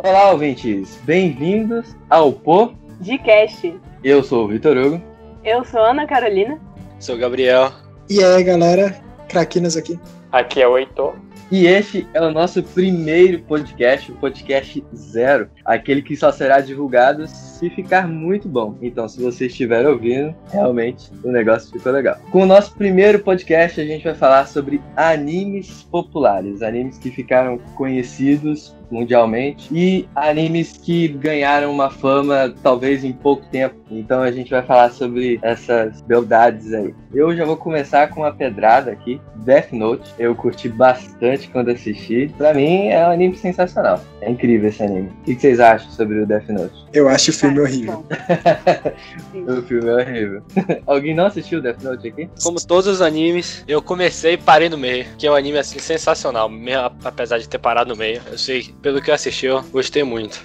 Olá, 0.00 0.30
ouvintes! 0.30 0.96
Bem-vindos 1.02 1.96
ao 2.08 2.32
Pô 2.32 2.72
de 3.00 3.18
Cast. 3.18 3.74
Eu 4.04 4.22
sou 4.22 4.44
o 4.44 4.48
Vitor 4.48 4.76
Hugo. 4.76 5.02
Eu 5.42 5.64
sou 5.64 5.80
Ana 5.80 6.06
Carolina. 6.06 6.56
Sou 7.00 7.16
o 7.16 7.18
Gabriel. 7.18 7.72
E 8.08 8.22
aí, 8.22 8.44
galera? 8.44 8.94
Craquinas 9.28 9.76
aqui. 9.76 9.98
Aqui 10.30 10.62
é 10.62 10.68
o 10.68 10.78
Heitor. 10.78 11.16
E 11.50 11.66
este 11.66 12.06
é 12.14 12.20
o 12.20 12.30
nosso 12.30 12.62
primeiro 12.62 13.40
podcast, 13.40 14.12
o 14.12 14.14
podcast 14.14 14.84
zero, 14.94 15.50
aquele 15.64 16.00
que 16.00 16.14
só 16.14 16.30
será 16.30 16.60
divulgado 16.60 17.26
se 17.26 17.68
ficar 17.70 18.06
muito 18.06 18.46
bom. 18.46 18.76
Então, 18.80 19.08
se 19.08 19.20
você 19.20 19.46
estiver 19.46 19.84
ouvindo, 19.84 20.32
realmente 20.52 21.10
o 21.24 21.32
negócio 21.32 21.72
ficou 21.72 21.90
legal. 21.90 22.18
Com 22.30 22.42
o 22.42 22.46
nosso 22.46 22.72
primeiro 22.76 23.18
podcast, 23.18 23.80
a 23.80 23.84
gente 23.84 24.04
vai 24.04 24.14
falar 24.14 24.46
sobre 24.46 24.80
animes 24.94 25.82
populares, 25.82 26.62
animes 26.62 26.98
que 26.98 27.10
ficaram 27.10 27.58
conhecidos 27.74 28.77
mundialmente 28.90 29.68
e 29.72 30.08
animes 30.14 30.76
que 30.76 31.08
ganharam 31.08 31.70
uma 31.70 31.90
fama 31.90 32.54
talvez 32.62 33.04
em 33.04 33.12
pouco 33.12 33.46
tempo. 33.46 33.76
Então 33.90 34.22
a 34.22 34.30
gente 34.30 34.50
vai 34.50 34.62
falar 34.62 34.90
sobre 34.90 35.38
essas 35.42 36.00
beldades 36.02 36.72
aí. 36.72 36.94
Eu 37.12 37.34
já 37.34 37.44
vou 37.44 37.56
começar 37.56 38.08
com 38.08 38.20
uma 38.20 38.32
pedrada 38.32 38.90
aqui, 38.90 39.20
Death 39.36 39.72
Note. 39.72 40.12
Eu 40.18 40.34
curti 40.34 40.68
bastante 40.68 41.48
quando 41.48 41.70
assisti. 41.70 42.32
Pra 42.36 42.52
mim 42.52 42.88
é 42.88 43.06
um 43.06 43.10
anime 43.10 43.36
sensacional. 43.36 44.00
É 44.20 44.30
incrível 44.30 44.68
esse 44.68 44.82
anime. 44.82 45.08
O 45.20 45.24
que 45.24 45.34
vocês 45.34 45.60
acham 45.60 45.90
sobre 45.90 46.20
o 46.20 46.26
Death 46.26 46.48
Note? 46.48 46.74
Eu 46.92 47.08
acho 47.08 47.30
o 47.30 47.34
filme 47.34 47.60
horrível. 47.60 48.04
o 49.34 49.62
filme 49.62 49.88
é 49.88 49.94
horrível. 49.94 50.42
Alguém 50.86 51.14
não 51.14 51.26
assistiu 51.26 51.62
Death 51.62 51.82
Note 51.82 52.08
aqui? 52.08 52.28
Como 52.42 52.58
todos 52.64 52.86
os 52.86 53.00
animes, 53.00 53.64
eu 53.66 53.80
comecei 53.80 54.34
e 54.34 54.38
parei 54.38 54.68
no 54.68 54.76
meio. 54.76 55.06
Que 55.16 55.26
é 55.26 55.30
um 55.30 55.34
anime 55.34 55.58
assim 55.58 55.78
sensacional, 55.78 56.48
mesmo 56.48 56.90
apesar 57.04 57.38
de 57.38 57.48
ter 57.48 57.58
parado 57.58 57.90
no 57.90 57.96
meio. 57.96 58.20
Eu 58.30 58.38
sei, 58.38 58.74
pelo 58.82 59.00
que 59.00 59.10
eu 59.10 59.14
assisti, 59.14 59.46
eu 59.46 59.62
gostei 59.72 60.02
muito. 60.02 60.44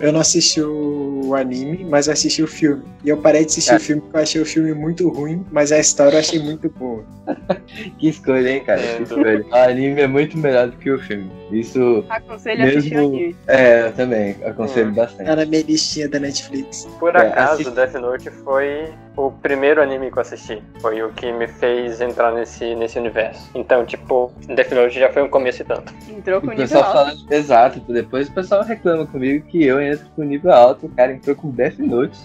Eu 0.00 0.12
não 0.12 0.20
assisti 0.20 0.60
o 0.60 1.34
anime, 1.34 1.84
mas 1.84 2.08
assisti 2.08 2.42
o 2.42 2.46
filme. 2.46 2.82
E 3.04 3.08
eu 3.08 3.16
parei 3.16 3.44
de 3.44 3.50
assistir 3.52 3.72
é. 3.72 3.76
o 3.76 3.80
filme 3.80 4.02
porque 4.02 4.16
eu 4.16 4.22
achei 4.22 4.40
o 4.40 4.46
filme 4.46 4.72
muito 4.72 5.08
ruim, 5.08 5.44
mas 5.50 5.72
a 5.72 5.78
história 5.78 6.16
eu 6.16 6.20
achei 6.20 6.38
muito 6.38 6.68
boa. 6.70 7.04
que 7.98 8.08
escolha, 8.08 8.50
hein, 8.50 8.64
cara? 8.64 8.80
Que 8.80 9.02
escolha. 9.02 9.44
O 9.46 9.54
anime 9.54 10.00
é 10.00 10.06
muito 10.06 10.38
melhor 10.38 10.68
do 10.68 10.76
que 10.76 10.90
o 10.90 10.98
filme. 10.98 11.30
Isso. 11.50 12.04
Aconselho 12.08 12.60
mesmo... 12.60 12.76
a 12.76 12.78
assistir 12.78 12.96
o 12.96 13.06
anime. 13.06 13.36
É, 13.46 13.82
eu 13.82 13.92
também. 13.92 14.36
Aconselho 14.44 14.90
hum. 14.90 14.94
bastante. 14.94 15.26
Tá 15.26 15.36
na 15.36 15.44
minha 15.44 15.62
listinha 15.62 16.08
da 16.08 16.18
Netflix. 16.18 16.86
Por 16.98 17.16
acaso, 17.16 17.68
é, 17.68 17.70
Death 17.70 17.94
Note 17.94 18.30
foi 18.30 18.92
o 19.18 19.32
primeiro 19.32 19.82
anime 19.82 20.12
que 20.12 20.16
eu 20.16 20.22
assisti. 20.22 20.62
Foi 20.80 21.02
o 21.02 21.12
que 21.12 21.32
me 21.32 21.48
fez 21.48 22.00
entrar 22.00 22.32
nesse, 22.32 22.76
nesse 22.76 22.98
universo. 22.98 23.50
Então, 23.52 23.84
tipo, 23.84 24.32
Death 24.46 24.70
Note 24.70 25.00
já 25.00 25.12
foi 25.12 25.22
um 25.22 25.28
começo 25.28 25.62
e 25.62 25.64
tanto. 25.64 25.92
Entrou 26.08 26.40
com 26.40 26.46
o 26.46 26.54
nível 26.54 26.78
alto. 26.78 26.92
Fala... 26.92 27.12
Exato. 27.28 27.80
Depois 27.80 28.28
o 28.28 28.32
pessoal 28.32 28.62
reclama 28.62 29.06
comigo 29.06 29.44
que 29.46 29.64
eu 29.64 29.82
entro 29.82 30.08
com 30.14 30.22
nível 30.22 30.52
alto. 30.52 30.86
O 30.86 30.88
cara 30.90 31.12
entrou 31.12 31.34
com 31.34 31.50
Death 31.50 31.78
Note. 31.80 32.16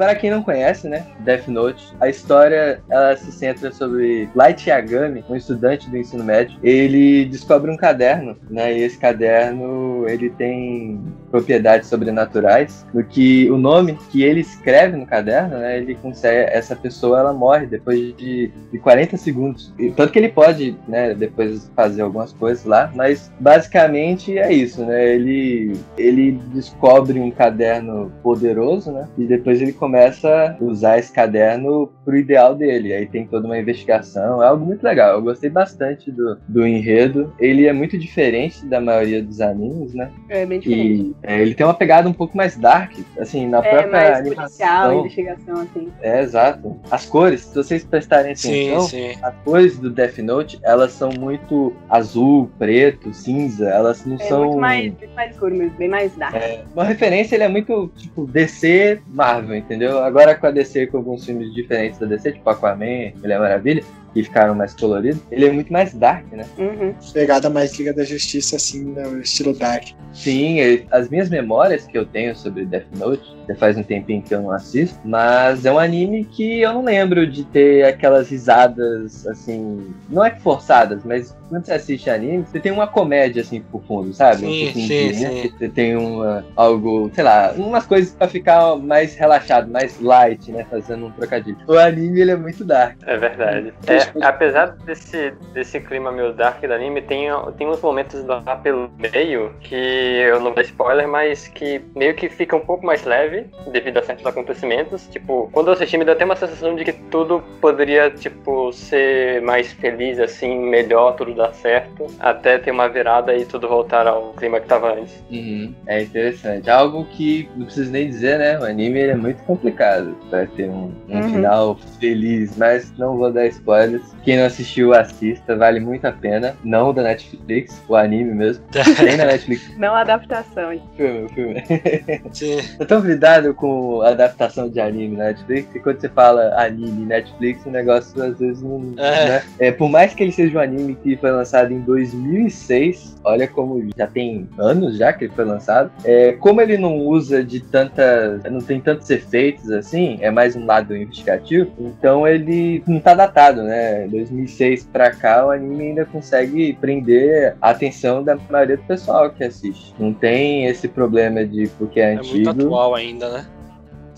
Para 0.00 0.14
quem 0.14 0.30
não 0.30 0.42
conhece, 0.42 0.88
né, 0.88 1.04
Death 1.18 1.46
Note, 1.46 1.92
a 2.00 2.08
história 2.08 2.80
ela 2.88 3.14
se 3.18 3.30
centra 3.30 3.70
sobre 3.70 4.30
Light 4.34 4.66
Yagami, 4.66 5.22
um 5.28 5.36
estudante 5.36 5.90
do 5.90 5.98
ensino 5.98 6.24
médio. 6.24 6.58
Ele 6.62 7.26
descobre 7.26 7.70
um 7.70 7.76
caderno, 7.76 8.34
né, 8.48 8.78
e 8.78 8.80
esse 8.82 8.96
caderno 8.96 10.08
ele 10.08 10.30
tem 10.30 10.98
propriedades 11.30 11.90
sobrenaturais, 11.90 12.86
no 12.94 13.04
que 13.04 13.50
o 13.50 13.58
nome 13.58 13.98
que 14.10 14.22
ele 14.22 14.40
escreve 14.40 14.96
no 14.96 15.04
caderno, 15.04 15.58
né, 15.58 15.76
ele 15.76 15.94
consegue, 15.96 16.50
essa 16.50 16.74
pessoa 16.74 17.20
ela 17.20 17.34
morre 17.34 17.66
depois 17.66 18.16
de, 18.16 18.50
de 18.72 18.78
40 18.78 19.18
segundos. 19.18 19.70
E, 19.78 19.90
tanto 19.90 20.14
que 20.14 20.18
ele 20.18 20.30
pode, 20.30 20.78
né, 20.88 21.12
depois 21.12 21.70
fazer 21.76 22.00
algumas 22.00 22.32
coisas 22.32 22.64
lá, 22.64 22.90
mas 22.94 23.30
basicamente 23.38 24.38
é 24.38 24.50
isso, 24.50 24.82
né? 24.82 25.14
Ele 25.14 25.76
ele 25.98 26.40
descobre 26.54 27.20
um 27.20 27.30
caderno 27.30 28.10
poderoso, 28.22 28.90
né? 28.90 29.06
E 29.18 29.26
depois 29.26 29.60
ele 29.60 29.74
começa 29.74 29.89
a 29.98 30.56
usar 30.60 30.98
esse 30.98 31.12
caderno 31.12 31.90
pro 32.04 32.16
ideal 32.16 32.54
dele. 32.54 32.92
Aí 32.92 33.06
tem 33.06 33.26
toda 33.26 33.46
uma 33.46 33.58
investigação, 33.58 34.42
é 34.42 34.46
algo 34.46 34.64
muito 34.64 34.82
legal. 34.82 35.14
Eu 35.14 35.22
gostei 35.22 35.50
bastante 35.50 36.10
do, 36.10 36.38
do 36.48 36.66
enredo. 36.66 37.32
Ele 37.38 37.66
é 37.66 37.72
muito 37.72 37.98
diferente 37.98 38.64
da 38.66 38.80
maioria 38.80 39.22
dos 39.22 39.40
animes, 39.40 39.94
né? 39.94 40.10
É 40.28 40.44
bem 40.46 40.60
diferente. 40.60 41.02
E 41.02 41.16
é, 41.22 41.40
ele 41.40 41.54
tem 41.54 41.66
uma 41.66 41.74
pegada 41.74 42.08
um 42.08 42.12
pouco 42.12 42.36
mais 42.36 42.56
dark, 42.56 42.92
assim, 43.18 43.46
na 43.46 43.58
é, 43.58 43.62
própria 43.62 43.90
mais 43.90 44.18
animação. 44.18 44.44
Policial, 44.44 45.00
investigação, 45.00 45.54
assim. 45.60 45.88
É, 46.00 46.20
exato. 46.20 46.80
As 46.90 47.06
cores, 47.06 47.42
se 47.42 47.54
vocês 47.54 47.84
prestarem 47.84 48.32
atenção, 48.32 48.80
sim, 48.82 49.12
sim. 49.12 49.18
as 49.22 49.34
cores 49.44 49.78
do 49.78 49.90
Death 49.90 50.18
Note, 50.18 50.58
elas 50.62 50.92
são 50.92 51.10
muito 51.10 51.74
azul, 51.88 52.50
preto, 52.58 53.12
cinza, 53.12 53.68
elas 53.68 54.04
não 54.04 54.16
é 54.16 54.24
são... 54.24 54.44
muito 54.44 54.60
mais, 54.60 54.84
muito 54.86 55.14
mais 55.14 55.30
escuro 55.32 55.54
mesmo, 55.54 55.76
bem 55.76 55.88
mais 55.88 56.16
dark. 56.16 56.34
É, 56.34 56.62
uma 56.74 56.84
referência, 56.84 57.34
ele 57.34 57.44
é 57.44 57.48
muito, 57.48 57.90
tipo, 57.96 58.26
DC, 58.26 59.00
Marvel, 59.08 59.56
entendeu? 59.70 60.02
Agora 60.02 60.34
com 60.34 60.48
a 60.48 60.50
DC, 60.50 60.88
com 60.88 60.96
alguns 60.96 61.24
filmes 61.24 61.54
diferentes 61.54 61.96
da 62.00 62.06
DC, 62.06 62.32
tipo 62.32 62.50
Aquaman, 62.50 63.12
Mulher 63.20 63.38
Maravilha, 63.38 63.84
que 64.12 64.24
ficaram 64.24 64.52
mais 64.52 64.74
coloridos, 64.74 65.22
ele 65.30 65.46
é 65.46 65.52
muito 65.52 65.72
mais 65.72 65.94
dark, 65.94 66.24
né? 66.32 66.44
Uhum. 66.58 66.92
Pegada 67.12 67.48
mais 67.48 67.78
Liga 67.78 67.92
da 67.92 68.02
Justiça, 68.02 68.56
assim, 68.56 68.82
no 68.82 69.20
estilo 69.20 69.54
dark. 69.54 69.90
Sim, 70.12 70.58
ele, 70.58 70.86
as 70.90 71.08
minhas 71.08 71.28
memórias 71.28 71.86
que 71.86 71.96
eu 71.96 72.04
tenho 72.04 72.34
sobre 72.34 72.64
Death 72.64 72.86
Note, 72.98 73.22
já 73.48 73.54
faz 73.54 73.78
um 73.78 73.84
tempinho 73.84 74.20
que 74.20 74.34
eu 74.34 74.42
não 74.42 74.50
assisto, 74.50 74.98
mas 75.04 75.64
é 75.64 75.72
um 75.72 75.78
anime 75.78 76.24
que 76.24 76.60
eu 76.60 76.72
não 76.72 76.84
lembro 76.84 77.24
de 77.24 77.44
ter 77.44 77.84
aquelas 77.84 78.28
risadas, 78.28 79.24
assim, 79.28 79.94
não 80.08 80.24
é 80.24 80.32
forçadas, 80.32 81.04
mas 81.04 81.36
quando 81.50 81.66
você 81.66 81.72
assiste 81.72 82.08
anime, 82.08 82.46
você 82.46 82.60
tem 82.60 82.70
uma 82.70 82.86
comédia, 82.86 83.42
assim, 83.42 83.60
por 83.60 83.82
fundo, 83.82 84.14
sabe? 84.14 84.38
Sim, 84.38 84.68
um 84.68 84.72
sim, 84.72 84.86
de, 84.86 85.14
sim. 85.14 85.24
Né? 85.24 85.50
Você 85.58 85.68
tem 85.68 85.96
uma, 85.96 86.44
algo, 86.54 87.10
sei 87.12 87.24
lá, 87.24 87.52
umas 87.56 87.84
coisas 87.84 88.14
pra 88.14 88.28
ficar 88.28 88.76
mais 88.76 89.16
relaxado, 89.16 89.68
mais 89.68 90.00
light, 90.00 90.50
né? 90.52 90.64
Fazendo 90.70 91.06
um 91.06 91.10
trocadilho. 91.10 91.58
O 91.66 91.74
anime, 91.74 92.20
ele 92.20 92.30
é 92.30 92.36
muito 92.36 92.64
dark. 92.64 92.96
É 93.04 93.16
verdade. 93.16 93.74
É, 93.88 94.24
apesar 94.24 94.76
desse, 94.84 95.32
desse 95.52 95.80
clima 95.80 96.12
meio 96.12 96.32
dark 96.32 96.60
do 96.60 96.72
anime, 96.72 97.02
tem, 97.02 97.26
tem 97.58 97.66
uns 97.66 97.80
momentos 97.80 98.24
lá 98.24 98.40
pelo 98.62 98.88
meio 98.96 99.52
que 99.60 99.74
eu 99.74 100.38
não 100.40 100.52
dou 100.52 100.62
spoiler, 100.62 101.08
mas 101.08 101.48
que 101.48 101.82
meio 101.96 102.14
que 102.14 102.28
fica 102.28 102.54
um 102.54 102.60
pouco 102.60 102.86
mais 102.86 103.04
leve 103.04 103.46
devido 103.72 103.98
a 103.98 104.02
certos 104.02 104.24
acontecimentos. 104.24 105.08
Tipo, 105.08 105.50
quando 105.52 105.66
eu 105.66 105.72
assisti, 105.72 105.98
me 105.98 106.04
deu 106.04 106.14
até 106.14 106.24
uma 106.24 106.36
sensação 106.36 106.76
de 106.76 106.84
que 106.84 106.92
tudo 106.92 107.42
poderia, 107.60 108.08
tipo, 108.10 108.72
ser 108.72 109.42
mais 109.42 109.72
feliz, 109.72 110.20
assim, 110.20 110.56
melhor, 110.56 111.16
tudo 111.16 111.39
dar 111.40 111.52
certo, 111.54 112.06
até 112.18 112.58
ter 112.58 112.70
uma 112.70 112.88
virada 112.88 113.34
e 113.34 113.44
tudo 113.44 113.68
voltar 113.68 114.06
ao 114.06 114.32
clima 114.34 114.60
que 114.60 114.66
tava 114.66 114.94
antes. 114.94 115.22
Uhum. 115.30 115.74
É 115.86 116.02
interessante. 116.02 116.68
Algo 116.70 117.04
que 117.06 117.48
não 117.56 117.64
preciso 117.66 117.90
nem 117.90 118.08
dizer, 118.08 118.38
né? 118.38 118.58
O 118.58 118.64
anime 118.64 118.98
ele 119.00 119.12
é 119.12 119.16
muito 119.16 119.42
complicado 119.44 120.16
pra 120.28 120.46
ter 120.46 120.68
um, 120.68 120.92
um 121.08 121.20
Uhum. 121.20 121.30
final 121.30 121.76
feliz, 121.98 122.56
mas 122.56 122.92
não 122.98 123.16
vou 123.16 123.30
dar 123.32 123.46
spoilers. 123.46 124.02
Quem 124.24 124.38
não 124.38 124.46
assistiu, 124.46 124.94
assista, 124.94 125.56
vale 125.56 125.80
muito 125.80 126.04
a 126.06 126.12
pena. 126.12 126.56
Não 126.64 126.90
o 126.90 126.92
da 126.92 127.02
Netflix, 127.02 127.82
o 127.88 127.94
anime 127.96 128.32
mesmo. 128.34 128.64
Tem 128.96 129.16
na 129.16 129.26
Netflix. 129.26 129.76
Não 129.76 129.94
a 129.94 130.00
adaptação. 130.00 130.70
Filme, 130.96 131.28
filme. 131.30 131.62
Sim. 132.32 132.58
Eu 132.78 132.86
tô 132.86 133.00
cuidado 133.00 133.54
com 133.54 134.00
a 134.02 134.08
adaptação 134.10 134.68
de 134.68 134.80
anime 134.80 135.16
na 135.16 135.24
Netflix, 135.24 135.74
e 135.74 135.80
quando 135.80 136.00
você 136.00 136.08
fala 136.08 136.54
anime 136.60 137.06
Netflix, 137.06 137.64
o 137.66 137.70
negócio 137.70 138.22
às 138.22 138.38
vezes 138.38 138.62
não. 138.62 138.94
É. 138.98 139.28
Né? 139.28 139.42
É, 139.58 139.72
por 139.72 139.88
mais 139.88 140.14
que 140.14 140.22
ele 140.22 140.32
seja 140.32 140.58
um 140.58 140.60
anime 140.62 140.94
que 141.02 141.16
foi 141.16 141.29
lançado 141.30 141.72
em 141.72 141.80
2006, 141.80 143.16
olha 143.24 143.46
como 143.48 143.84
já 143.96 144.06
tem 144.06 144.48
anos 144.58 144.96
já 144.96 145.12
que 145.12 145.24
ele 145.24 145.32
foi 145.34 145.44
lançado, 145.44 145.90
é, 146.04 146.32
como 146.32 146.60
ele 146.60 146.76
não 146.76 146.98
usa 146.98 147.42
de 147.44 147.60
tanta. 147.60 148.40
não 148.50 148.60
tem 148.60 148.80
tantos 148.80 149.08
efeitos 149.10 149.70
assim, 149.70 150.18
é 150.20 150.30
mais 150.30 150.56
um 150.56 150.64
lado 150.66 150.96
investigativo, 150.96 151.70
então 151.78 152.26
ele 152.26 152.82
não 152.86 153.00
tá 153.00 153.14
datado, 153.14 153.62
né? 153.62 154.06
2006 154.08 154.84
pra 154.92 155.10
cá, 155.10 155.46
o 155.46 155.50
anime 155.50 155.88
ainda 155.88 156.04
consegue 156.04 156.72
prender 156.80 157.56
a 157.60 157.70
atenção 157.70 158.22
da 158.22 158.36
maioria 158.48 158.76
do 158.76 158.82
pessoal 158.84 159.30
que 159.30 159.44
assiste. 159.44 159.94
Não 159.98 160.12
tem 160.12 160.66
esse 160.66 160.88
problema 160.88 161.44
de 161.44 161.68
porque 161.78 162.00
é 162.00 162.12
É 162.12 162.16
muito 162.16 162.30
antigo. 162.30 162.50
atual 162.50 162.94
ainda, 162.94 163.28
né? 163.30 163.46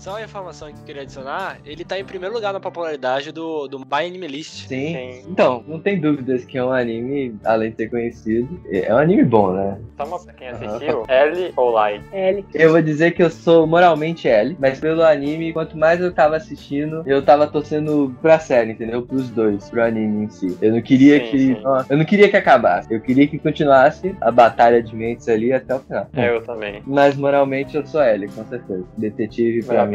Só 0.03 0.11
uma 0.11 0.21
informação 0.21 0.67
que 0.67 0.77
eu 0.77 0.83
queria 0.83 1.03
adicionar, 1.03 1.59
ele 1.65 1.85
tá 1.85 1.97
em 1.97 2.03
primeiro 2.03 2.35
lugar 2.35 2.51
na 2.51 2.59
popularidade 2.59 3.31
do, 3.31 3.69
do 3.69 3.79
My 3.79 4.05
Anime 4.05 4.27
List. 4.27 4.67
Sim. 4.67 4.93
Sim. 4.93 5.23
Então, 5.29 5.63
não 5.65 5.79
tem 5.79 5.97
dúvidas 5.97 6.43
que 6.43 6.57
é 6.57 6.65
um 6.65 6.73
anime, 6.73 7.37
além 7.45 7.71
de 7.71 7.77
ser 7.77 7.89
conhecido, 7.89 8.59
é 8.69 8.93
um 8.93 8.97
anime 8.97 9.23
bom, 9.23 9.53
né? 9.53 9.79
Só 9.95 10.03
uma 10.03 10.19
pra 10.19 10.33
quem 10.33 10.49
assistiu, 10.49 11.05
L 11.07 11.53
ou 11.55 11.71
Light? 11.71 12.03
L. 12.11 12.45
Eu 12.53 12.71
vou 12.71 12.81
dizer 12.81 13.11
que 13.11 13.23
eu 13.23 13.29
sou 13.29 13.65
moralmente 13.65 14.27
L, 14.27 14.57
mas 14.59 14.77
pelo 14.77 15.03
anime, 15.03 15.53
quanto 15.53 15.77
mais 15.77 16.01
eu 16.01 16.11
tava 16.13 16.35
assistindo, 16.35 17.01
eu 17.05 17.23
tava 17.23 17.47
torcendo 17.47 18.13
pra 18.21 18.39
série, 18.39 18.73
entendeu? 18.73 19.03
Pros 19.03 19.29
dois, 19.29 19.69
pro 19.69 19.85
anime 19.85 20.25
em 20.25 20.29
si. 20.29 20.57
Eu 20.61 20.73
não 20.73 20.81
queria 20.81 21.23
Sim, 21.23 21.31
que. 21.31 21.37
sim. 21.37 21.61
ó, 21.63 21.81
Eu 21.89 21.97
não 21.97 22.03
queria 22.03 22.27
que 22.27 22.35
acabasse. 22.35 22.93
Eu 22.93 22.99
queria 22.99 23.25
que 23.25 23.39
continuasse 23.39 24.13
a 24.19 24.29
batalha 24.29 24.83
de 24.83 24.93
mentes 24.93 25.29
ali 25.29 25.53
até 25.53 25.73
o 25.73 25.79
final. 25.79 26.09
Eu 26.13 26.43
também. 26.43 26.83
Mas 26.85 27.15
moralmente 27.15 27.77
eu 27.77 27.85
sou 27.87 28.01
L, 28.01 28.27
com 28.27 28.43
certeza. 28.43 28.83
Detetive 28.97 29.63
pra 29.63 29.85
Melhor 29.85 29.87
mim, 29.87 29.92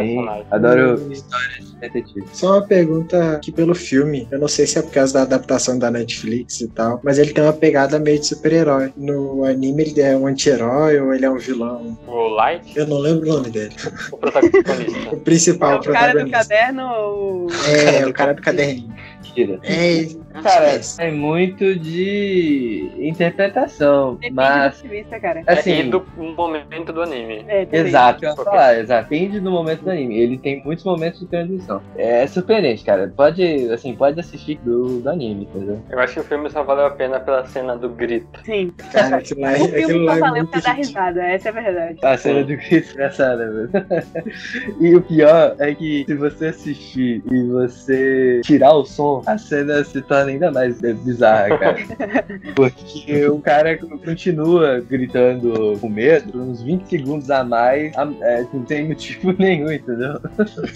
adoro 0.51 1.01
Hum. 1.01 1.13
histórias 1.13 1.71
de 1.71 1.77
detetive. 1.77 2.27
Só 2.33 2.53
uma 2.59 2.63
pergunta 2.67 3.39
que 3.43 3.53
pelo 3.53 3.75
filme, 3.75 4.27
eu 4.31 4.39
não 4.39 4.49
sei 4.49 4.67
se 4.67 4.79
é 4.79 4.83
por 4.83 4.91
causa 4.93 5.15
da 5.15 5.23
adaptação 5.23 5.79
da 5.79 5.91
Netflix 5.91 6.61
e 6.61 6.69
tal, 6.69 7.01
mas 7.03 7.19
ele 7.19 7.33
tem 7.33 7.43
uma 7.45 7.53
pegada 7.53 7.99
meio 7.99 8.19
de 8.19 8.27
super-herói. 8.27 8.93
No 8.97 9.45
anime 9.45 9.83
ele 9.85 10.01
é 10.01 10.17
um 10.17 10.27
anti-herói 10.27 10.99
ou 11.01 11.13
ele 11.15 11.25
é 11.25 11.31
um 11.31 11.39
vilão? 11.39 11.97
O 12.07 12.29
Light, 12.29 12.77
Eu 12.77 12.87
não 12.87 12.99
lembro 12.99 13.29
o 13.31 13.35
nome 13.35 13.51
dele. 13.51 13.75
o 14.13 14.17
protagonista. 14.17 14.59
O 15.13 15.17
principal, 15.21 15.73
É 15.73 15.77
o 15.77 15.79
o 15.79 15.83
cara 15.85 16.13
do 16.13 16.21
protagonista. 16.21 16.39
caderno 16.55 16.83
ou. 16.93 17.47
É, 17.67 18.07
o 18.07 18.13
cara 18.13 18.33
do 18.35 18.43
caderninho. 18.43 18.93
Mentira. 19.29 19.61
É, 19.63 20.07
Cara, 20.43 20.77
acho 20.77 20.97
que 20.97 21.03
é 21.03 21.11
muito 21.11 21.75
de 21.77 22.91
interpretação, 22.99 24.15
Depende 24.15 24.35
mas 24.35 24.83
do 24.83 24.89
vista, 24.89 25.19
cara. 25.19 25.43
assim, 25.47 25.81
e 25.81 25.83
do 25.85 26.05
momento 26.37 26.93
do 26.93 27.03
anime. 27.03 27.45
É. 27.49 27.67
Exato, 27.73 28.25
eu 28.25 28.37
falar, 28.37 28.79
exato. 28.79 29.09
Depende 29.09 29.41
do 29.41 29.51
momento 29.51 29.83
do 29.83 29.91
anime. 29.91 30.19
Ele 30.19 30.39
tem 30.39 30.63
muitos 30.65 30.85
momentos 30.85 31.21
de 31.21 31.27
transição. 31.27 31.81
É 31.97 32.27
surpreendente, 32.27 32.85
cara. 32.85 33.13
Pode, 33.17 33.43
assim, 33.71 33.95
pode 33.95 34.21
assistir 34.21 34.59
do, 34.63 35.01
do 35.01 35.11
anime, 35.11 35.45
entendeu? 35.45 35.81
Eu 35.91 35.99
acho 35.99 36.15
que 36.15 36.21
o 36.21 36.25
filme 36.25 36.51
só 36.51 36.63
valeu 36.63 36.87
a 36.87 36.91
pena 36.91 37.19
pela 37.21 37.45
cena 37.47 37.77
do 37.77 37.89
grito. 37.89 38.41
Sim. 38.45 38.73
é, 38.79 38.93
cara, 38.93 39.17
aquilo 39.17 39.41
lá, 39.41 39.53
O 39.53 39.69
filme 39.69 40.07
só 40.07 40.15
é 40.15 40.19
valeu 40.19 40.43
muito 40.43 40.51
pra 40.51 40.61
dar 40.61 40.73
risada, 40.73 41.23
essa 41.23 41.49
é 41.49 41.51
a 41.51 41.55
verdade. 41.55 41.99
A 42.03 42.17
cena 42.17 42.45
do 42.45 42.57
Chris 42.57 42.93
engraçada, 42.93 43.51
velho. 43.51 43.71
E 44.81 44.95
o 44.95 45.03
pior 45.03 45.57
é 45.59 45.75
que 45.75 46.05
se 46.07 46.15
você 46.15 46.47
assistir 46.47 47.23
e 47.31 47.43
você 47.45 48.41
tirar 48.45 48.73
o 48.75 48.85
som, 48.85 49.18
a 49.27 49.39
cena 49.39 49.85
se 49.85 50.01
torna 50.03 50.31
ainda 50.31 50.51
mais 50.51 50.81
bizarra, 50.81 51.59
cara. 51.59 51.77
Porque 52.55 53.27
o 53.27 53.41
cara 53.41 53.77
continua 53.77 54.81
gritando 54.81 55.79
com 55.81 55.89
medo 55.89 56.33
por 56.33 56.41
uns 56.41 56.63
20 56.63 56.89
segundos 56.89 57.31
a 57.31 57.45
mais, 57.45 57.93
é, 58.23 58.47
não 58.53 58.63
tem 58.65 58.89
motivo 58.89 59.35
nenhum, 59.39 59.71
entendeu? 59.71 60.21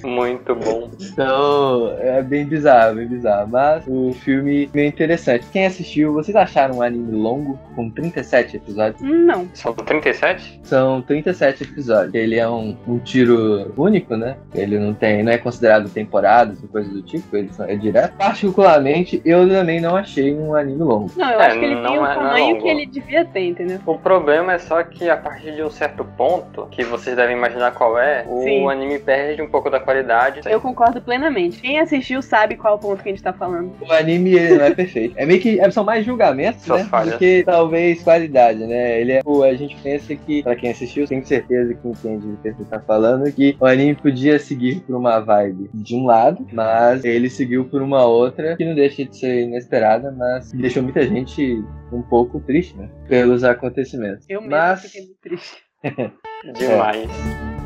Muito 0.05 0.55
bom. 0.57 0.91
Então, 1.01 1.95
é 2.01 2.23
bem 2.23 2.47
bizarro, 2.47 2.97
bem 2.97 3.07
bizarro. 3.07 3.49
Mas 3.49 3.85
o 3.87 4.13
filme 4.13 4.69
é 4.75 4.87
interessante. 4.87 5.47
Quem 5.53 5.67
assistiu, 5.67 6.13
vocês 6.13 6.37
acharam 6.37 6.79
um 6.79 6.83
anime 6.83 7.13
longo, 7.13 7.59
com 7.75 7.91
37 7.91 8.57
episódios? 8.57 9.01
Não. 9.03 9.49
São 9.55 9.75
37? 9.75 10.61
São 10.63 11.03
37 11.03 11.65
episódios. 11.65 12.15
Ele 12.15 12.37
é 12.37 12.49
um, 12.49 12.77
um 12.87 12.99
tiro 12.99 13.73
único, 13.77 14.17
né? 14.17 14.37
Ele 14.55 14.79
não 14.79 14.95
tem, 14.95 15.23
não 15.23 15.33
é 15.33 15.39
considerado 15.39 15.89
temporadas 15.89 16.63
ou 16.63 16.69
coisa 16.69 16.91
do 16.91 17.03
tipo, 17.03 17.37
ele 17.37 17.51
é 17.61 17.77
direto. 17.77 18.15
Particularmente, 18.33 19.21
eu 19.25 19.47
também 19.49 19.81
não 19.81 19.95
achei 19.95 20.35
um 20.35 20.55
anime 20.55 20.79
longo. 20.83 21.11
Não, 21.17 21.31
eu 21.31 21.41
É, 21.41 21.47
acho 21.47 21.59
que 21.59 21.65
ele 21.65 21.75
não 21.75 21.83
tem 21.83 21.99
o 21.99 22.07
é- 22.07 22.11
é 22.11 22.15
tamanho 22.15 22.63
que 22.63 22.69
ele 22.69 22.87
devia 22.87 23.25
ter, 23.25 23.49
entendeu? 23.49 23.79
O 23.85 23.99
problema 23.99 24.55
é 24.55 24.59
só 24.59 24.83
que 24.83 25.09
a 25.09 25.17
partir 25.17 25.55
de 25.55 25.63
um 25.63 25.71
certo 25.71 26.05
ponto, 26.17 26.67
que 26.71 26.83
vocês 26.83 27.15
devem 27.15 27.37
imaginar 27.37 27.73
qual 27.73 27.99
é, 27.99 28.25
o 28.27 28.43
Sim. 28.43 28.69
anime 28.71 28.99
perde 28.99 29.43
um 29.43 29.49
pouco 29.49 29.69
da 29.69 29.79
qualidade. 29.79 30.41
Eu 30.49 30.61
concordo 30.61 31.01
plenamente. 31.01 31.61
Quem 31.61 31.79
assistiu 31.79 32.23
sabe 32.23 32.57
qual 32.57 32.79
ponto 32.79 33.03
que 33.03 33.09
a 33.11 33.13
gente 33.13 33.23
tá 33.23 33.33
falando. 33.33 33.73
O 33.81 33.93
anime 33.93 34.35
ele 34.35 34.57
não 34.57 34.65
é 34.65 34.75
perfeito. 34.75 35.15
É 35.19 35.27
meio 35.27 35.41
que 35.41 35.61
é- 35.61 35.71
são 35.71 35.85
mais 35.85 36.05
julgamentos, 36.05 36.63
Suas 36.63 36.83
né? 36.83 36.89
falhas. 36.89 37.13
Do 37.15 37.19
que 37.19 37.43
talvez 37.45 38.03
qualidade, 38.03 38.61
né? 38.67 39.01
Ele 39.01 39.13
é, 39.13 39.21
o- 39.25 39.43
a 39.43 39.55
gente 39.55 39.77
pensa 39.83 40.15
que, 40.17 40.43
pra 40.43 40.57
quem 40.57 40.71
assistiu, 40.71 41.07
tem 41.07 41.23
certeza 41.23 41.75
que 41.75 41.87
entende 41.89 42.27
do 42.27 42.37
que 42.39 42.51
você 42.53 42.65
tá 42.65 42.81
falando, 42.81 43.31
que 43.31 43.57
o 43.61 43.67
anime 43.67 43.95
podia 43.95 44.39
seguir 44.39 44.81
por 44.81 44.97
uma 44.97 45.21
vibe 45.21 45.71
de 45.75 45.95
um 45.95 46.07
lado, 46.07 46.47
mas 46.53 47.05
ele 47.05 47.29
seguiu 47.29 47.65
por 47.65 47.83
uma 47.83 48.05
outra 48.05 48.12
que 48.57 48.65
não 48.65 48.75
deixa 48.75 49.05
de 49.05 49.17
ser 49.17 49.43
inesperada, 49.43 50.11
mas 50.11 50.53
deixou 50.53 50.83
muita 50.83 51.07
gente 51.07 51.63
um 51.93 52.03
pouco 52.03 52.41
triste, 52.41 52.77
né? 52.77 52.89
Pelos 53.09 53.45
acontecimentos. 53.45 54.25
Eu 54.29 54.41
mesmo 54.41 54.51
mas 54.51 54.83
fiquei 54.83 55.03
muito 55.03 55.21
triste. 55.21 55.57
Demais. 56.55 57.62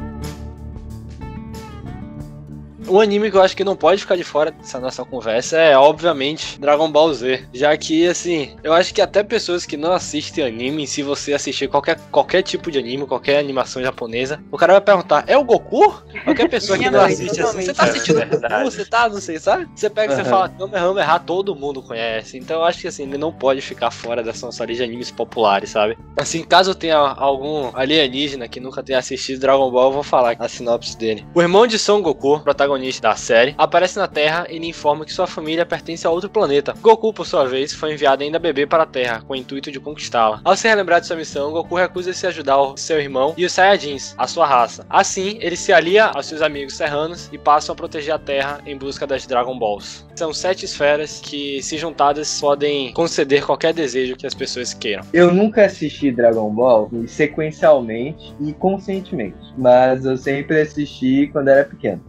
Um 2.89 3.01
anime 3.01 3.31
que 3.31 3.37
eu 3.37 3.43
acho 3.43 3.57
que 3.57 3.65
não 3.65 3.77
pode 3.77 4.01
ficar 4.01 4.17
de 4.17 4.25
fora 4.25 4.51
dessa 4.51 4.79
nossa 4.79 5.05
conversa 5.05 5.57
é, 5.59 5.77
obviamente, 5.77 6.61
Dragon 6.61 6.91
Ball 6.91 7.13
Z. 7.13 7.49
Já 7.53 7.77
que, 7.77 8.07
assim, 8.07 8.57
eu 8.63 8.73
acho 8.73 8.95
que 8.95 9.01
até 9.01 9.23
pessoas 9.23 9.67
que 9.67 9.77
não 9.77 9.93
assistem 9.93 10.45
anime, 10.45 10.87
se 10.87 11.03
você 11.03 11.33
assistir 11.33 11.69
qualquer, 11.69 11.99
qualquer 12.11 12.43
tipo 12.43 12.71
de 12.71 12.79
anime, 12.79 13.07
qualquer 13.07 13.39
animação 13.39 13.83
japonesa, 13.83 14.41
o 14.53 14.57
cara 14.57 14.75
vai 14.75 14.83
perguntar: 14.83 15.25
é 15.27 15.37
o 15.37 15.45
Goku? 15.45 16.03
Qualquer 16.25 16.49
pessoa 16.49 16.79
que 16.79 16.89
não 16.91 17.01
mãe, 17.01 17.13
assiste 17.13 17.41
assim, 17.41 17.63
você 17.63 17.75
tá 17.75 17.85
É 17.87 17.89
assistindo 17.89 18.17
verdade. 18.17 18.55
Goku? 18.55 18.71
Você 18.71 18.85
tá, 18.85 19.09
não 19.09 19.21
sei, 19.21 19.39
sabe? 19.39 19.69
Você 19.75 19.91
pega 19.91 20.13
e 20.13 20.17
você 20.17 20.23
Aham. 20.23 20.31
fala 20.31 20.49
Kamehameha, 20.49 21.19
todo 21.19 21.55
mundo 21.57 21.83
conhece. 21.83 22.39
Então 22.39 22.57
eu 22.59 22.65
acho 22.65 22.81
que, 22.81 22.89
assim, 22.89 23.03
ele 23.05 23.19
não 23.19 23.33
pode 23.33 23.61
ficar 23.61 23.91
fora 23.91 24.23
dessa 24.23 24.47
nossa 24.47 24.65
lista 24.65 24.85
de 24.85 24.91
animes 24.91 25.11
populares, 25.11 25.71
sabe? 25.71 25.97
Assim, 26.17 26.43
caso 26.45 26.75
tenha 26.75 26.97
algum 26.97 27.71
alienígena 27.75 28.47
que 28.49 28.61
nunca 28.61 28.83
tenha 28.83 28.99
assistido 28.99 29.41
Dragon 29.41 29.71
Ball, 29.71 29.87
eu 29.89 29.93
vou 29.93 30.03
falar 30.03 30.37
a 30.39 30.49
sinopse 30.49 30.97
dele. 30.97 31.27
O 31.35 31.41
irmão 31.43 31.67
de 31.67 31.79
Son 31.79 32.01
Goku, 32.01 32.41
protagonista 32.41 32.76
da 33.01 33.17
série, 33.17 33.55
aparece 33.57 33.99
na 33.99 34.07
Terra 34.07 34.47
e 34.51 34.59
lhe 34.59 34.69
informa 34.69 35.05
que 35.05 35.13
sua 35.13 35.27
família 35.27 35.65
pertence 35.65 36.07
a 36.07 36.11
outro 36.11 36.29
planeta. 36.29 36.75
Goku, 36.81 37.13
por 37.13 37.27
sua 37.27 37.47
vez, 37.47 37.73
foi 37.73 37.95
enviado 37.95 38.23
ainda 38.23 38.39
bebê 38.39 38.67
para 38.67 38.83
a 38.83 38.87
Terra, 38.87 39.23
com 39.27 39.33
o 39.33 39.37
intuito 39.37 39.73
de 39.73 39.81
conquistá-la. 39.81 40.41
Ao 40.45 40.55
se 40.55 40.69
relembrar 40.69 41.01
de 41.01 41.07
sua 41.07 41.17
missão, 41.17 41.51
Goku 41.53 41.75
recusa-se 41.75 42.27
a 42.27 42.29
ajudar 42.29 42.57
seu 42.77 43.01
irmão 43.01 43.35
e 43.37 43.45
os 43.45 43.53
Saiyajins, 43.53 44.15
a 44.19 44.27
sua 44.27 44.47
raça. 44.47 44.87
Assim, 44.91 45.39
ele 45.41 45.57
se 45.57 45.73
alia 45.73 46.07
aos 46.07 46.27
seus 46.27 46.43
amigos 46.43 46.77
serranos 46.77 47.29
e 47.33 47.39
passam 47.39 47.73
a 47.73 47.77
proteger 47.77 48.15
a 48.15 48.19
Terra 48.19 48.61
em 48.67 48.77
busca 48.77 49.07
das 49.07 49.27
Dragon 49.27 49.59
Balls. 49.59 50.07
São 50.15 50.33
sete 50.33 50.65
esferas 50.65 51.21
que, 51.21 51.63
se 51.63 51.77
juntadas, 51.79 52.41
podem 52.41 52.93
conceder 52.93 53.45
qualquer 53.45 53.73
desejo 53.73 54.17
que 54.17 54.27
as 54.27 54.35
pessoas 54.35 54.73
queiram. 54.73 55.05
Eu 55.13 55.33
nunca 55.33 55.65
assisti 55.65 56.11
Dragon 56.11 56.51
Ball 56.51 56.91
sequencialmente 57.07 58.35
e 58.41 58.53
conscientemente, 58.53 59.37
mas 59.57 60.05
eu 60.05 60.17
sempre 60.17 60.61
assisti 60.61 61.29
quando 61.33 61.49
era 61.49 61.65
pequeno. 61.65 62.03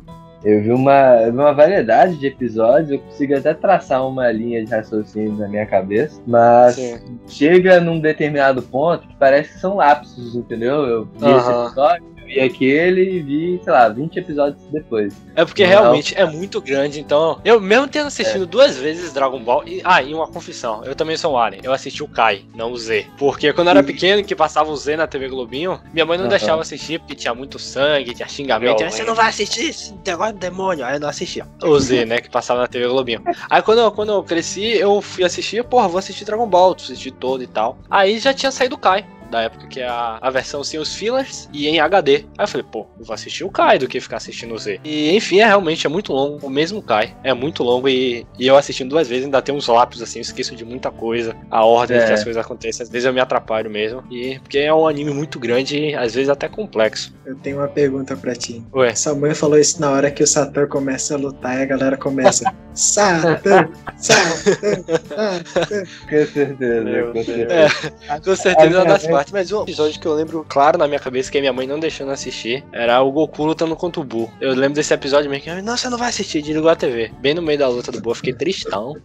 Eu 0.47 0.61
vi 0.61 0.71
uma, 0.71 1.23
uma 1.23 1.51
variedade 1.51 2.15
de 2.15 2.27
episódios, 2.27 2.89
eu 2.89 2.99
consigo 2.99 3.35
até 3.35 3.53
traçar 3.53 4.07
uma 4.07 4.31
linha 4.31 4.63
de 4.63 4.71
raciocínio 4.71 5.35
na 5.35 5.45
minha 5.45 5.65
cabeça, 5.65 6.21
mas 6.25 6.75
Sim. 6.75 7.19
chega 7.27 7.81
num 7.81 7.99
determinado 7.99 8.61
ponto 8.61 9.05
que 9.05 9.15
parece 9.17 9.55
que 9.55 9.59
são 9.59 9.75
lapsos, 9.75 10.37
entendeu? 10.37 10.85
Eu 10.85 11.03
vi 11.03 11.29
esse 11.31 11.49
Aham. 11.51 11.65
episódio, 11.65 12.05
vi 12.27 12.39
aquele 12.41 13.01
e 13.01 13.19
vi, 13.21 13.61
sei 13.63 13.73
lá, 13.73 13.89
20 13.89 14.17
episódios 14.17 14.61
depois. 14.71 15.13
É 15.35 15.45
porque 15.45 15.63
Não. 15.63 15.69
realmente 15.69 16.13
é 16.17 16.25
muito 16.25 16.61
grande, 16.61 16.99
então. 16.99 17.39
Eu 17.45 17.59
mesmo 17.61 17.87
tendo 17.87 18.07
assistido 18.07 18.45
duas 18.45 18.77
vezes 18.77 19.13
Dragon 19.13 19.39
Ball. 19.39 19.63
E, 19.65 19.81
ah, 19.83 20.01
e 20.03 20.13
uma 20.13 20.27
confissão. 20.27 20.83
Eu 20.83 20.95
também 20.95 21.15
sou 21.15 21.33
um 21.33 21.37
alien. 21.37 21.61
Eu 21.63 21.71
assisti 21.71 22.03
o 22.03 22.07
Kai, 22.07 22.43
não 22.55 22.71
o 22.71 22.77
Z. 22.77 23.05
Porque 23.17 23.53
quando 23.53 23.67
eu 23.67 23.71
era 23.71 23.83
pequeno, 23.83 24.23
que 24.23 24.35
passava 24.35 24.69
o 24.69 24.75
Z 24.75 24.97
na 24.97 25.07
TV 25.07 25.29
Globinho, 25.29 25.79
minha 25.93 26.05
mãe 26.05 26.17
não 26.17 26.25
Aham. 26.25 26.29
deixava 26.29 26.61
assistir 26.61 26.99
porque 26.99 27.15
tinha 27.15 27.33
muito 27.33 27.57
sangue, 27.57 28.13
tinha 28.13 28.27
xingamento. 28.27 28.83
Aí, 28.83 28.91
você 28.91 29.03
não 29.03 29.15
vai 29.15 29.29
assistir 29.29 29.69
esse 29.69 29.93
negócio 30.05 30.33
de 30.33 30.39
demônio. 30.39 30.85
Aí 30.85 30.95
eu 30.95 30.99
não 30.99 31.09
assistia. 31.09 31.45
O 31.63 31.79
Z, 31.79 32.03
né, 32.05 32.19
que 32.19 32.29
passava 32.29 32.61
na 32.61 32.67
TV 32.67 32.87
Globinho. 32.87 33.23
Aí 33.49 33.61
quando 33.61 33.79
eu, 33.79 33.91
quando 33.91 34.11
eu 34.11 34.23
cresci, 34.23 34.73
eu 34.77 35.01
fui 35.01 35.23
assistir, 35.23 35.63
porra, 35.63 35.87
vou 35.87 35.99
assistir 35.99 36.25
Dragon 36.25 36.47
Ball, 36.47 36.75
assisti 36.75 37.11
todo 37.11 37.41
e 37.43 37.47
tal. 37.47 37.77
Aí 37.89 38.19
já 38.19 38.33
tinha 38.33 38.51
saído 38.51 38.75
o 38.75 38.77
Kai. 38.77 39.05
Da 39.29 39.41
época 39.41 39.67
que 39.67 39.79
é 39.81 39.87
a, 39.87 40.17
a 40.21 40.29
versão 40.29 40.63
sem 40.63 40.79
os 40.79 40.93
fillers 40.95 41.49
e 41.53 41.67
em 41.67 41.79
HD. 41.79 42.25
Aí 42.37 42.43
eu 42.43 42.47
falei, 42.47 42.65
pô, 42.71 42.85
eu 42.99 43.05
vou 43.05 43.13
assistir 43.13 43.43
o 43.43 43.49
Kai 43.49 43.77
do 43.77 43.87
que 43.87 43.99
ficar 43.99 44.17
assistindo 44.17 44.53
o 44.53 44.57
Z. 44.57 44.79
E 44.83 45.15
enfim, 45.15 45.39
é 45.39 45.45
realmente 45.45 45.85
é 45.85 45.89
muito 45.89 46.13
longo. 46.13 46.45
O 46.45 46.49
mesmo 46.49 46.81
Kai 46.81 47.15
é 47.23 47.33
muito 47.33 47.63
longo 47.63 47.89
e, 47.89 48.25
e 48.39 48.47
eu 48.47 48.55
assistindo 48.55 48.89
duas 48.89 49.07
vezes 49.07 49.25
ainda 49.25 49.41
tem 49.41 49.53
uns 49.53 49.67
lápis 49.67 50.01
assim, 50.01 50.19
eu 50.19 50.21
esqueço 50.23 50.55
de 50.55 50.63
muita 50.63 50.89
coisa. 50.91 51.35
A 51.51 51.63
ordem 51.65 51.97
É. 51.97 52.05
que 52.05 52.13
as 52.13 52.23
coisas 52.23 52.39
acontecem. 52.43 52.83
Às 52.83 52.89
vezes 52.89 53.05
eu 53.05 53.13
me 53.13 53.19
atrapalho 53.19 53.69
mesmo. 53.69 54.03
E 54.11 54.39
porque 54.39 54.59
é 54.59 54.73
um 54.73 54.87
anime 54.87 55.11
muito 55.11 55.39
grande 55.39 55.77
e 55.77 55.95
às 55.95 56.13
vezes 56.13 56.29
até 56.29 56.47
complexo. 56.47 57.13
Eu 57.25 57.35
tenho 57.35 57.57
uma 57.57 57.67
pergunta 57.67 58.15
pra 58.15 58.33
ti. 58.35 58.63
Ué. 58.73 58.95
Sua 58.95 59.13
mãe 59.13 59.33
falou 59.33 59.57
isso 59.59 59.81
na 59.81 59.91
hora 59.91 60.09
que 60.09 60.23
o 60.23 60.27
Satã 60.27 60.65
começa 60.67 61.15
a 61.15 61.17
lutar 61.17 61.59
e 61.59 61.63
a 61.63 61.65
galera 61.65 61.97
começa. 61.97 62.51
Satã, 62.73 63.37
Satã, 63.37 63.69
Satã. 63.97 65.43
Com 66.09 66.25
certeza, 66.33 67.11
com 67.13 67.23
certeza. 67.23 67.91
Com 68.23 68.35
certeza 68.35 68.65
é 68.65 68.69
minha 68.69 68.79
uma 68.81 68.85
das 68.85 69.07
mas 69.31 69.51
um 69.51 69.63
episódio 69.63 69.99
que 69.99 70.05
eu 70.05 70.13
lembro 70.13 70.45
claro 70.47 70.77
na 70.77 70.87
minha 70.87 70.99
cabeça 70.99 71.31
que 71.31 71.37
a 71.37 71.41
minha 71.41 71.53
mãe 71.53 71.67
não 71.67 71.79
deixando 71.79 72.11
assistir 72.11 72.63
era 72.71 73.01
o 73.01 73.11
Goku 73.11 73.45
lutando 73.45 73.75
contra 73.75 74.01
o 74.01 74.03
Buu. 74.03 74.29
Eu 74.39 74.53
lembro 74.53 74.75
desse 74.75 74.93
episódio 74.93 75.29
mesmo 75.29 75.43
que, 75.43 75.61
não, 75.61 75.77
você 75.77 75.89
não 75.89 75.97
vai 75.97 76.09
assistir, 76.09 76.41
desligou 76.41 76.69
a 76.69 76.75
TV. 76.75 77.11
Bem 77.19 77.33
no 77.33 77.41
meio 77.41 77.59
da 77.59 77.67
luta 77.67 77.91
do 77.91 78.01
Buu, 78.01 78.11
eu 78.11 78.15
fiquei 78.15 78.33
tristão. 78.33 78.93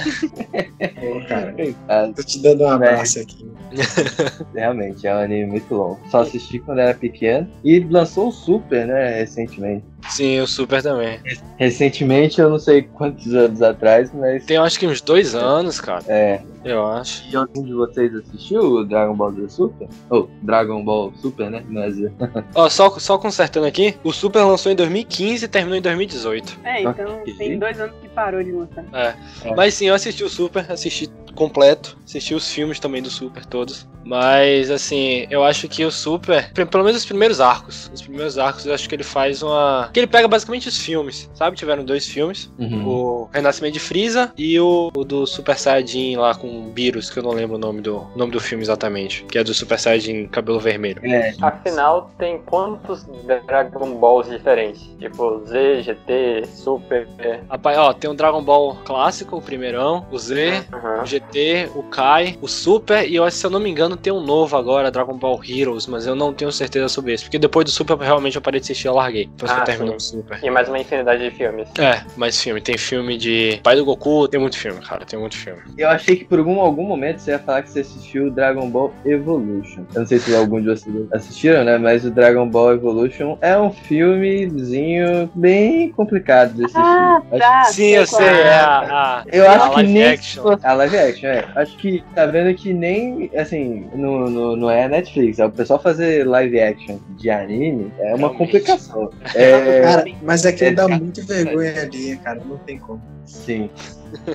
Pô, 1.01 1.29
cara, 1.29 1.53
Coitado. 1.53 2.15
tô 2.15 2.23
te 2.23 2.39
dando 2.41 2.65
um 2.65 2.69
abraço 2.69 3.21
aqui. 3.21 3.51
Realmente, 4.55 5.07
é 5.07 5.15
um 5.15 5.19
anime 5.19 5.47
muito 5.47 5.75
longo. 5.75 6.01
Só 6.11 6.21
assisti 6.21 6.59
quando 6.59 6.81
era 6.81 6.95
pequeno. 6.95 7.49
E 7.65 7.81
lançou 7.81 8.29
o 8.29 8.33
Super, 8.33 8.87
né, 8.87 9.19
recentemente. 9.19 9.85
Sim, 10.09 10.41
o 10.41 10.47
Super 10.47 10.83
também. 10.83 11.21
Recentemente, 11.57 12.41
eu 12.41 12.51
não 12.51 12.59
sei 12.59 12.83
quantos 12.83 13.35
anos 13.35 13.63
atrás, 13.63 14.13
mas. 14.13 14.45
Tem 14.45 14.57
acho 14.57 14.79
que 14.79 14.87
uns 14.87 15.01
dois 15.01 15.35
anos, 15.35 15.81
cara. 15.81 16.05
É. 16.09 16.43
Eu 16.65 16.87
acho. 16.87 17.25
E 17.29 17.35
algum 17.35 17.65
de 17.65 17.73
vocês 17.73 18.15
assistiu 18.15 18.61
o 18.61 18.85
Dragon 18.85 19.15
Ball 19.15 19.33
Z 19.33 19.49
Super? 19.49 19.89
Ou 20.11 20.31
Dragon 20.43 20.85
Ball 20.85 21.13
Super, 21.21 21.51
né? 21.51 21.65
Não 21.69 21.83
é. 21.83 21.89
Ó, 22.55 22.69
só, 22.69 22.91
só 22.99 23.19
consertando 23.19 23.67
aqui, 23.67 23.97
o 24.05 24.13
Super 24.13 24.45
lançou 24.45 24.71
em 24.71 24.77
2015 24.77 25.45
e 25.45 25.49
terminou 25.49 25.77
em 25.77 25.83
2018. 25.83 26.61
É, 26.63 26.83
então 26.83 27.23
tem 27.37 27.59
dois 27.59 27.81
anos 27.81 27.97
que 28.01 28.09
parou 28.09 28.43
de 28.43 28.53
lançar. 28.53 28.85
É. 28.93 29.55
Mas 29.57 29.75
sim, 29.75 29.87
eu 29.87 29.95
assisti 29.95 30.23
o 30.23 30.29
Super, 30.29 30.71
assisti 30.71 31.11
completo. 31.35 31.97
Assisti 32.05 32.35
os 32.35 32.51
filmes 32.51 32.79
também 32.79 33.03
do 33.03 33.11
Super 33.11 33.45
todos. 33.47 33.87
Mas, 34.05 34.69
assim, 34.71 35.27
eu 35.31 35.45
acho 35.45 35.69
que 35.69 35.85
o 35.85 35.91
Super, 35.91 36.53
pelo 36.53 36.83
menos 36.85 37.01
os 37.03 37.07
primeiros 37.07 37.41
arcos, 37.41 37.89
os 37.95 38.03
primeiros 38.03 38.37
arcos, 38.37 38.67
eu 38.67 38.75
acho 38.75 38.89
que 38.89 38.95
ele 38.97 39.05
faz 39.05 39.43
uma. 39.43 39.91
Que 39.93 40.01
ele 40.01 40.09
pega 40.09 40.27
basicamente 40.27 40.69
os 40.69 40.77
filmes, 40.77 41.31
sabe? 41.35 41.57
Tiveram 41.57 41.85
dois 41.85 42.07
filmes: 42.09 42.51
Uhum. 42.59 42.87
o 42.87 43.31
Renascimento 43.33 43.75
de 43.75 43.81
Freeza 43.81 44.33
e 44.37 44.59
o, 44.59 44.91
o 44.95 45.05
do 45.05 45.25
Super 45.27 45.57
Saiyajin 45.57 46.17
lá 46.17 46.35
com 46.35 46.69
Beerus, 46.71 47.11
que 47.11 47.19
eu 47.21 47.23
não 47.23 47.31
lembro 47.31 47.55
o 47.57 47.59
nome 47.61 47.81
do, 47.81 47.99
o 47.99 48.19
nome 48.19 48.33
do 48.33 48.41
filme 48.41 48.65
exatamente, 48.65 49.25
que 49.25 49.39
é 49.39 49.45
do 49.45 49.55
Super 49.55 49.79
Saiyajin 49.79 50.27
cabelo 50.27 50.59
vermelho. 50.59 51.01
É, 51.05 51.33
Afinal, 51.41 52.11
tem 52.19 52.39
quantos 52.43 53.07
Dragon 53.47 53.95
Balls 53.95 54.29
diferentes? 54.29 54.83
Tipo, 54.99 55.45
Z, 55.47 55.83
GT, 55.83 56.43
Super. 56.47 57.07
Rapaz, 57.49 57.79
ó, 57.79 57.93
tem 57.93 58.11
o 58.11 58.15
Dragon 58.15 58.43
Ball 58.43 58.77
clássico, 58.85 59.37
o 59.37 59.43
primeirão, 59.43 60.05
o 60.11 60.19
Z, 60.19 60.65
Aham. 60.73 61.03
o 61.03 61.07
GT, 61.07 61.22
o 61.75 61.83
Kai, 61.83 62.37
o 62.43 62.49
Super 62.49 63.09
e 63.09 63.17
eu, 63.17 63.31
se 63.31 63.45
eu 63.47 63.51
não 63.51 63.59
me 63.61 63.71
engano 63.71 63.97
tem 63.97 64.13
um 64.13 64.21
novo 64.21 64.57
agora, 64.57 64.91
Dragon 64.91 65.17
Ball 65.17 65.41
Heroes, 65.47 65.87
mas 65.87 66.07
eu 66.07 66.15
não 66.15 66.33
tenho 66.33 66.53
certeza 66.53 66.89
sobre 66.89 67.15
esse, 67.15 67.25
porque 67.25 67.39
depois 67.39 67.65
do 67.65 67.71
Super 67.71 67.97
realmente 67.99 68.37
eu 68.37 68.43
parei 68.43 68.61
de 68.61 68.65
assistir 68.65 68.87
e 68.87 68.89
eu 68.89 68.95
larguei. 68.95 69.27
Depois 69.27 69.51
que 69.51 69.59
Ah, 69.59 69.61
eu 69.63 69.65
terminei 69.65 69.91
sim. 69.99 70.19
o 70.19 70.23
Super. 70.23 70.39
E 70.45 70.51
mais 70.51 70.69
uma 70.69 70.79
infinidade 70.79 71.23
de 71.23 71.31
filmes. 71.35 71.69
É, 71.79 72.03
mais 72.17 72.41
filme. 72.41 72.61
Tem 72.61 72.77
filme 72.77 73.17
de 73.17 73.61
Pai 73.63 73.77
do 73.77 73.85
Goku, 73.85 74.29
tem 74.29 74.39
muito 74.41 74.59
filme, 74.59 74.81
cara, 74.83 75.05
tem 75.07 75.19
muito 75.19 75.37
filme. 75.37 75.61
eu 75.79 75.89
achei 75.89 76.17
que 76.17 76.25
por 76.25 76.39
algum, 76.39 76.61
algum 76.61 76.85
momento 76.85 77.19
você 77.21 77.31
ia 77.31 77.39
falar 77.39 77.63
que 77.63 77.71
você 77.71 77.81
assistiu 77.81 78.31
Dragon 78.31 78.69
Ball 78.69 78.93
Evolution. 79.05 79.85
Eu 79.95 80.01
não 80.01 80.07
sei 80.07 80.19
se 80.19 80.35
algum 80.35 80.61
de 80.61 80.67
vocês 80.67 80.95
assistiram, 81.13 81.65
né? 81.65 81.79
Mas 81.79 82.05
o 82.05 82.11
Dragon 82.11 82.47
Ball 82.49 82.73
Evolution 82.75 83.39
é 83.41 83.59
um 83.59 83.71
filmezinho 83.73 85.31
bem 85.35 85.91
complicado 85.93 86.55
de 86.55 86.65
assistir. 86.65 86.81
Ah, 86.83 87.23
Acho- 87.31 87.39
tá. 87.39 87.65
Sim, 87.65 87.87
eu 87.91 88.07
sei, 88.07 88.27
é. 88.27 88.31
é 88.31 88.55
a, 88.55 88.79
a- 88.81 89.25
Eu 89.33 89.49
a 89.49 89.55
acho 89.55 89.69
que 89.71 89.77
live 89.77 89.93
nem. 89.93 90.05
action. 90.05 90.57
A 90.63 90.73
live 90.75 90.97
action, 90.99 91.12
é. 91.23 91.47
Acho 91.55 91.77
que 91.77 92.03
tá 92.15 92.27
vendo 92.27 92.55
que 92.57 92.73
nem. 92.73 93.31
Assim, 93.37 93.89
no, 93.95 94.29
no, 94.31 94.57
não 94.57 94.71
é 94.71 94.89
Netflix. 94.89 95.39
É 95.39 95.47
o 95.47 95.51
pessoal 95.51 95.81
fazer 95.81 96.27
live 96.27 96.61
action 96.61 96.99
de 97.19 97.31
anime 97.31 97.93
é 97.99 98.15
uma 98.15 98.29
Realmente. 98.29 98.39
complicação. 98.39 99.11
É. 99.35 99.81
Cara, 99.83 100.05
mas 100.23 100.45
aquilo 100.45 100.71
É, 100.71 100.75
dá 100.75 100.89
muito 100.89 101.25
vergonha 101.27 101.83
ali, 101.83 102.17
cara. 102.19 102.41
Não 102.45 102.59
tem 102.59 102.79
como. 102.79 103.01
Sim. 103.25 103.71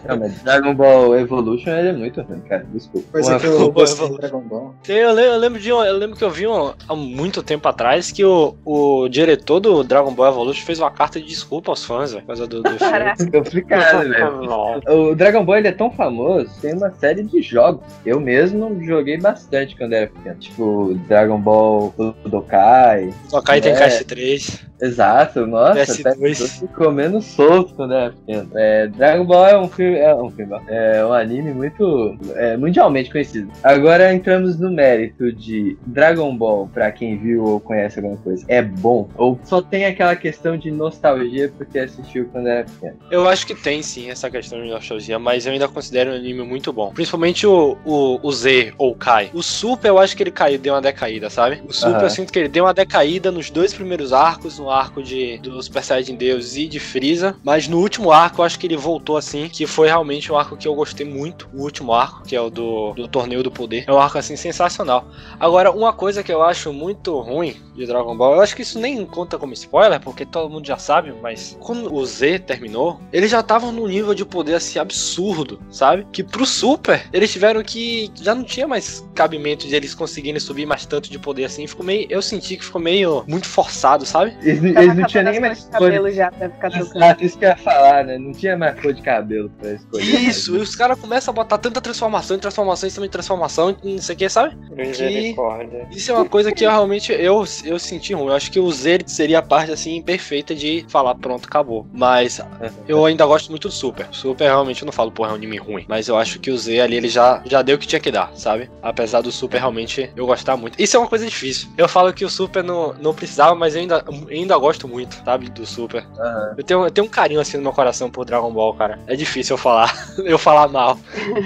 Não, 0.07 0.17
mas 0.17 0.41
Dragon 0.41 0.73
Ball 0.75 1.15
Evolution 1.17 1.69
ele 1.71 1.87
é 1.89 1.93
muito 1.93 2.21
ruim, 2.21 2.39
cara. 2.41 2.65
Desculpa. 2.73 3.07
Coisa 3.11 3.31
Uma- 3.31 3.39
que 3.39 3.45
eu 3.47 3.53
Evolution. 3.67 4.07
do 4.09 4.17
Dragon 4.17 4.41
Ball. 4.41 4.75
Eu 4.87 5.11
lembro, 5.13 5.31
eu 5.33 5.37
lembro 5.39 5.59
de 5.59 5.73
um- 5.73 5.83
eu 5.83 5.97
lembro 5.97 6.17
que 6.17 6.23
eu 6.23 6.29
vi 6.29 6.47
um- 6.47 6.73
há 6.87 6.95
muito 6.95 7.41
tempo 7.43 7.67
atrás 7.67 8.11
que 8.11 8.23
o, 8.25 8.55
o 8.65 9.07
diretor 9.09 9.59
do 9.59 9.83
Dragon 9.83 10.11
Ball 10.13 10.27
Evolution 10.29 10.65
fez 10.65 10.79
uma 10.79 10.91
carta 10.91 11.19
de 11.19 11.27
desculpa 11.27 11.71
aos 11.71 11.83
fãs, 11.85 12.13
velho, 12.13 12.25
causa 12.25 12.47
do, 12.47 12.61
do 12.63 12.69
filme. 12.77 12.91
Caraca. 12.91 13.25
complicado, 13.31 14.09
velho. 14.09 14.41
Nossa. 14.43 14.91
O 14.91 15.15
Dragon 15.15 15.43
Ball 15.45 15.57
ele 15.57 15.67
é 15.67 15.71
tão 15.71 15.91
famoso, 15.91 16.49
tem 16.61 16.73
uma 16.73 16.91
série 16.91 17.23
de 17.23 17.41
jogos. 17.41 17.81
Eu 18.05 18.19
mesmo 18.19 18.77
joguei 18.83 19.17
bastante 19.17 19.75
quando 19.75 19.93
era 19.93 20.07
pequeno. 20.07 20.35
Tipo, 20.39 20.93
Dragon 21.07 21.39
Ball 21.39 21.93
Budokai. 22.23 23.13
Cai 23.45 23.61
tem 23.61 23.71
É. 23.73 23.75
Cast 23.77 24.05
3. 24.05 24.65
Exato, 24.79 25.47
nossa, 25.47 25.79
PS2. 25.79 26.13
PS2 26.15 26.59
ficou 26.59 26.91
menos 26.91 27.25
solto 27.25 27.73
quando 27.73 27.93
era 27.95 28.11
pequeno. 28.11 28.49
É, 28.55 28.87
Dragon 28.87 29.25
Ball 29.25 29.47
é 29.47 29.57
um 29.57 29.66
filme, 29.67 29.97
é 29.97 30.13
um 30.15 30.29
filme, 30.29 30.59
é 30.67 31.05
um 31.05 31.13
anime 31.13 31.53
muito 31.53 32.17
é, 32.35 32.57
mundialmente 32.57 33.11
conhecido. 33.11 33.51
Agora 33.63 34.13
entramos 34.13 34.59
no 34.59 34.71
mérito 34.71 35.31
de 35.31 35.77
Dragon 35.85 36.35
Ball, 36.35 36.69
pra 36.73 36.91
quem 36.91 37.17
viu 37.17 37.43
ou 37.43 37.59
conhece 37.59 37.99
alguma 37.99 38.17
coisa, 38.17 38.45
é 38.47 38.61
bom? 38.61 39.09
Ou 39.15 39.39
só 39.43 39.61
tem 39.61 39.85
aquela 39.85 40.15
questão 40.15 40.57
de 40.57 40.71
nostalgia 40.71 41.51
porque 41.57 41.79
assistiu 41.79 42.27
quando 42.31 42.47
era 42.47 42.63
pequeno? 42.63 42.97
Eu 43.09 43.27
acho 43.27 43.45
que 43.45 43.55
tem 43.55 43.81
sim 43.81 44.09
essa 44.09 44.29
questão 44.29 44.61
de 44.61 44.69
nostalgia, 44.69 45.17
mas 45.19 45.45
eu 45.45 45.53
ainda 45.53 45.67
considero 45.67 46.11
um 46.11 46.15
anime 46.15 46.43
muito 46.43 46.71
bom. 46.71 46.91
Principalmente 46.93 47.45
o, 47.47 47.77
o, 47.85 48.19
o 48.21 48.31
Z 48.31 48.73
ou 48.77 48.95
Kai. 48.95 49.29
O 49.33 49.41
Super 49.41 49.87
eu 49.87 49.99
acho 49.99 50.15
que 50.15 50.23
ele 50.23 50.31
caiu, 50.31 50.59
deu 50.59 50.73
uma 50.73 50.81
decaída, 50.81 51.29
sabe? 51.29 51.61
O 51.67 51.73
Super 51.73 51.95
Aham. 51.95 52.03
eu 52.03 52.09
sinto 52.09 52.31
que 52.31 52.39
ele 52.39 52.49
deu 52.49 52.65
uma 52.65 52.73
decaída 52.73 53.31
nos 53.31 53.49
dois 53.49 53.73
primeiros 53.73 54.13
arcos, 54.13 54.59
no 54.59 54.69
arco 54.69 55.01
de 55.01 55.37
do 55.39 55.61
Super 55.61 55.83
Saiyajin 55.83 56.15
Deus 56.15 56.55
e 56.55 56.67
de 56.67 56.79
Freeza, 56.79 57.35
mas 57.43 57.67
no 57.67 57.79
último 57.79 58.11
arco 58.11 58.41
eu 58.41 58.45
acho 58.45 58.59
que 58.59 58.67
ele 58.67 58.77
voltou 58.77 59.17
assim, 59.17 59.49
que 59.57 59.65
foi 59.65 59.87
realmente 59.87 60.31
um 60.31 60.37
arco 60.37 60.55
que 60.55 60.67
eu 60.67 60.75
gostei 60.75 61.03
muito, 61.03 61.49
o 61.51 61.63
último 61.63 61.91
arco, 61.91 62.21
que 62.21 62.35
é 62.35 62.39
o 62.39 62.47
do, 62.47 62.93
do 62.93 63.07
Torneio 63.07 63.41
do 63.41 63.49
Poder. 63.49 63.85
É 63.87 63.91
um 63.91 63.97
arco 63.97 64.19
assim 64.19 64.35
sensacional. 64.35 65.07
Agora, 65.39 65.71
uma 65.71 65.91
coisa 65.91 66.21
que 66.21 66.31
eu 66.31 66.43
acho 66.43 66.71
muito 66.71 67.19
ruim 67.19 67.55
de 67.75 67.87
Dragon 67.87 68.15
Ball, 68.15 68.35
eu 68.35 68.41
acho 68.41 68.55
que 68.55 68.61
isso 68.61 68.77
nem 68.77 69.03
conta 69.03 69.35
como 69.35 69.53
spoiler, 69.53 69.99
porque 69.99 70.27
todo 70.27 70.47
mundo 70.47 70.67
já 70.67 70.77
sabe, 70.77 71.11
mas 71.23 71.57
quando 71.59 71.91
o 71.91 72.05
Z 72.05 72.37
terminou, 72.39 73.01
eles 73.11 73.31
já 73.31 73.39
estavam 73.39 73.71
num 73.71 73.87
nível 73.87 74.13
de 74.13 74.23
poder 74.23 74.53
assim 74.53 74.77
absurdo, 74.77 75.59
sabe? 75.71 76.05
Que 76.11 76.23
pro 76.23 76.45
Super, 76.45 77.07
eles 77.11 77.31
tiveram 77.31 77.63
que 77.63 78.11
já 78.13 78.35
não 78.35 78.43
tinha 78.43 78.67
mais 78.67 79.03
cabimento 79.15 79.67
de 79.67 79.75
eles 79.75 79.95
conseguirem 79.95 80.39
subir 80.39 80.67
mais 80.67 80.85
tanto 80.85 81.09
de 81.09 81.17
poder 81.17 81.45
assim, 81.45 81.65
ficou 81.65 81.83
meio, 81.83 82.05
eu 82.11 82.21
senti 82.21 82.57
que 82.57 82.65
ficou 82.65 82.79
meio 82.79 83.23
muito 83.27 83.47
forçado, 83.47 84.05
sabe? 84.05 84.37
Eles, 84.43 84.63
eles 84.63 84.95
não 84.95 85.07
tinham 85.07 85.23
nem 85.23 85.39
mais 85.39 85.63
de 85.63 85.69
cabelo 85.71 86.11
já 86.11 86.31
pra 86.31 86.47
ficar 86.47 86.69
trocando. 86.69 87.23
Isso 87.23 87.39
que 87.39 87.45
eu 87.45 87.49
ia 87.49 87.57
falar, 87.57 88.05
né? 88.05 88.19
Não 88.19 88.31
tinha 88.31 88.55
mais 88.55 88.79
cor 88.79 88.93
de 88.93 89.01
cabelo 89.01 89.46
pra 89.49 89.73
escolher. 89.73 90.19
Isso, 90.21 90.55
e 90.55 90.59
os 90.59 90.75
caras 90.75 90.99
começam 90.99 91.31
a 91.31 91.35
botar 91.35 91.57
tanta 91.57 91.81
transformação, 91.81 92.37
transformação 92.37 92.87
em 92.87 92.91
cima 92.91 93.05
de 93.05 93.11
transformação, 93.11 93.75
não 93.83 93.97
sei 93.99 94.15
o 94.15 94.17
que, 94.17 94.29
sabe? 94.29 94.55
Misericórdia. 94.71 95.87
Isso 95.91 96.11
é 96.11 96.13
uma 96.13 96.25
coisa 96.25 96.51
que 96.51 96.65
eu 96.65 96.69
realmente 96.69 97.11
eu, 97.11 97.43
eu 97.63 97.79
senti 97.79 98.13
ruim. 98.13 98.27
Eu 98.27 98.33
acho 98.33 98.51
que 98.51 98.59
o 98.59 98.71
Z 98.71 98.99
seria 99.07 99.39
a 99.39 99.41
parte 99.41 99.71
assim 99.71 100.01
perfeita 100.01 100.53
de 100.55 100.85
falar 100.89 101.15
pronto, 101.15 101.45
acabou. 101.45 101.87
Mas 101.93 102.41
eu 102.87 103.05
ainda 103.05 103.25
gosto 103.25 103.49
muito 103.49 103.67
do 103.67 103.73
Super. 103.73 104.07
Super 104.11 104.45
realmente 104.45 104.81
eu 104.81 104.85
não 104.85 104.91
falo, 104.93 105.11
porra, 105.11 105.29
é 105.29 105.31
um 105.33 105.35
anime 105.35 105.57
ruim. 105.57 105.85
Mas 105.87 106.07
eu 106.07 106.17
acho 106.17 106.39
que 106.39 106.51
o 106.51 106.57
Z 106.57 106.79
ali 106.79 106.97
ele 106.97 107.09
já, 107.09 107.41
já 107.45 107.61
deu 107.61 107.75
o 107.75 107.79
que 107.79 107.87
tinha 107.87 107.99
que 107.99 108.11
dar, 108.11 108.31
sabe? 108.35 108.69
Apesar 108.81 109.21
do 109.21 109.31
Super 109.31 109.59
realmente 109.59 110.11
eu 110.15 110.25
gostar 110.25 110.57
muito. 110.57 110.81
Isso 110.81 110.95
é 110.95 110.99
uma 110.99 111.07
coisa 111.07 111.25
difícil. 111.25 111.69
Eu 111.77 111.87
falo 111.87 112.13
que 112.13 112.25
o 112.25 112.29
Super 112.29 112.63
não, 112.63 112.93
não 112.93 113.13
precisava, 113.13 113.55
mas 113.55 113.75
eu 113.75 113.81
ainda, 113.81 114.03
ainda 114.29 114.57
gosto 114.57 114.87
muito, 114.87 115.21
sabe? 115.23 115.49
Do 115.49 115.65
Super. 115.65 116.05
Aham. 116.17 116.55
Eu 116.57 116.63
tenho, 116.63 116.85
eu 116.85 116.91
tenho 116.91 117.07
um 117.07 117.09
carinho 117.09 117.39
assim 117.39 117.57
no 117.57 117.63
meu 117.63 117.73
coração 117.73 118.09
por 118.09 118.25
Dragon 118.25 118.51
Ball, 118.51 118.73
cara. 118.73 118.99
É 119.07 119.15
difícil 119.15 119.26
eu 119.35 119.57
falar. 119.57 119.93
eu 120.23 120.37
falar 120.37 120.67
mal. 120.67 120.97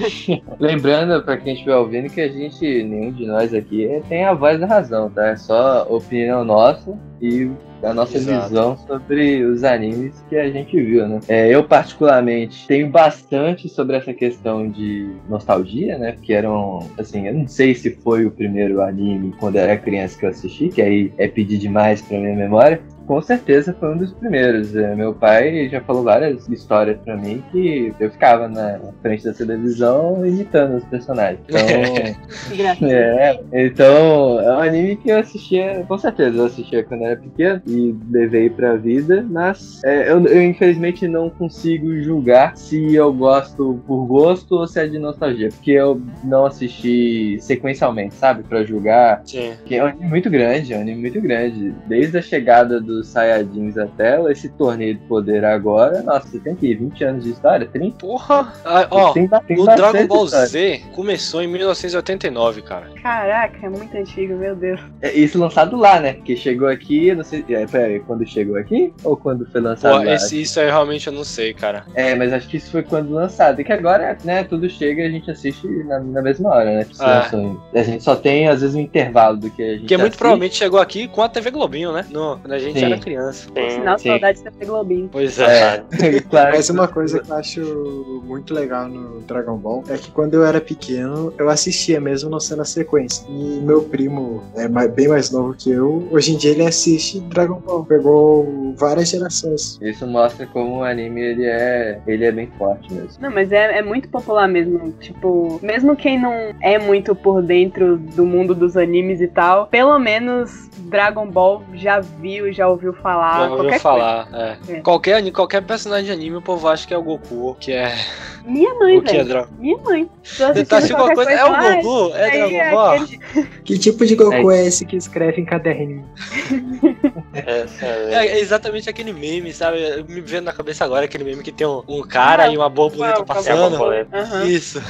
Lembrando 0.59 1.21
pra 1.23 1.37
quem 1.37 1.53
estiver 1.53 1.75
ouvindo 1.75 2.09
que 2.09 2.21
a 2.21 2.27
gente, 2.27 2.83
nenhum 2.83 3.11
de 3.11 3.25
nós 3.25 3.53
aqui 3.53 4.01
tem 4.07 4.25
a 4.25 4.33
voz 4.33 4.59
da 4.59 4.65
razão, 4.65 5.09
tá? 5.09 5.27
É 5.27 5.35
só 5.35 5.85
opinião 5.89 6.43
nossa 6.43 6.97
e 7.21 7.49
a 7.83 7.93
nossa 7.93 8.17
Exato. 8.17 8.49
visão 8.49 8.77
sobre 8.77 9.43
os 9.43 9.63
animes 9.63 10.23
que 10.29 10.35
a 10.35 10.49
gente 10.49 10.79
viu, 10.81 11.07
né? 11.07 11.19
É, 11.27 11.49
eu, 11.49 11.63
particularmente, 11.63 12.67
tenho 12.67 12.89
bastante 12.89 13.67
sobre 13.69 13.97
essa 13.97 14.13
questão 14.13 14.69
de 14.69 15.09
nostalgia, 15.29 15.97
né? 15.97 16.13
Porque 16.13 16.33
eram, 16.33 16.87
assim, 16.97 17.27
eu 17.27 17.33
não 17.33 17.47
sei 17.47 17.73
se 17.75 17.91
foi 17.91 18.25
o 18.25 18.31
primeiro 18.31 18.81
anime 18.81 19.33
quando 19.39 19.55
eu 19.55 19.61
era 19.61 19.77
criança 19.77 20.17
que 20.17 20.25
eu 20.25 20.29
assisti, 20.29 20.69
que 20.69 20.81
aí 20.81 21.11
é 21.17 21.27
pedir 21.27 21.57
demais 21.57 22.01
pra 22.01 22.17
minha 22.17 22.35
memória. 22.35 22.81
Com 23.11 23.21
certeza 23.21 23.75
foi 23.77 23.93
um 23.93 23.97
dos 23.97 24.13
primeiros. 24.13 24.75
É, 24.75 24.95
Meu 24.95 25.13
pai 25.13 25.67
já 25.69 25.81
falou 25.81 26.03
várias 26.03 26.47
histórias 26.47 26.97
pra 27.03 27.17
mim 27.17 27.43
que 27.51 27.93
eu 27.99 28.09
ficava 28.09 28.47
na 28.47 28.79
frente 29.01 29.25
da 29.25 29.33
televisão 29.33 30.25
imitando 30.25 30.77
os 30.77 30.83
personagens. 30.85 31.39
Então, 31.49 32.87
é, 32.89 33.39
então 33.51 34.39
é 34.39 34.55
um 34.55 34.59
anime 34.59 34.95
que 34.95 35.09
eu 35.09 35.19
assistia, 35.19 35.83
com 35.87 35.97
certeza, 35.97 36.37
eu 36.37 36.45
assistia 36.45 36.83
quando 36.83 37.03
era 37.03 37.17
pequeno 37.17 37.61
e 37.71 37.95
levei 38.09 38.49
pra 38.49 38.75
vida, 38.75 39.25
mas 39.29 39.81
é, 39.83 40.11
eu, 40.11 40.25
eu, 40.25 40.43
infelizmente 40.43 41.07
não 41.07 41.29
consigo 41.29 41.95
julgar 42.01 42.55
se 42.57 42.93
eu 42.93 43.13
gosto 43.13 43.81
por 43.87 44.05
gosto 44.05 44.55
ou 44.55 44.67
se 44.67 44.79
é 44.79 44.87
de 44.87 44.99
nostalgia, 44.99 45.49
porque 45.49 45.71
eu 45.71 46.01
não 46.23 46.45
assisti 46.45 47.37
sequencialmente, 47.39 48.15
sabe, 48.15 48.41
Pra 48.43 48.63
julgar. 48.63 49.21
Sim. 49.23 49.53
Que 49.65 49.75
é 49.75 49.83
um 49.83 49.87
anime 49.87 50.07
muito 50.07 50.29
grande, 50.29 50.73
é 50.73 50.77
um 50.77 50.81
anime 50.81 51.01
muito 51.01 51.21
grande. 51.21 51.73
Desde 51.87 52.17
a 52.17 52.21
chegada 52.21 52.81
dos 52.81 53.07
Saiyajins 53.07 53.77
até 53.77 54.19
esse 54.31 54.49
torneio 54.49 54.95
de 54.95 55.01
poder 55.01 55.45
agora, 55.45 56.01
nossa, 56.01 56.27
você 56.27 56.39
tem 56.39 56.55
que 56.55 56.73
20 56.73 57.03
anos 57.03 57.23
de 57.23 57.31
história? 57.31 57.67
30? 57.67 57.97
Porra! 57.97 58.53
Ah, 58.65 58.87
ó, 58.89 59.13
tem, 59.13 59.27
tem 59.47 59.59
o 59.59 59.65
Dragon 59.65 60.07
Ball 60.07 60.25
história. 60.25 60.47
Z 60.47 60.81
começou 60.93 61.41
em 61.41 61.47
1989, 61.47 62.61
cara. 62.61 62.87
Caraca, 63.01 63.65
é 63.65 63.69
muito 63.69 63.95
antigo, 63.95 64.35
meu 64.35 64.55
Deus. 64.55 64.79
É, 65.01 65.11
Isso 65.13 65.39
lançado 65.39 65.77
lá, 65.77 65.99
né? 65.99 66.13
Porque 66.13 66.35
chegou 66.35 66.67
aqui, 66.67 67.07
eu 67.07 67.15
não 67.15 67.23
sei. 67.23 67.45
É, 67.61 67.65
peraí, 67.67 67.99
quando 67.99 68.25
chegou 68.27 68.55
aqui? 68.57 68.93
Ou 69.03 69.15
quando 69.15 69.45
foi 69.45 69.61
lançado 69.61 70.03
Pô, 70.03 70.09
esse, 70.09 70.41
isso 70.41 70.59
aí 70.59 70.65
realmente 70.67 71.07
eu 71.07 71.13
não 71.13 71.23
sei, 71.23 71.53
cara. 71.53 71.85
É, 71.93 72.15
mas 72.15 72.33
acho 72.33 72.47
que 72.47 72.57
isso 72.57 72.71
foi 72.71 72.83
quando 72.83 73.11
lançado. 73.13 73.61
E 73.61 73.63
que 73.63 73.71
agora, 73.71 74.17
né, 74.23 74.43
tudo 74.43 74.69
chega 74.69 75.01
e 75.01 75.05
a 75.07 75.09
gente 75.09 75.29
assiste 75.29 75.67
na, 75.85 75.99
na 75.99 76.21
mesma 76.21 76.49
hora, 76.49 76.65
né? 76.77 76.85
Que 76.85 77.35
em- 77.35 77.57
A 77.73 77.83
gente 77.83 78.03
só 78.03 78.15
tem, 78.15 78.47
às 78.47 78.61
vezes, 78.61 78.75
um 78.75 78.79
intervalo 78.79 79.37
do 79.37 79.49
que 79.49 79.61
a 79.61 79.71
gente 79.71 79.79
Porque 79.81 79.97
muito 79.97 80.07
assiste. 80.09 80.19
provavelmente 80.19 80.55
chegou 80.55 80.79
aqui 80.79 81.07
com 81.07 81.21
a 81.21 81.29
TV 81.29 81.51
Globinho, 81.51 81.91
né? 81.91 82.05
No, 82.09 82.37
quando 82.39 82.53
a 82.53 82.59
gente 82.59 82.79
Sim. 82.79 82.85
era 82.85 82.97
criança. 82.97 83.47
Sim. 83.55 83.69
sinal, 83.69 83.99
sim. 83.99 84.09
saudade 84.09 84.41
de 84.43 84.51
ter 84.51 84.65
Globinho. 84.65 85.09
Pois 85.11 85.39
é. 85.39 85.83
É, 86.01 86.19
claro. 86.29 86.51
Mas 86.55 86.69
uma 86.69 86.87
coisa 86.87 87.19
que 87.19 87.29
eu 87.29 87.35
acho 87.35 88.23
muito 88.25 88.53
legal 88.53 88.87
no 88.87 89.21
Dragon 89.21 89.57
Ball 89.57 89.83
é 89.89 89.97
que 89.97 90.11
quando 90.11 90.33
eu 90.35 90.45
era 90.45 90.59
pequeno, 90.61 91.33
eu 91.37 91.49
assistia 91.49 91.99
mesmo 91.99 92.29
não 92.29 92.39
sendo 92.39 92.61
a 92.61 92.65
sequência. 92.65 93.25
E 93.29 93.59
meu 93.61 93.83
primo 93.83 94.43
é 94.55 94.67
bem 94.87 95.07
mais 95.07 95.31
novo 95.31 95.53
que 95.53 95.69
eu, 95.69 96.07
hoje 96.11 96.33
em 96.33 96.37
dia 96.37 96.51
ele 96.51 96.65
assiste 96.65 97.19
Dragon 97.21 97.50
Ball. 97.59 97.85
Pegou 97.85 98.73
várias 98.77 99.09
gerações. 99.09 99.77
Isso 99.81 100.05
mostra 100.07 100.45
como 100.47 100.77
o 100.77 100.83
anime 100.83 101.21
ele 101.21 101.45
é, 101.45 101.99
ele 102.07 102.25
é 102.25 102.31
bem 102.31 102.47
forte 102.57 102.91
mesmo. 102.93 103.11
Não, 103.19 103.31
mas 103.31 103.51
é, 103.51 103.77
é 103.79 103.81
muito 103.81 104.09
popular 104.09 104.47
mesmo. 104.47 104.91
Tipo, 104.99 105.59
mesmo 105.61 105.95
quem 105.95 106.19
não 106.19 106.33
é 106.61 106.77
muito 106.79 107.13
por 107.15 107.41
dentro 107.41 107.97
do 107.97 108.25
mundo 108.25 108.53
dos 108.55 108.77
animes 108.77 109.21
e 109.21 109.27
tal, 109.27 109.67
pelo 109.67 109.97
menos 109.99 110.69
Dragon 110.89 111.27
Ball 111.29 111.63
já 111.73 111.99
viu, 111.99 112.51
já 112.51 112.67
ouviu 112.67 112.93
falar. 112.93 113.33
Já 113.37 113.43
ouviu 113.43 113.57
qualquer 113.57 113.79
falar. 113.79 114.27
É. 114.33 114.57
É. 114.69 114.79
Qualquer, 114.81 115.31
qualquer 115.31 115.61
personagem 115.63 116.05
de 116.05 116.11
anime, 116.11 116.37
o 116.37 116.41
povo 116.41 116.67
acha 116.67 116.87
que 116.87 116.93
é 116.93 116.97
o 116.97 117.03
Goku, 117.03 117.55
que 117.59 117.71
é. 117.71 117.89
coisa. 117.89 118.31
Minha 118.43 118.73
mãe, 118.75 118.97
o 118.97 119.03
que 119.03 119.11
é 119.11 119.13
velho. 119.17 119.27
Dragon 119.29 119.47
Minha 119.59 119.77
mãe. 119.77 120.09
Você 120.23 120.65
tá 120.65 120.77
assistindo 120.77 120.97
qualquer 120.97 120.97
alguma 120.97 121.15
coisa? 121.15 121.31
É 121.31 121.45
o 121.45 121.53
"Ai, 121.53 121.81
Goku? 121.81 122.15
É 122.15 122.31
Dragon 122.31 122.75
Ball? 122.75 122.91
aquele- 122.93 123.47
Que 123.63 123.77
tipo 123.77 124.05
de 124.05 124.15
Goku 124.15 124.51
é, 124.51 124.65
esse 124.65 124.85
que 124.85 124.95
escreve 124.95 125.41
em 125.41 125.45
caderninho? 125.45 126.05
É, 127.45 127.65
é... 127.81 128.27
é 128.27 128.39
exatamente 128.39 128.89
aquele 128.89 129.13
meme, 129.13 129.51
sabe? 129.53 129.77
Me 130.07 130.21
vendo 130.21 130.45
na 130.45 130.53
cabeça 130.53 130.83
agora 130.85 131.05
aquele 131.05 131.23
meme 131.23 131.43
que 131.43 131.51
tem 131.51 131.65
um, 131.67 131.83
um 131.87 132.01
cara 132.01 132.43
Ah, 132.43 132.47
e 132.53 132.57
uma 132.57 132.69
borboleta 132.69 133.19
uma- 133.19 133.19
É 133.19 133.21
a 133.21 133.25
passando. 133.25 133.77
Aham. 134.13 134.45
Isso. 134.45 134.81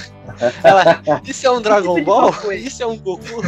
Ela, 0.64 1.02
isso 1.26 1.46
é 1.46 1.52
um 1.52 1.62
Dragon 1.62 2.04
Ball? 2.04 2.34
Isso 2.54 2.82
é 2.82 2.88
um 2.88 2.98
Goku? 2.98 3.42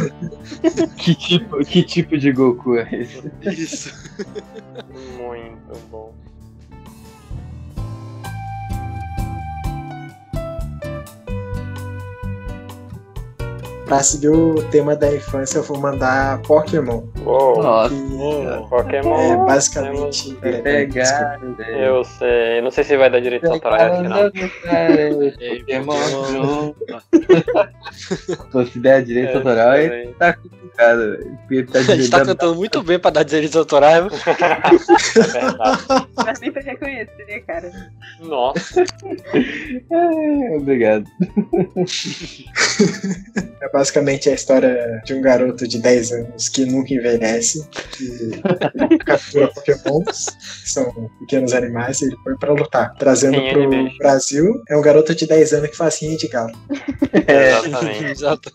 Que 0.96 1.14
tipo, 1.14 1.58
que 1.64 1.82
tipo 1.82 2.16
de 2.18 2.32
Goku 2.32 2.76
é 2.76 2.88
esse? 2.92 3.30
Isso. 3.42 3.94
Muito 5.18 5.78
bom. 5.90 6.13
Pra 13.86 14.02
seguir 14.02 14.28
o 14.28 14.54
tema 14.70 14.96
da 14.96 15.14
infância, 15.14 15.58
eu 15.58 15.62
vou 15.62 15.78
mandar 15.78 16.40
Pokémon. 16.42 17.02
Uou, 17.24 17.62
Nossa, 17.62 17.94
Oh. 17.94 18.66
Pokémon. 18.68 19.18
É 19.20 19.36
basicamente. 19.46 20.34
peraí, 20.36 20.86
desculpa. 20.86 21.38
pegada. 21.38 21.70
Eu 21.70 22.02
sei. 22.04 22.60
Não 22.62 22.70
sei 22.70 22.82
se 22.84 22.96
vai 22.96 23.10
dar 23.10 23.20
direito 23.20 23.46
autorais 23.46 23.92
aqui, 23.92 24.08
não. 24.08 24.30
Pokémon. 25.84 26.72
Pô, 28.50 28.64
se 28.64 28.78
der 28.78 29.02
direito 29.04 29.36
autoral, 29.36 29.70
aí 29.72 29.86
É, 29.86 30.06
tá 30.18 30.32
complicado, 30.32 30.98
velho. 30.98 31.66
Tá 31.66 31.78
A 31.78 31.82
gente 31.82 32.10
tá 32.10 32.18
direito- 32.18 32.26
cantando 32.26 32.54
muito 32.56 32.82
bem 32.82 32.98
pra 32.98 33.10
dar 33.10 33.22
direitos 33.22 33.56
autorais. 33.56 34.02
viu? 34.04 34.10
verdade. 35.32 36.06
Pra 36.14 36.34
sempre 36.34 36.62
reconhecer, 36.62 37.44
cara. 37.46 37.70
Nossa. 38.20 38.82
É, 39.90 40.56
Obrigado. 40.56 41.04
É 43.74 43.78
basicamente 43.78 44.30
a 44.30 44.34
história 44.34 45.02
de 45.04 45.14
um 45.14 45.20
garoto 45.20 45.66
de 45.66 45.78
10 45.80 46.12
anos 46.12 46.48
que 46.48 46.64
nunca 46.64 46.94
envelhece, 46.94 47.68
que 47.90 48.40
captura 49.04 49.48
Pokémons, 49.48 50.26
que 50.62 50.70
são 50.70 51.10
pequenos 51.18 51.52
animais, 51.52 52.00
e 52.00 52.06
ele 52.06 52.16
foi 52.22 52.36
pra 52.38 52.52
lutar. 52.52 52.94
Trazendo 52.94 53.36
Sim, 53.36 53.50
pro 53.50 53.64
anime. 53.64 53.98
Brasil, 53.98 54.62
é 54.68 54.76
um 54.76 54.80
garoto 54.80 55.12
de 55.12 55.26
10 55.26 55.54
anos 55.54 55.70
que 55.70 55.76
faz 55.76 56.00
rinha 56.00 56.16
de 56.16 56.28
galo. 56.28 56.52
Exatamente. 57.26 58.04
Exato. 58.14 58.52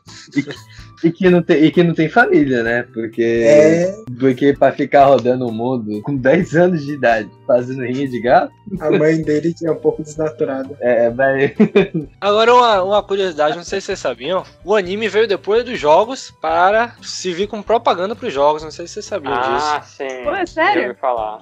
E 1.03 1.11
que, 1.11 1.29
não 1.29 1.41
tem, 1.41 1.63
e 1.63 1.71
que 1.71 1.83
não 1.83 1.93
tem 1.93 2.09
família, 2.09 2.61
né? 2.63 2.85
Porque, 2.93 3.21
É, 3.45 3.95
porque 4.19 4.53
pra 4.53 4.71
ficar 4.71 5.05
rodando 5.05 5.47
o 5.47 5.51
mundo 5.51 6.01
com 6.01 6.15
10 6.15 6.55
anos 6.55 6.85
de 6.85 6.93
idade, 6.93 7.29
fazendo 7.47 7.83
rinha 7.83 8.07
de 8.07 8.19
gato, 8.21 8.51
a 8.79 8.91
mãe 8.91 9.21
dele 9.21 9.53
é 9.63 9.71
um 9.71 9.75
pouco 9.75 10.03
desnaturada. 10.03 10.75
é, 10.81 11.09
vai. 11.09 11.55
Agora, 12.19 12.53
uma, 12.53 12.83
uma 12.83 13.03
curiosidade, 13.03 13.55
não 13.55 13.63
sei 13.63 13.79
se 13.79 13.87
vocês 13.87 13.99
sabiam. 13.99 14.43
O 14.63 14.75
anime 14.75 15.07
veio 15.07 15.27
depois 15.27 15.63
dos 15.63 15.79
jogos 15.79 16.31
para 16.41 16.95
servir 17.01 17.47
como 17.47 17.63
propaganda 17.63 18.15
pros 18.15 18.33
jogos. 18.33 18.63
Não 18.63 18.71
sei 18.71 18.85
se 18.87 18.93
vocês 18.95 19.05
sabiam 19.05 19.33
disso. 19.33 19.49
Ah, 19.51 19.81
sim. 19.81 20.07
Pô, 20.23 20.31
é 20.35 20.43
Eu 20.43 20.47
sério? 20.47 20.87
ouvi 20.89 20.99
falar. 20.99 21.39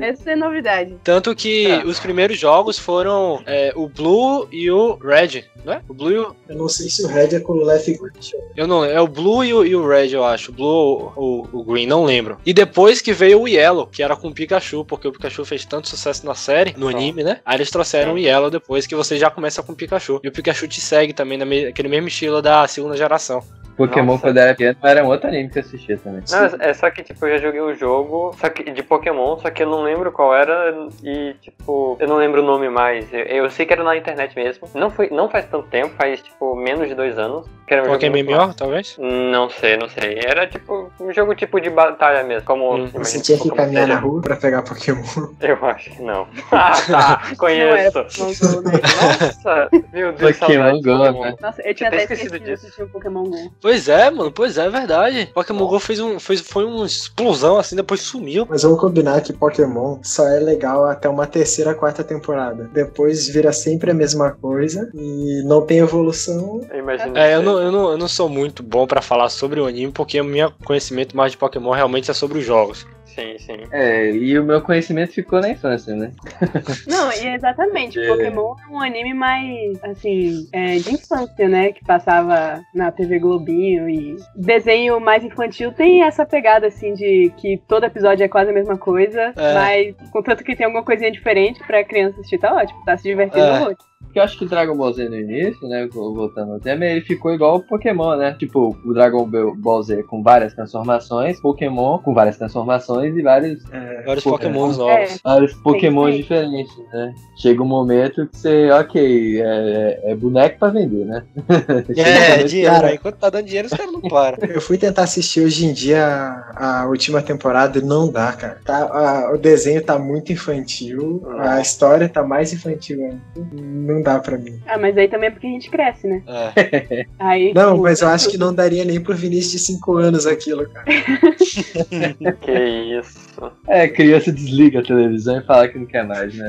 Essa 0.00 0.32
é 0.32 0.36
novidade. 0.36 0.96
Tanto 1.02 1.34
que 1.34 1.66
É. 1.66 1.84
os 1.84 1.98
primeiros 1.98 2.38
jogos 2.38 2.78
foram 2.78 3.42
é, 3.46 3.72
o 3.74 3.88
Blue 3.88 4.46
e 4.52 4.70
o 4.70 4.94
Red, 4.96 5.44
não 5.64 5.72
é? 5.74 5.80
O 5.88 5.94
Blue 5.94 6.10
e 6.12 6.18
o... 6.18 6.36
Eu 6.48 6.56
não 6.56 6.68
sei 6.68 6.88
se 6.88 7.04
o 7.04 7.08
Red 7.08 7.34
é 7.34 7.40
com 7.40 7.54
o 7.54 7.64
Left 7.64 7.92
Grinch. 7.98 8.32
Eu 8.56 8.66
não 8.66 8.73
lembro. 8.80 8.96
É 8.96 9.00
o 9.00 9.08
Blue 9.08 9.44
e 9.44 9.54
o, 9.54 9.64
e 9.64 9.76
o 9.76 9.86
Red, 9.86 10.12
eu 10.12 10.24
acho. 10.24 10.50
O 10.50 10.54
Blue 10.54 11.12
ou 11.16 11.48
o, 11.52 11.60
o 11.60 11.64
Green, 11.64 11.86
não 11.86 12.04
lembro. 12.04 12.38
E 12.44 12.52
depois 12.52 13.00
que 13.00 13.12
veio 13.12 13.40
o 13.40 13.48
Yellow, 13.48 13.86
que 13.86 14.02
era 14.02 14.16
com 14.16 14.28
o 14.28 14.34
Pikachu, 14.34 14.84
porque 14.84 15.08
o 15.08 15.12
Pikachu 15.12 15.44
fez 15.44 15.64
tanto 15.64 15.88
sucesso 15.88 16.24
na 16.26 16.34
série, 16.34 16.74
no 16.76 16.88
Sim. 16.88 16.94
anime, 16.94 17.24
né? 17.24 17.40
Aí 17.44 17.56
eles 17.56 17.70
trouxeram 17.70 18.14
o 18.14 18.18
Yellow 18.18 18.50
depois 18.50 18.86
que 18.86 18.94
você 18.94 19.18
já 19.18 19.30
começa 19.30 19.62
com 19.62 19.72
o 19.72 19.76
Pikachu. 19.76 20.20
E 20.22 20.28
o 20.28 20.32
Pikachu 20.32 20.68
te 20.68 20.80
segue 20.80 21.12
também 21.12 21.38
naquele 21.38 21.88
mesmo 21.88 22.08
estilo 22.08 22.40
da 22.40 22.66
segunda 22.66 22.96
geração. 22.96 23.42
Pokémon, 23.76 24.12
Nossa. 24.12 24.22
quando 24.22 24.38
era 24.38 24.54
pequeno, 24.54 24.76
era 24.82 25.04
um 25.04 25.08
outro 25.08 25.28
anime 25.28 25.50
que 25.50 25.58
eu 25.58 25.62
assistia 25.62 25.98
também. 25.98 26.22
Não, 26.30 26.44
é 26.60 26.72
só 26.74 26.90
que, 26.90 27.02
tipo, 27.02 27.26
eu 27.26 27.38
já 27.38 27.46
joguei 27.46 27.60
um 27.60 27.74
jogo 27.74 28.34
só 28.40 28.48
que, 28.48 28.70
de 28.70 28.82
Pokémon, 28.82 29.38
só 29.38 29.50
que 29.50 29.62
eu 29.62 29.68
não 29.68 29.82
lembro 29.82 30.12
qual 30.12 30.34
era 30.34 30.74
e, 31.02 31.34
tipo, 31.40 31.96
eu 32.00 32.08
não 32.08 32.16
lembro 32.16 32.42
o 32.42 32.44
nome 32.44 32.68
mais. 32.68 33.12
Eu, 33.12 33.20
eu 33.20 33.50
sei 33.50 33.66
que 33.66 33.72
era 33.72 33.82
na 33.84 33.96
internet 33.96 34.34
mesmo. 34.36 34.68
Não, 34.74 34.90
foi, 34.90 35.08
não 35.10 35.28
faz 35.28 35.46
tanto 35.46 35.66
tempo, 35.68 35.94
faz, 35.96 36.20
tipo, 36.22 36.54
menos 36.56 36.88
de 36.88 36.94
dois 36.94 37.18
anos. 37.18 37.46
Que 37.66 37.72
era 37.74 37.90
um 37.90 37.96
que 37.98 38.04
é 38.04 38.10
MMO, 38.10 38.54
talvez? 38.54 38.96
Não 38.98 39.48
sei, 39.48 39.76
não 39.78 39.88
sei. 39.88 40.20
Era 40.22 40.46
tipo 40.46 40.92
um 41.00 41.10
jogo 41.12 41.34
tipo 41.34 41.58
de 41.58 41.70
batalha 41.70 42.22
mesmo, 42.22 42.44
como 42.46 42.74
Hum. 42.74 42.86
Você 42.94 43.20
tinha 43.20 43.38
que 43.38 43.48
Pokémon 43.48 43.64
caminhar 43.64 43.86
na 43.88 43.98
rua 43.98 44.20
pra 44.20 44.36
pegar 44.36 44.62
Pokémon. 44.62 45.02
Eu 45.40 45.64
acho 45.66 45.90
que 45.90 46.02
não. 46.02 46.26
Ah, 46.52 46.72
tá, 46.86 47.22
era 47.28 47.36
conheço. 47.36 48.04
Pokémon 48.04 48.60
né? 48.62 48.72
Nossa, 48.82 49.68
meu 49.92 50.12
Deus, 50.12 50.38
Pokémon 50.38 50.62
saudade 50.62 50.80
de 50.80 50.88
Go, 50.90 50.98
Pokémon. 50.98 51.22
né? 51.24 51.34
Nossa, 51.40 51.62
eu 51.62 51.74
tinha 51.74 51.88
até 51.88 51.96
até 51.96 52.14
esquecido 52.14 52.36
esquecido 52.36 52.44
de 52.44 52.50
disso. 52.50 52.66
assistir 52.66 52.82
o 52.82 52.88
Pokémon 52.88 53.24
Go. 53.24 53.52
Pois 53.64 53.88
é, 53.88 54.10
mano. 54.10 54.30
Pois 54.30 54.58
é, 54.58 54.66
é 54.66 54.68
verdade. 54.68 55.30
Pokémon 55.32 55.66
GO 55.66 55.80
fez 55.80 55.98
um, 55.98 56.20
fez, 56.20 56.42
foi 56.42 56.66
uma 56.66 56.84
explosão 56.84 57.56
assim, 57.56 57.74
depois 57.74 58.02
sumiu. 58.02 58.46
Mas 58.46 58.62
vamos 58.62 58.78
combinar 58.78 59.22
que 59.22 59.32
Pokémon 59.32 60.00
só 60.02 60.28
é 60.28 60.38
legal 60.38 60.84
até 60.84 61.08
uma 61.08 61.26
terceira, 61.26 61.74
quarta 61.74 62.04
temporada. 62.04 62.68
Depois 62.74 63.26
vira 63.26 63.54
sempre 63.54 63.90
a 63.90 63.94
mesma 63.94 64.32
coisa 64.32 64.90
e 64.92 65.42
não 65.46 65.62
tem 65.62 65.78
evolução. 65.78 66.60
Eu 66.70 66.78
imagino. 66.78 67.16
É, 67.16 67.36
eu 67.36 67.42
não, 67.42 67.58
eu, 67.58 67.72
não, 67.72 67.90
eu 67.92 67.96
não 67.96 68.06
sou 68.06 68.28
muito 68.28 68.62
bom 68.62 68.86
pra 68.86 69.00
falar 69.00 69.30
sobre 69.30 69.58
o 69.58 69.66
anime, 69.66 69.90
porque 69.90 70.20
o 70.20 70.24
meu 70.24 70.52
conhecimento 70.62 71.16
mais 71.16 71.32
de 71.32 71.38
Pokémon 71.38 71.70
realmente 71.70 72.10
é 72.10 72.14
sobre 72.14 72.40
os 72.40 72.44
jogos. 72.44 72.86
Sim, 73.14 73.38
sim. 73.38 73.56
É, 73.70 74.10
e 74.10 74.36
o 74.38 74.44
meu 74.44 74.60
conhecimento 74.60 75.12
ficou 75.12 75.40
na 75.40 75.50
infância, 75.50 75.94
né? 75.94 76.10
Não, 76.86 77.12
e 77.12 77.34
exatamente, 77.34 77.98
É. 78.00 78.08
Pokémon 78.08 78.54
é 78.68 78.72
um 78.72 78.80
anime 78.80 79.14
mais, 79.14 79.82
assim, 79.84 80.48
é, 80.52 80.76
de 80.78 80.94
infância, 80.94 81.48
né? 81.48 81.72
Que 81.72 81.84
passava 81.84 82.60
na 82.74 82.90
TV 82.90 83.18
Globinho 83.20 83.88
e 83.88 84.16
desenho 84.34 85.00
mais 85.00 85.22
infantil 85.24 85.72
tem 85.72 86.02
essa 86.02 86.26
pegada, 86.26 86.66
assim, 86.66 86.92
de 86.94 87.32
que 87.36 87.60
todo 87.68 87.84
episódio 87.84 88.24
é 88.24 88.28
quase 88.28 88.50
a 88.50 88.54
mesma 88.54 88.76
coisa, 88.76 89.32
É. 89.36 89.54
mas 89.54 90.10
contanto 90.10 90.42
que 90.42 90.56
tem 90.56 90.66
alguma 90.66 90.82
coisinha 90.84 91.10
diferente 91.10 91.62
pra 91.66 91.84
criança 91.84 92.16
assistir, 92.18 92.38
tá 92.38 92.52
ótimo, 92.54 92.84
tá 92.84 92.96
se 92.96 93.04
divertindo 93.04 93.44
É. 93.46 93.60
muito. 93.60 93.84
Porque 94.14 94.20
eu 94.20 94.24
acho 94.26 94.38
que 94.38 94.44
o 94.44 94.48
Dragon 94.48 94.76
Ball 94.76 94.92
Z 94.92 95.08
no 95.08 95.16
início, 95.18 95.66
né? 95.66 95.88
Voltando 95.92 96.52
ao 96.52 96.60
tema, 96.60 96.84
ele 96.84 97.00
ficou 97.00 97.34
igual 97.34 97.56
o 97.56 97.60
Pokémon, 97.60 98.14
né? 98.14 98.36
Tipo, 98.38 98.76
o 98.86 98.94
Dragon 98.94 99.28
Ball 99.56 99.82
Z 99.82 100.04
com 100.04 100.22
várias 100.22 100.54
transformações, 100.54 101.40
Pokémon 101.40 101.98
com 101.98 102.14
várias 102.14 102.36
transformações 102.38 103.16
e 103.16 103.22
vários, 103.22 103.60
É, 103.72 104.02
Vários 104.04 104.22
Pokémon. 104.22 104.68
Pokémons 104.68 104.78
novos. 104.78 104.94
É. 105.16 105.18
vários 105.24 105.52
Pokémon 105.54 106.10
sim. 106.12 106.16
diferentes, 106.18 106.72
né? 106.92 107.12
Chega 107.36 107.60
um 107.60 107.66
momento 107.66 108.28
que 108.28 108.36
você, 108.38 108.70
ok, 108.70 109.42
é, 109.42 110.12
é 110.12 110.14
boneco 110.14 110.60
pra 110.60 110.68
vender, 110.68 111.04
né? 111.06 111.24
É, 111.98 112.44
dinheiro, 112.44 112.82
né? 112.82 112.94
Enquanto 112.94 113.16
tá 113.16 113.30
dando 113.30 113.46
dinheiro, 113.46 113.66
os 113.66 113.74
caras 113.74 113.92
não 113.92 114.00
param. 114.02 114.38
Eu 114.48 114.60
fui 114.60 114.78
tentar 114.78 115.02
assistir 115.02 115.40
hoje 115.40 115.66
em 115.66 115.72
dia 115.72 116.06
a, 116.54 116.82
a 116.82 116.86
última 116.86 117.20
temporada 117.20 117.78
e 117.80 117.82
não 117.82 118.12
dá, 118.12 118.32
cara. 118.32 118.58
Tá, 118.64 118.76
a- 118.84 119.32
o 119.34 119.38
desenho 119.38 119.82
tá 119.82 119.98
muito 119.98 120.30
infantil, 120.32 121.20
a 121.40 121.60
história 121.60 122.08
tá 122.08 122.22
mais 122.22 122.52
infantil 122.52 123.00
ainda. 123.02 123.20
Não 123.52 124.03
dá 124.04 124.18
pra 124.20 124.38
mim. 124.38 124.60
Ah, 124.66 124.78
mas 124.78 124.96
aí 124.96 125.08
também 125.08 125.28
é 125.28 125.30
porque 125.30 125.46
a 125.46 125.50
gente 125.50 125.70
cresce, 125.70 126.06
né? 126.06 126.22
É. 126.26 127.06
Aí, 127.18 127.52
Não, 127.54 127.72
tipo, 127.72 127.82
mas 127.82 128.00
eu 128.00 128.08
acho 128.08 128.28
que 128.28 128.38
não 128.38 128.54
daria 128.54 128.84
nem 128.84 129.00
pro 129.00 129.14
Vinícius 129.14 129.52
de 129.52 129.58
5 129.60 129.96
anos 129.96 130.26
aquilo, 130.26 130.68
cara. 130.68 130.84
Que 132.40 132.98
isso. 132.98 133.52
É, 133.66 133.88
criança 133.88 134.30
desliga 134.30 134.80
a 134.80 134.82
televisão 134.82 135.38
e 135.38 135.42
fala 135.42 135.68
que 135.68 135.78
não 135.78 135.86
quer 135.86 136.04
mais, 136.04 136.34
né? 136.34 136.46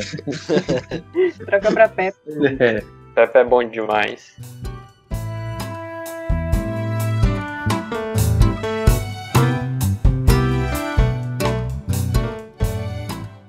troca 1.45 1.71
pra 1.71 1.87
Pepe. 1.89 2.17
É. 2.59 2.83
Pepe 3.15 3.37
é 3.37 3.43
bom 3.43 3.63
demais. 3.63 4.35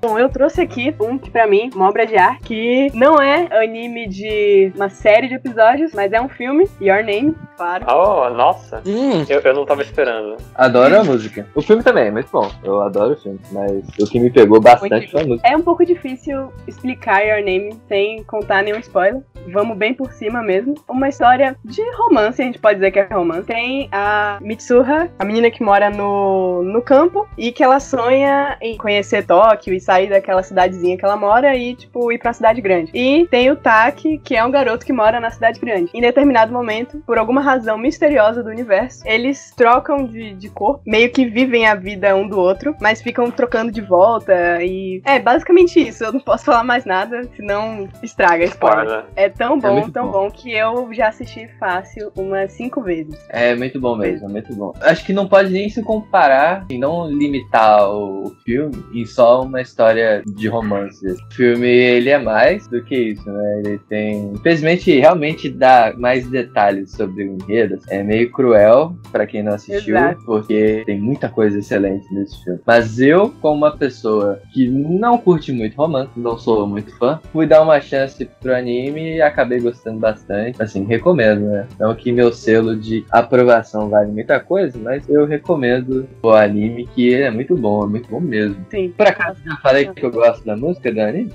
Bom, 0.07 0.17
eu 0.17 0.29
trouxe 0.29 0.61
aqui 0.61 0.95
um 1.01 1.17
que 1.17 1.29
pra 1.29 1.45
mim, 1.45 1.69
uma 1.75 1.89
obra 1.89 2.07
de 2.07 2.15
arte, 2.15 2.41
que 2.45 2.87
não 2.93 3.21
é 3.21 3.45
anime 3.61 4.07
de 4.07 4.71
uma 4.73 4.87
série 4.87 5.27
de 5.27 5.33
episódios, 5.33 5.91
mas 5.93 6.13
é 6.13 6.21
um 6.21 6.29
filme, 6.29 6.65
Your 6.81 7.03
Name, 7.03 7.35
claro. 7.57 7.85
Oh, 7.89 8.29
nossa. 8.29 8.81
Hum, 8.87 9.25
Eu, 9.27 9.41
eu 9.41 9.53
não 9.53 9.65
tava 9.65 9.81
esperando. 9.81 10.37
Adoro 10.55 11.01
a 11.01 11.03
música. 11.03 11.45
O 11.53 11.61
filme 11.61 11.83
também 11.83 12.05
é 12.05 12.11
muito 12.11 12.29
bom. 12.31 12.49
Eu 12.63 12.81
adoro 12.83 13.15
o 13.15 13.17
filme, 13.17 13.37
mas 13.51 13.83
o 13.99 14.09
que 14.09 14.17
me 14.17 14.29
pegou 14.31 14.61
bastante 14.61 15.11
foi 15.11 15.23
a 15.23 15.27
música. 15.27 15.45
É 15.49 15.57
um 15.57 15.61
pouco 15.61 15.85
difícil 15.85 16.53
explicar 16.65 17.19
Your 17.23 17.43
Name 17.43 17.77
sem 17.89 18.23
contar 18.23 18.63
nenhum 18.63 18.79
spoiler. 18.79 19.21
Vamos 19.51 19.77
bem 19.77 19.93
por 19.93 20.11
cima 20.13 20.41
mesmo. 20.41 20.73
Uma 20.89 21.09
história 21.09 21.55
de 21.65 21.81
romance, 21.97 22.41
a 22.41 22.45
gente 22.45 22.59
pode 22.59 22.75
dizer 22.75 22.91
que 22.91 22.99
é 22.99 23.07
romance. 23.13 23.47
Tem 23.47 23.89
a 23.91 24.37
Mitsuha, 24.41 25.09
a 25.19 25.25
menina 25.25 25.51
que 25.51 25.63
mora 25.63 25.89
no, 25.89 26.63
no 26.63 26.81
campo 26.81 27.27
e 27.37 27.51
que 27.51 27.63
ela 27.63 27.79
sonha 27.81 28.57
em 28.61 28.77
conhecer 28.77 29.25
Tóquio 29.25 29.73
e 29.73 29.79
sair 29.79 29.96
daquela 30.05 30.43
cidadezinha 30.43 30.97
que 30.97 31.03
ela 31.03 31.17
mora 31.17 31.55
e, 31.55 31.73
tipo, 31.73 32.11
ir 32.11 32.19
pra 32.19 32.33
cidade 32.33 32.61
grande. 32.61 32.91
E 32.93 33.25
tem 33.31 33.49
o 33.49 33.55
Taki, 33.55 34.19
que 34.19 34.35
é 34.35 34.45
um 34.45 34.51
garoto 34.51 34.85
que 34.85 34.93
mora 34.93 35.19
na 35.19 35.31
cidade 35.31 35.59
grande. 35.59 35.89
Em 35.93 36.01
determinado 36.01 36.53
momento, 36.53 37.01
por 37.05 37.17
alguma 37.17 37.41
razão 37.41 37.77
misteriosa 37.77 38.43
do 38.43 38.49
universo, 38.49 39.01
eles 39.05 39.53
trocam 39.55 40.05
de, 40.05 40.33
de 40.33 40.49
corpo, 40.49 40.81
meio 40.85 41.09
que 41.11 41.25
vivem 41.25 41.65
a 41.65 41.73
vida 41.73 42.15
um 42.15 42.27
do 42.27 42.37
outro, 42.37 42.75
mas 42.79 43.01
ficam 43.01 43.31
trocando 43.31 43.71
de 43.71 43.81
volta 43.81 44.61
e. 44.61 45.01
É, 45.05 45.19
basicamente 45.19 45.79
isso. 45.79 46.03
Eu 46.03 46.13
não 46.13 46.19
posso 46.19 46.45
falar 46.45 46.63
mais 46.63 46.85
nada, 46.85 47.23
senão 47.35 47.87
estraga 48.03 48.43
spoiler. 48.45 48.83
Spoiler. 48.85 49.05
É 49.15 49.29
tão 49.29 49.59
bom, 49.59 49.73
muito 49.73 49.91
tão 49.91 50.11
bom. 50.11 50.25
bom. 50.25 50.31
que 50.31 50.53
eu 50.53 50.93
já 50.93 51.07
assisti 51.07 51.47
fácil 51.59 52.11
umas 52.17 52.51
cinco 52.51 52.81
vezes. 52.81 53.17
É 53.29 53.55
muito 53.55 53.79
bom 53.79 53.95
mesmo, 53.95 54.27
é 54.27 54.31
muito 54.31 54.53
bom. 54.53 54.73
Acho 54.81 55.05
que 55.05 55.13
não 55.13 55.27
pode 55.27 55.51
nem 55.51 55.69
se 55.69 55.81
comparar 55.81 56.65
e 56.69 56.77
não 56.77 57.09
limitar 57.09 57.89
o 57.89 58.35
filme 58.43 58.75
em 58.93 59.05
só 59.05 59.41
uma 59.41 59.61
história 59.61 59.86
de 59.93 60.47
romance. 60.47 61.05
O 61.05 61.33
filme, 61.33 61.67
ele 61.67 62.09
é 62.09 62.17
mais 62.17 62.67
do 62.67 62.83
que 62.83 62.95
isso, 62.95 63.29
né? 63.29 63.61
Ele 63.65 63.77
tem... 63.89 64.31
Infelizmente, 64.33 64.99
realmente 64.99 65.49
dá 65.49 65.93
mais 65.97 66.27
detalhes 66.27 66.91
sobre 66.91 67.23
o 67.25 67.37
enredo. 67.41 67.79
É 67.89 68.03
meio 68.03 68.31
cruel 68.31 68.95
pra 69.11 69.25
quem 69.25 69.43
não 69.43 69.53
assistiu, 69.53 69.95
Exato. 69.95 70.23
porque 70.25 70.83
tem 70.85 70.99
muita 70.99 71.29
coisa 71.29 71.59
excelente 71.59 72.05
nesse 72.13 72.43
filme. 72.43 72.59
Mas 72.65 72.99
eu, 72.99 73.33
como 73.41 73.57
uma 73.57 73.75
pessoa 73.75 74.39
que 74.53 74.67
não 74.67 75.17
curte 75.17 75.51
muito 75.51 75.75
romance, 75.75 76.11
não 76.15 76.37
sou 76.37 76.67
muito 76.67 76.95
fã, 76.97 77.19
fui 77.31 77.45
dar 77.45 77.61
uma 77.61 77.79
chance 77.81 78.25
pro 78.41 78.55
anime 78.55 79.15
e 79.15 79.21
acabei 79.21 79.59
gostando 79.59 79.99
bastante. 79.99 80.61
Assim, 80.61 80.85
recomendo, 80.85 81.41
né? 81.41 81.67
Não 81.79 81.93
que 81.95 82.11
meu 82.11 82.31
selo 82.31 82.75
de 82.75 83.05
aprovação 83.11 83.89
vale 83.89 84.11
muita 84.11 84.39
coisa, 84.39 84.77
mas 84.77 85.07
eu 85.09 85.25
recomendo 85.25 86.07
o 86.21 86.29
anime, 86.29 86.87
que 86.87 87.13
é 87.13 87.29
muito 87.31 87.55
bom, 87.55 87.83
é 87.83 87.87
muito 87.87 88.09
bom 88.09 88.19
mesmo. 88.19 88.57
Sim, 88.69 88.93
Por 88.95 89.07
acaso 89.07 89.39
eu 89.45 89.55
falei 89.57 89.76
que 89.85 90.05
eu 90.05 90.11
gosto 90.11 90.43
da 90.45 90.55
música 90.55 90.91
do 90.91 90.99
anime? 91.01 91.31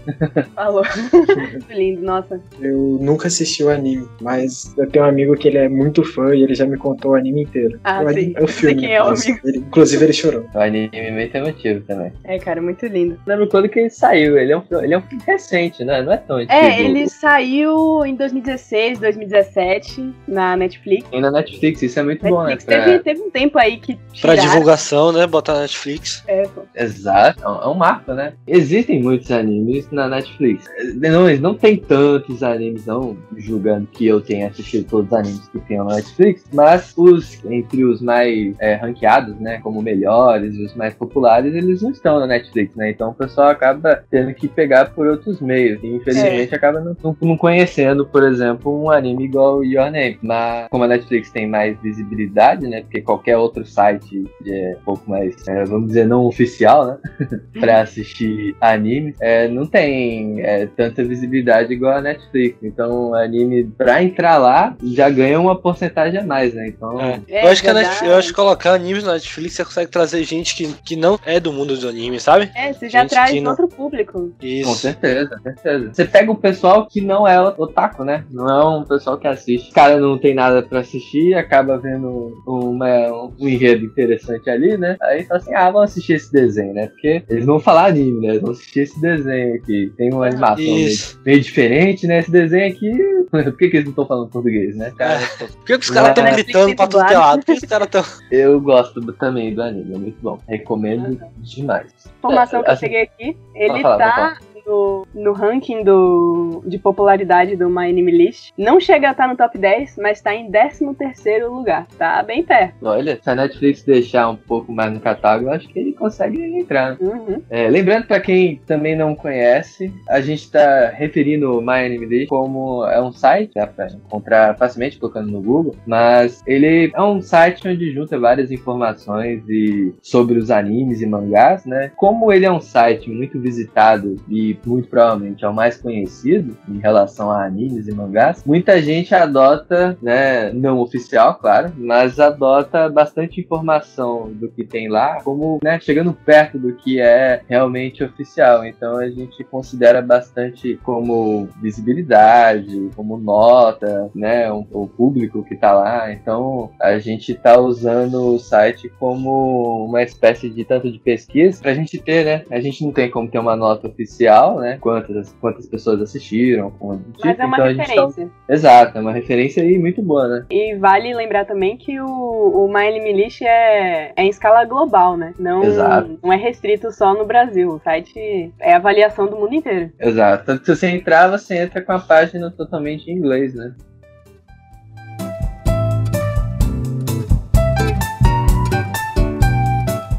falou. 0.54 0.82
Muito 1.12 1.72
lindo, 1.72 2.02
nossa. 2.02 2.40
Eu 2.60 2.98
nunca 3.00 3.28
assisti 3.28 3.62
o 3.64 3.70
anime, 3.70 4.06
mas 4.20 4.74
eu 4.76 4.88
tenho 4.88 5.04
um 5.04 5.08
amigo 5.08 5.34
que 5.36 5.48
ele 5.48 5.58
é 5.58 5.68
muito 5.68 6.04
fã 6.04 6.34
e 6.34 6.42
ele 6.42 6.54
já 6.54 6.66
me 6.66 6.76
contou 6.76 7.12
o 7.12 7.14
anime 7.14 7.42
inteiro. 7.42 7.78
Ah, 7.84 8.02
o 8.02 8.08
anime, 8.08 8.34
sim. 8.34 8.34
é 8.36 8.42
o 8.42 8.46
filme. 8.48 8.74
Sei 8.74 8.74
quem 8.74 8.94
é 8.94 9.02
o 9.02 9.06
amigo. 9.08 9.38
ele- 9.44 9.58
inclusive 9.58 10.04
ele 10.04 10.12
chorou. 10.12 10.46
O 10.54 10.58
anime 10.58 10.90
é 10.92 11.10
muito 11.10 11.34
emotivo 11.34 11.80
também. 11.86 12.12
É, 12.24 12.38
cara, 12.38 12.60
muito 12.62 12.86
lindo. 12.86 13.18
Lembro 13.26 13.48
quando 13.48 13.68
que 13.68 13.78
ele 13.80 13.90
saiu, 13.90 14.38
ele 14.38 14.52
é 14.52 14.56
um, 14.58 14.62
ele 14.82 14.94
é 14.94 14.98
um 14.98 15.02
filme 15.02 15.22
recente, 15.26 15.84
né? 15.84 16.02
Não 16.02 16.12
é 16.12 16.16
tão 16.16 16.36
antigo. 16.36 16.52
É, 16.52 16.80
ele 16.82 17.08
saiu 17.08 18.04
em 18.04 18.14
2016, 18.16 18.98
2017 18.98 20.14
na 20.26 20.56
Netflix. 20.56 21.06
E 21.12 21.20
na 21.20 21.30
Netflix, 21.30 21.82
isso 21.82 21.98
é 21.98 22.02
muito 22.02 22.22
bom, 22.26 22.42
né? 22.44 22.50
Netflix 22.50 22.64
Pra- 22.64 22.84
teve, 22.84 22.98
teve 23.04 23.20
um 23.22 23.30
tempo 23.30 23.58
aí 23.58 23.76
que 23.78 23.94
pra 24.20 24.32
tiraram- 24.32 24.42
divulgação, 24.42 25.12
né? 25.12 25.26
Botar 25.26 25.54
na 25.54 25.60
Netflix. 25.62 26.22
É, 26.26 26.42
pô. 26.48 26.62
Exato, 26.74 27.42
é 27.42 27.48
um- 27.48 27.62
é 27.62 27.68
um 27.68 27.74
marco, 27.74 28.12
né? 28.12 28.31
Existem 28.46 29.02
muitos 29.02 29.30
animes 29.30 29.90
na 29.90 30.08
Netflix. 30.08 30.68
Não, 30.96 31.28
não 31.38 31.54
tem 31.54 31.76
tantos 31.76 32.42
animes, 32.42 32.86
não 32.86 33.16
julgando 33.36 33.86
que 33.86 34.06
eu 34.06 34.20
tenha 34.20 34.48
assistido 34.48 34.86
todos 34.88 35.06
os 35.06 35.12
animes 35.18 35.48
que 35.48 35.58
tem 35.60 35.78
na 35.78 35.84
Netflix, 35.96 36.44
mas 36.52 36.92
os 36.96 37.42
entre 37.44 37.84
os 37.84 38.00
mais 38.00 38.54
é, 38.58 38.74
ranqueados, 38.74 39.38
né, 39.40 39.58
como 39.62 39.80
melhores 39.82 40.54
e 40.56 40.64
os 40.64 40.74
mais 40.74 40.94
populares, 40.94 41.54
eles 41.54 41.82
não 41.82 41.90
estão 41.90 42.18
na 42.18 42.26
Netflix, 42.26 42.74
né? 42.76 42.90
Então 42.90 43.10
o 43.10 43.14
pessoal 43.14 43.48
acaba 43.48 44.02
tendo 44.10 44.32
que 44.34 44.48
pegar 44.48 44.86
por 44.92 45.06
outros 45.06 45.40
meios 45.40 45.82
e 45.82 45.86
infelizmente 45.96 46.54
acaba 46.54 46.80
não, 46.80 46.96
não- 47.02 47.16
não 47.20 47.36
conhecendo, 47.36 48.04
por 48.06 48.22
exemplo, 48.22 48.82
um 48.82 48.90
anime 48.90 49.24
igual 49.24 49.64
Your 49.64 49.90
Name. 49.90 50.18
Mas 50.22 50.68
como 50.70 50.84
a 50.84 50.88
Netflix 50.88 51.30
tem 51.30 51.46
mais 51.48 51.76
visibilidade, 51.80 52.66
né? 52.66 52.82
Porque 52.82 53.00
qualquer 53.00 53.36
outro 53.36 53.64
site 53.64 54.24
é 54.46 54.76
um 54.80 54.84
pouco 54.84 55.08
mais, 55.08 55.36
é, 55.46 55.64
vamos 55.64 55.88
dizer, 55.88 56.06
não 56.06 56.26
oficial, 56.26 56.86
né? 56.86 56.98
pra 57.60 57.80
assistir 57.82 58.21
anime, 58.60 59.14
é, 59.20 59.48
não 59.48 59.66
tem 59.66 60.40
é, 60.40 60.66
tanta 60.66 61.02
visibilidade 61.04 61.72
igual 61.72 61.96
a 61.96 62.00
Netflix. 62.00 62.58
Então, 62.62 63.14
anime, 63.14 63.64
pra 63.64 64.02
entrar 64.02 64.38
lá, 64.38 64.76
já 64.82 65.08
ganha 65.10 65.38
uma 65.40 65.56
porcentagem 65.56 66.20
a 66.20 66.24
mais, 66.24 66.54
né? 66.54 66.68
Então, 66.68 67.00
É. 67.00 67.20
É, 67.28 67.44
eu, 67.46 67.50
acho 67.50 67.62
que 67.62 67.68
a. 67.68 67.74
Netflix, 67.74 68.02
eu 68.02 68.16
acho 68.16 68.28
que 68.28 68.34
colocar 68.34 68.72
animes 68.74 69.04
na 69.04 69.14
Netflix 69.14 69.54
você 69.54 69.64
consegue 69.64 69.90
trazer 69.90 70.22
gente 70.24 70.54
que, 70.54 70.72
que 70.84 70.96
não 70.96 71.18
é 71.24 71.38
do 71.40 71.52
mundo 71.52 71.76
do 71.76 71.88
anime, 71.88 72.18
sabe? 72.20 72.50
É, 72.54 72.72
você 72.72 72.88
já 72.88 73.00
Gente 73.02 73.10
traz 73.10 73.42
não- 73.42 73.50
outro 73.50 73.68
público. 73.68 74.12
com 74.12 74.46
Isso. 74.46 74.74
certeza, 74.76 75.36
com 75.36 75.42
certeza. 75.42 75.90
Você 75.92 76.04
pega 76.04 76.30
o 76.30 76.36
pessoal 76.36 76.86
que 76.86 77.00
não 77.00 77.26
é 77.26 77.40
otaku, 77.40 78.04
né? 78.04 78.24
Não 78.30 78.48
é 78.48 78.64
um 78.78 78.84
pessoal 78.84 79.18
que 79.18 79.26
assiste. 79.26 79.70
O 79.70 79.74
cara 79.74 79.98
não 79.98 80.18
tem 80.18 80.34
nada 80.34 80.62
pra 80.62 80.80
assistir, 80.80 81.34
acaba 81.34 81.78
vendo 81.78 82.32
uma, 82.46 83.30
um 83.38 83.48
enredo 83.48 83.84
interessante 83.84 84.48
ali, 84.50 84.76
né? 84.76 84.96
Aí 85.02 85.24
fala 85.24 85.40
assim, 85.40 85.54
ah, 85.54 85.70
vamos 85.70 85.90
assistir 85.90 86.14
esse 86.14 86.32
desenho, 86.32 86.72
né? 86.74 86.86
Porque 86.88 87.22
eles 87.28 87.44
vão 87.46 87.58
falar 87.60 87.90
anime, 88.02 88.20
né? 88.20 88.28
Eles 88.28 88.42
vão 88.42 88.50
assistir 88.52 88.80
esse 88.80 89.00
desenho 89.00 89.54
aqui. 89.54 89.92
Tem 89.96 90.12
uma 90.12 90.26
animação 90.26 90.64
meio, 90.64 90.96
meio 91.24 91.40
diferente, 91.40 92.06
né? 92.06 92.18
Esse 92.18 92.30
desenho 92.30 92.72
aqui... 92.72 92.90
Por 93.32 93.56
que, 93.56 93.70
que 93.70 93.76
eles 93.78 93.84
não 93.86 93.92
estão 93.92 94.06
falando 94.06 94.28
português, 94.28 94.76
né? 94.76 94.92
Cara, 94.98 95.18
Por 95.38 95.48
que, 95.64 95.78
que 95.78 95.84
os 95.84 95.90
caras 95.90 96.10
estão 96.10 96.26
É. 96.26 96.32
gritando 96.32 96.76
pra 96.76 96.86
que 96.86 97.14
é 97.14 97.18
lado? 97.18 97.38
Por 97.38 97.44
que 97.46 97.52
os 97.52 97.60
caras 97.60 97.86
estão. 97.86 98.04
eu 98.30 98.60
gosto 98.60 99.00
também 99.14 99.54
do 99.54 99.62
anime, 99.62 99.94
é 99.94 99.98
muito 99.98 100.18
bom. 100.20 100.38
Recomendo 100.46 101.18
demais. 101.38 101.86
Informação 102.18 102.62
que 102.62 102.68
eu 102.68 102.72
Assim, 102.74 102.86
peguei 102.86 103.02
aqui, 103.02 103.36
ele 103.54 103.80
falar, 103.80 103.96
tá 103.98 104.38
no, 104.66 105.06
no 105.14 105.32
ranking 105.32 105.84
do, 105.84 106.62
de 106.66 106.78
popularidade 106.78 107.56
do 107.56 107.68
My 107.68 107.88
Anime 107.88 108.12
List. 108.12 108.52
Não 108.56 108.80
chega 108.80 109.08
a 109.08 109.12
estar 109.12 109.28
no 109.28 109.36
top 109.36 109.58
10, 109.58 109.96
mas 109.98 110.20
tá 110.20 110.34
em 110.34 110.50
13 110.50 110.94
terceiro 110.94 111.52
lugar. 111.52 111.86
Tá 111.98 112.22
bem 112.22 112.42
perto. 112.42 112.74
Olha, 112.82 113.18
se 113.20 113.28
a 113.28 113.34
Netflix 113.34 113.82
deixar 113.82 114.28
um 114.28 114.36
pouco 114.36 114.72
mais 114.72 114.92
no 114.92 115.00
catálogo, 115.00 115.48
eu 115.48 115.52
acho 115.52 115.68
que 115.68 115.78
ele 115.78 115.92
consegue 115.92 116.42
entrar. 116.42 116.96
Uhum. 117.00 117.42
É, 117.50 117.68
lembrando 117.68 118.06
para 118.06 118.20
quem 118.20 118.56
também 118.66 118.96
não 118.96 119.14
conhece, 119.14 119.92
a 120.08 120.20
gente 120.20 120.42
está 120.42 120.88
referindo 120.88 121.58
o 121.58 121.60
My 121.60 121.84
Anime 121.84 122.06
List 122.06 122.28
como 122.28 122.84
é 122.86 123.00
um 123.00 123.12
site, 123.12 123.52
dá 123.54 123.66
para 123.66 123.88
encontrar 123.88 124.56
facilmente 124.56 124.98
colocando 124.98 125.30
no 125.30 125.40
Google, 125.40 125.76
mas 125.86 126.42
ele 126.46 126.92
é 126.94 127.02
um 127.02 127.20
site 127.20 127.66
onde 127.68 127.92
junta 127.92 128.18
várias 128.18 128.50
informações 128.50 129.42
e 129.48 129.94
sobre 130.00 130.38
os 130.38 130.50
animes 130.50 131.00
e 131.00 131.06
mangás, 131.06 131.64
né? 131.64 131.92
Como 131.96 132.32
ele 132.32 132.46
é 132.46 132.52
um 132.52 132.60
site 132.60 133.10
muito 133.10 133.40
visitado 133.40 134.16
e 134.28 134.51
muito 134.64 134.88
provavelmente 134.88 135.44
é 135.44 135.48
o 135.48 135.54
mais 135.54 135.76
conhecido 135.76 136.56
em 136.68 136.78
relação 136.78 137.30
a 137.30 137.44
animes 137.44 137.86
e 137.88 137.92
mangás, 137.92 138.42
muita 138.44 138.80
gente 138.82 139.14
adota, 139.14 139.96
né, 140.02 140.52
não 140.52 140.78
oficial, 140.78 141.34
claro, 141.36 141.72
mas 141.76 142.18
adota 142.18 142.88
bastante 142.88 143.40
informação 143.40 144.30
do 144.32 144.48
que 144.50 144.64
tem 144.64 144.88
lá, 144.88 145.20
como, 145.22 145.58
né, 145.62 145.78
chegando 145.80 146.12
perto 146.12 146.58
do 146.58 146.74
que 146.74 147.00
é 147.00 147.42
realmente 147.48 148.02
oficial. 148.02 148.64
Então 148.64 148.96
a 148.96 149.08
gente 149.08 149.42
considera 149.44 150.00
bastante 150.02 150.78
como 150.82 151.48
visibilidade, 151.60 152.90
como 152.94 153.16
nota, 153.18 154.10
né, 154.14 154.50
o, 154.50 154.66
o 154.70 154.86
público 154.86 155.44
que 155.44 155.56
tá 155.56 155.72
lá. 155.72 156.12
Então 156.12 156.70
a 156.80 156.98
gente 156.98 157.34
tá 157.34 157.58
usando 157.58 158.34
o 158.34 158.38
site 158.38 158.90
como 158.98 159.84
uma 159.86 160.02
espécie 160.02 160.48
de 160.50 160.64
tanto 160.64 160.90
de 160.90 160.98
pesquisa 160.98 161.60
pra 161.60 161.74
gente 161.74 161.98
ter, 161.98 162.24
né? 162.24 162.44
A 162.50 162.60
gente 162.60 162.84
não 162.84 162.92
tem 162.92 163.10
como 163.10 163.28
ter 163.28 163.38
uma 163.38 163.56
nota 163.56 163.88
oficial, 163.88 164.41
né? 164.60 164.78
Quantas, 164.80 165.34
quantas 165.40 165.66
pessoas 165.66 166.00
assistiram, 166.00 166.70
com 166.70 166.98
tipo, 166.98 167.26
Mas 167.26 167.38
é 167.38 167.44
uma 167.44 167.56
então 167.56 167.76
tá... 167.76 167.82
referência. 167.82 168.30
Exato, 168.48 168.98
é 168.98 169.00
uma 169.00 169.12
referência 169.12 169.62
aí 169.62 169.78
muito 169.78 170.02
boa, 170.02 170.28
né? 170.28 170.46
E 170.50 170.74
vale 170.76 171.14
lembrar 171.14 171.44
também 171.44 171.76
que 171.76 172.00
o, 172.00 172.06
o 172.06 172.72
List 173.12 173.42
é, 173.42 174.12
é 174.16 174.24
em 174.24 174.28
escala 174.28 174.64
global, 174.64 175.16
né? 175.16 175.32
Não, 175.38 175.62
Exato. 175.62 176.18
não 176.22 176.32
é 176.32 176.36
restrito 176.36 176.90
só 176.90 177.14
no 177.14 177.24
Brasil. 177.24 177.70
O 177.70 177.80
site 177.80 178.52
é 178.60 178.74
avaliação 178.74 179.26
do 179.26 179.36
mundo 179.36 179.54
inteiro. 179.54 179.90
Exato. 179.98 180.44
Tanto 180.44 180.60
que 180.60 180.66
se 180.66 180.76
você 180.76 180.88
entrar, 180.88 181.28
você 181.28 181.56
entra 181.58 181.80
com 181.80 181.92
a 181.92 181.98
página 181.98 182.50
totalmente 182.50 183.10
em 183.10 183.14
inglês, 183.14 183.54
né? 183.54 183.74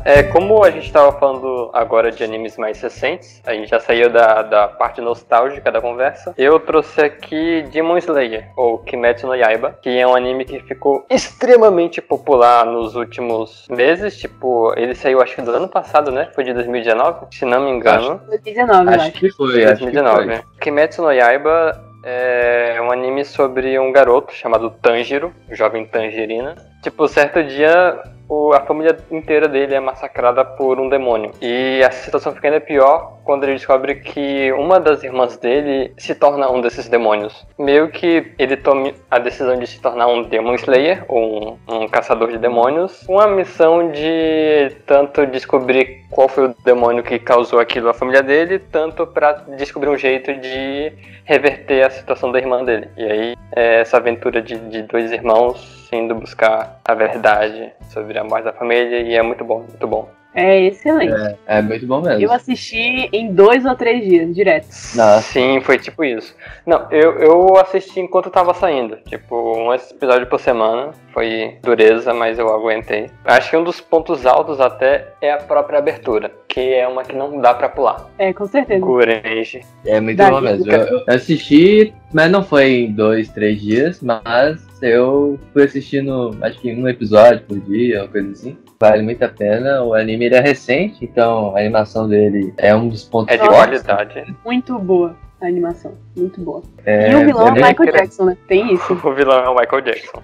É, 0.06 0.22
como 0.24 0.64
a 0.64 0.70
gente 0.70 0.86
estava 0.88 1.12
falando 1.18 1.70
agora 1.74 2.12
de 2.12 2.24
animes 2.24 2.58
mais 2.58 2.82
recentes. 2.82 3.42
A 3.46 3.54
gente 3.54 3.70
já 3.70 3.80
saiu 3.80 4.10
da, 4.10 4.42
da 4.42 4.68
parte 4.68 5.00
nostálgica 5.00 5.72
da 5.72 5.80
conversa. 5.80 6.34
Eu 6.38 6.60
trouxe 6.60 7.02
aqui 7.02 7.64
Demon 7.72 7.98
Slayer, 7.98 8.50
ou 8.58 8.80
Kimetsu 8.80 9.28
no 9.28 9.36
Yaiba, 9.36 9.78
que 9.82 9.90
é 9.98 10.06
um 10.06 10.16
anime 10.16 10.44
que 10.46 10.60
ficou 10.60 11.06
extremamente 11.10 12.02
popular 12.02 12.66
nos 12.66 12.96
últimos 12.96 13.66
meses. 13.70 14.18
Tipo, 14.18 14.74
ele 14.76 14.94
saiu 14.94 15.22
acho 15.22 15.36
que 15.36 15.42
do 15.42 15.52
ano 15.52 15.70
passado, 15.70 16.12
né? 16.12 16.30
Foi 16.36 16.44
de 16.44 16.54
2019, 16.54 17.28
se 17.32 17.46
não 17.46 17.62
me 17.64 17.72
engano. 17.72 18.22
2019, 18.28 18.86
eu 18.86 18.90
Acho 18.94 19.02
acho. 19.08 19.12
que 19.14 19.30
foi, 19.32 19.64
acho 19.64 19.86
que 19.86 19.92
2019. 19.92 20.26
foi. 20.26 20.44
Kimetsu 20.60 21.02
no 21.02 21.12
Yaiba 21.12 21.82
é 22.04 22.78
um 22.82 22.92
anime 22.92 23.24
sobre 23.24 23.80
um 23.80 23.92
garoto 23.92 24.34
chamado 24.34 24.70
Tanjiro, 24.70 25.34
jovem 25.50 25.86
Tangerina. 25.86 26.56
Tipo, 26.82 27.08
certo 27.08 27.42
dia 27.42 27.98
o- 28.34 28.54
a 28.54 28.62
família 28.62 28.98
inteira 29.12 29.48
dele 29.48 29.76
é 29.76 29.80
massacrada 29.80 30.44
por 30.44 30.80
um 30.80 30.90
demônio. 30.90 31.32
E 31.42 31.82
a 31.84 31.92
situação 31.92 32.34
fica 32.34 32.48
ainda 32.48 32.60
pior 32.62 33.20
quando 33.24 33.44
ele 33.44 33.54
descobre 33.54 33.96
que 33.96 34.52
uma 34.54 34.80
das 34.80 35.04
irmãs 35.04 35.38
dele 35.38 35.94
se 35.98 36.14
torna 36.16 36.50
um 36.50 36.62
desses 36.62 36.90
demônios. 36.90 37.46
Meio 37.58 37.90
que 37.90 38.34
ele 38.38 38.58
tome 38.58 38.94
a 39.10 39.20
decisão 39.20 39.58
de 39.58 39.68
se 39.68 39.82
tornar 39.82 40.08
um 40.08 40.24
Demon 40.24 40.56
Slayer, 40.56 41.06
ou 41.08 41.58
um, 41.70 41.76
um 41.84 41.88
caçador 41.88 42.30
de 42.32 42.38
demônios, 42.38 43.04
com 43.06 43.20
a 43.20 43.28
missão 43.28 43.92
de 43.92 44.76
tanto 44.86 45.26
descobrir 45.28 46.03
qual 46.14 46.30
foi 46.30 46.48
o 46.48 46.56
demônio 46.64 47.04
que 47.04 47.20
causou 47.20 47.60
aquilo 47.60 47.90
à 47.90 47.94
família 47.94 48.24
dele, 48.24 48.60
tanto 48.60 49.06
pra 49.06 49.34
descobrir 49.58 49.90
um 49.90 49.98
jeito 49.98 50.34
de 50.34 50.94
reverter 51.26 51.86
a 51.86 51.90
situação 51.90 52.32
da 52.32 52.40
irmã 52.40 52.64
dele. 52.64 52.88
E 52.96 53.04
aí, 53.04 53.36
é 53.56 53.82
essa 53.82 53.98
aventura 53.98 54.42
de, 54.42 54.56
de 54.70 54.84
dois 54.84 55.12
irmãos 55.12 55.90
indo 55.92 56.16
buscar 56.16 56.80
a 56.84 56.94
verdade 56.94 57.72
sobre 57.90 58.18
a 58.18 58.24
morte 58.24 58.46
da 58.46 58.54
família, 58.54 59.02
e 59.02 59.14
é 59.14 59.22
muito 59.22 59.44
bom, 59.44 59.60
muito 59.60 59.88
bom. 59.88 60.10
É 60.36 60.62
excelente. 60.66 61.38
É 61.46 61.62
muito 61.62 61.86
bom 61.86 62.02
mesmo. 62.02 62.22
Eu 62.22 62.32
assisti 62.32 63.10
em 63.12 63.34
dois 63.34 63.66
ou 63.66 63.76
três 63.76 64.04
dias, 64.04 64.34
direto. 64.34 64.68
Nossa. 64.96 65.22
Sim, 65.22 65.62
foi 65.62 65.78
tipo 65.78 66.04
isso. 66.04 66.36
Não, 66.66 66.88
eu, 66.92 67.20
eu 67.20 67.58
assisti 67.58 68.00
enquanto 68.00 68.30
tava 68.30 68.54
saindo. 68.54 68.98
Tipo, 69.08 69.58
um 69.58 69.74
episódio 69.74 70.28
por 70.28 70.40
semana. 70.40 70.92
Foi 71.14 71.58
dureza, 71.62 72.14
mas 72.14 72.40
eu 72.40 72.50
aguentei. 72.50 73.12
Acho 73.24 73.52
que 73.52 73.58
um 73.58 73.64
dos 73.64 73.80
pontos 73.80 74.26
altos 74.26 74.60
até 74.60 75.10
é 75.22 75.32
a 75.32 75.38
própria 75.38 75.78
abertura. 75.78 76.32
Que 76.48 76.74
é 76.74 76.88
uma 76.88 77.04
que 77.04 77.16
não 77.16 77.40
dá 77.40 77.54
pra 77.54 77.70
pular. 77.70 78.08
É, 78.18 78.34
com 78.34 78.48
certeza. 78.48 78.82
Courage. 78.82 79.62
É 79.86 80.00
muito 80.00 80.18
Daí, 80.18 80.32
bom 80.32 80.42
mesmo. 80.42 80.72
Eu, 80.72 81.00
eu 81.00 81.04
assisti, 81.08 81.94
mas 82.12 82.32
não 82.32 82.44
foi 82.44 82.72
em 82.72 82.92
dois, 82.92 83.30
três 83.30 83.62
dias, 83.62 84.02
mas 84.02 84.66
eu 84.82 85.40
fui 85.52 85.64
assistindo, 85.64 86.36
acho 86.42 86.60
que 86.60 86.74
um 86.74 86.88
episódio 86.88 87.42
por 87.48 87.60
dia, 87.60 88.02
uma 88.02 88.08
coisa 88.08 88.32
assim. 88.32 88.58
Vale 88.90 89.02
muito 89.02 89.24
a 89.24 89.30
pena. 89.30 89.82
O 89.84 89.94
anime 89.94 90.26
ele 90.26 90.36
é 90.36 90.42
recente, 90.42 90.98
então 91.06 91.56
a 91.56 91.60
animação 91.60 92.08
dele 92.10 92.54
é 92.58 92.76
um 92.76 92.90
dos 92.90 93.04
pontos 93.04 93.34
É 93.34 93.38
de 93.38 93.44
Nossa. 93.46 93.56
qualidade. 93.56 94.36
Muito 94.46 94.78
boa 94.80 95.16
a 95.42 95.46
animação. 95.48 95.94
Muito 96.16 96.40
boa. 96.42 96.62
É, 96.86 97.12
e 97.12 97.16
o 97.16 97.26
vilão 97.26 97.48
é 97.48 97.52
o 97.52 97.54
bem- 97.54 97.64
Michael 97.66 97.92
Jackson, 97.92 98.26
né? 98.26 98.38
Tem 98.48 98.74
isso. 98.74 98.94
O 99.06 99.14
vilão 99.14 99.40
é 99.44 99.50
o 99.50 99.56
Michael 99.56 99.82
Jackson. 99.82 100.24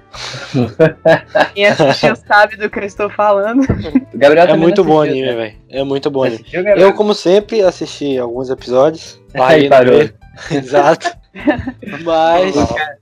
Quem 1.53 1.65
assistiu 1.67 2.15
sabe 2.15 2.55
do 2.57 2.69
que 2.69 2.79
eu 2.79 2.83
estou 2.83 3.09
falando. 3.09 3.61
O 4.13 4.17
Gabriel 4.17 4.47
É 4.47 4.55
muito 4.55 4.83
bom 4.83 4.95
o 4.95 5.01
assistiu, 5.01 5.23
anime, 5.23 5.37
né? 5.37 5.43
velho. 5.43 5.57
É 5.81 5.83
muito 5.83 6.09
bom 6.11 6.19
o 6.19 6.23
anime. 6.23 6.39
Assistiu, 6.41 6.63
Gabriel? 6.63 6.87
Eu, 6.89 6.93
como 6.93 7.13
sempre, 7.13 7.61
assisti 7.61 8.17
alguns 8.17 8.49
episódios. 8.49 9.21
Aí 9.33 9.63
no 9.63 9.69
parou. 9.69 10.09
Exato. 10.51 11.17
Mas. 12.03 12.55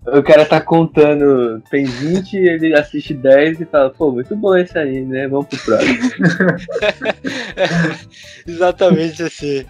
O 0.07 0.23
cara 0.23 0.45
tá 0.45 0.61
contando, 0.61 1.61
tem 1.69 1.83
20, 1.83 2.37
ele 2.37 2.73
assiste 2.73 3.13
10 3.13 3.61
e 3.61 3.65
fala, 3.65 3.89
pô, 3.89 4.11
muito 4.11 4.35
bom 4.37 4.55
esse 4.55 4.77
aí, 4.77 5.01
né? 5.01 5.27
Vamos 5.27 5.47
pro 5.47 5.59
próximo. 5.59 5.99
Exatamente 8.47 9.23
assim. 9.23 9.65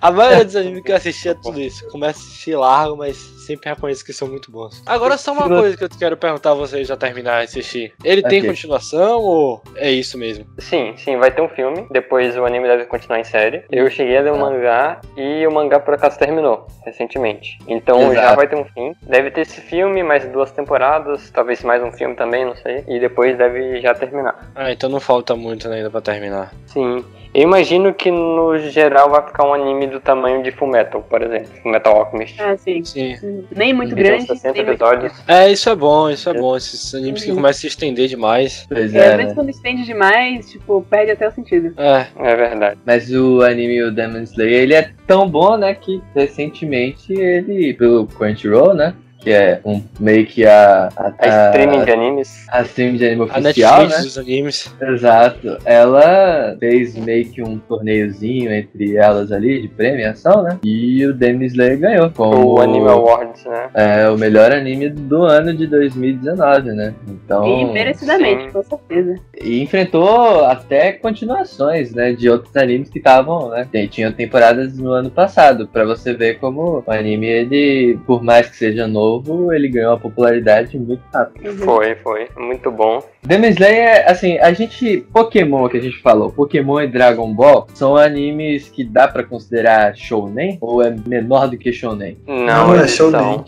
A 0.00 0.10
maioria 0.10 0.44
dos 0.44 0.56
animes 0.56 0.82
que 0.82 0.92
eu 0.92 0.96
assisti 0.96 1.28
é 1.28 1.34
tudo 1.34 1.60
isso. 1.60 1.86
Começo 1.88 2.20
a 2.20 2.22
assistir 2.22 2.56
largo, 2.56 2.96
mas 2.96 3.16
sempre 3.16 3.70
reconheço 3.70 4.04
que 4.04 4.12
são 4.12 4.28
muito 4.28 4.50
bons. 4.50 4.82
Agora, 4.86 5.16
só 5.16 5.32
uma 5.32 5.48
coisa 5.48 5.76
que 5.76 5.84
eu 5.84 5.88
quero 5.88 6.16
perguntar 6.16 6.50
a 6.52 6.54
vocês 6.54 6.86
já 6.86 6.96
terminar 6.96 7.38
de 7.38 7.44
assistir. 7.44 7.94
Ele 8.04 8.22
tem 8.22 8.38
Ok. 8.40 8.50
continuação 8.50 9.20
ou 9.20 9.62
é 9.76 9.90
isso 9.90 10.16
mesmo? 10.18 10.46
Sim, 10.58 10.94
sim, 10.96 11.16
vai 11.16 11.30
ter 11.30 11.40
um 11.42 11.48
filme. 11.48 11.86
Depois 11.90 12.36
o 12.36 12.44
anime 12.44 12.68
deve 12.68 12.84
continuar 12.86 13.18
em 13.20 13.24
série. 13.24 13.64
Eu 13.70 13.90
cheguei 13.90 14.16
a 14.18 14.20
ler 14.20 14.32
o 14.32 14.36
Ah. 14.36 14.38
mangá 14.38 15.00
e 15.16 15.46
o 15.46 15.50
mangá 15.52 15.80
por 15.80 15.94
acaso 15.94 16.18
terminou 16.18 16.66
recentemente. 16.84 17.58
Então 17.66 18.00
já 18.14 18.20
Exato. 18.22 18.36
vai 18.36 18.48
ter 18.48 18.56
um 18.56 18.64
fim. 18.64 18.92
Deve 19.02 19.30
ter 19.30 19.40
esse 19.42 19.60
filme, 19.60 20.02
mais 20.02 20.24
duas 20.28 20.50
temporadas, 20.52 21.30
talvez 21.30 21.62
mais 21.62 21.82
um 21.82 21.90
filme 21.92 22.14
também, 22.14 22.44
não 22.44 22.54
sei. 22.56 22.84
E 22.86 23.00
depois 23.00 23.36
deve 23.36 23.80
já 23.80 23.94
terminar. 23.94 24.50
Ah, 24.54 24.70
então 24.70 24.88
não 24.90 25.00
falta 25.00 25.34
muito 25.34 25.68
ainda 25.68 25.90
pra 25.90 26.00
terminar. 26.00 26.52
Sim. 26.66 27.04
Eu 27.38 27.44
imagino 27.44 27.94
que 27.94 28.10
no 28.10 28.58
geral 28.58 29.10
vai 29.10 29.24
ficar 29.24 29.46
um 29.46 29.54
anime 29.54 29.86
do 29.86 30.00
tamanho 30.00 30.42
de 30.42 30.50
Fullmetal, 30.50 31.02
por 31.08 31.22
exemplo. 31.22 31.46
Fullmetal 31.62 32.00
Alchemist. 32.00 32.42
Ah, 32.42 32.56
sim. 32.56 32.82
Sim. 32.84 33.44
Nem 33.54 33.72
muito 33.72 33.94
grande, 33.94 34.24
uns 34.24 34.40
60 34.40 34.54
nem 34.54 34.64
muito 34.64 34.82
episódios. 34.82 35.12
É, 35.28 35.48
isso 35.48 35.70
é 35.70 35.76
bom, 35.76 36.10
isso 36.10 36.28
é 36.28 36.34
bom. 36.34 36.56
Esses 36.56 36.92
animes 36.96 37.22
que 37.22 37.30
começam 37.30 37.50
a 37.50 37.52
se 37.52 37.66
estender 37.68 38.08
demais. 38.08 38.66
Pois 38.68 38.92
É, 38.92 38.98
é, 38.98 39.06
às 39.10 39.16
vezes 39.18 39.28
né? 39.28 39.34
quando 39.36 39.50
estende 39.50 39.84
demais, 39.84 40.50
tipo, 40.50 40.84
perde 40.90 41.12
até 41.12 41.28
o 41.28 41.30
sentido. 41.30 41.80
É, 41.80 42.08
É 42.16 42.34
verdade. 42.34 42.80
Mas 42.84 43.08
o 43.14 43.40
anime 43.42 43.84
o 43.84 43.92
Demon 43.92 44.22
Slayer, 44.24 44.62
ele 44.62 44.74
é 44.74 44.90
tão 45.06 45.30
bom, 45.30 45.56
né, 45.56 45.74
que 45.74 46.02
recentemente 46.16 47.12
ele, 47.12 47.72
pelo 47.74 48.08
Crunchyroll, 48.08 48.74
né, 48.74 48.94
que 49.18 49.30
é 49.30 49.60
um, 49.64 49.82
meio 49.98 50.26
que 50.26 50.46
a... 50.46 50.88
A, 50.96 51.12
A 51.18 51.46
streaming 51.46 51.84
de 51.84 51.92
animes. 51.92 52.46
a 52.48 52.62
stream 52.62 52.96
de 52.96 53.06
anime 53.06 53.22
a 53.22 53.24
oficial, 53.24 53.78
Netflix 53.78 53.96
né? 53.96 54.02
dos 54.04 54.18
animes. 54.18 54.74
Exato. 54.80 55.58
Ela 55.64 56.56
fez 56.58 56.94
meio 56.96 57.28
que 57.30 57.42
um 57.42 57.58
torneiozinho 57.58 58.52
entre 58.52 58.96
elas 58.96 59.32
ali, 59.32 59.62
de 59.62 59.68
premiação, 59.68 60.42
né? 60.42 60.58
E 60.64 61.04
o 61.06 61.12
Demon 61.12 61.44
Slayer 61.44 61.78
ganhou. 61.78 62.10
Como 62.10 62.54
O 62.54 62.60
Anime 62.60 62.88
Awards, 62.88 63.44
né? 63.44 63.70
É 63.74 64.08
o 64.08 64.16
melhor 64.16 64.52
anime 64.52 64.88
do 64.90 65.24
ano 65.24 65.54
de 65.54 65.66
2019, 65.66 66.72
né? 66.72 66.94
Então... 67.08 67.46
e 67.46 67.64
merecidamente, 67.72 68.44
sim. 68.44 68.50
com 68.52 68.62
certeza. 68.62 69.14
E 69.40 69.62
enfrentou 69.62 70.44
até 70.44 70.92
continuações, 70.92 71.92
né, 71.92 72.12
de 72.12 72.28
outros 72.28 72.54
animes 72.56 72.88
que 72.90 72.98
estavam, 72.98 73.50
né, 73.50 73.66
tinham 73.90 74.12
temporadas 74.12 74.78
no 74.78 74.92
ano 74.92 75.10
passado, 75.10 75.68
Pra 75.68 75.84
você 75.84 76.12
ver 76.12 76.38
como 76.38 76.82
o 76.86 76.90
anime, 76.90 77.26
ele, 77.26 77.98
por 78.06 78.22
mais 78.22 78.48
que 78.48 78.56
seja 78.56 78.86
novo, 79.08 79.52
ele 79.52 79.68
ganhou 79.68 79.92
uma 79.92 79.98
popularidade 79.98 80.78
muito 80.78 81.02
rápida. 81.12 81.50
Uhum. 81.50 81.56
Foi, 81.58 81.94
foi. 81.96 82.28
Muito 82.36 82.70
bom. 82.70 83.02
Demon 83.22 83.48
Slayer, 83.48 84.04
assim, 84.08 84.38
a 84.38 84.52
gente, 84.52 84.98
Pokémon 85.12 85.68
que 85.68 85.76
a 85.78 85.80
gente 85.80 86.00
falou, 86.00 86.30
Pokémon 86.30 86.80
e 86.82 86.86
Dragon 86.88 87.32
Ball, 87.32 87.66
são 87.74 87.96
animes 87.96 88.68
que 88.68 88.84
dá 88.84 89.08
pra 89.08 89.22
considerar 89.24 89.94
shounen, 89.96 90.58
ou 90.60 90.82
é 90.82 90.94
menor 91.06 91.48
do 91.48 91.58
que 91.58 91.72
shounen? 91.72 92.18
Não, 92.26 92.74
é 92.74 92.78
nem, 92.78 92.88
show 92.88 93.10
nem. 93.10 93.44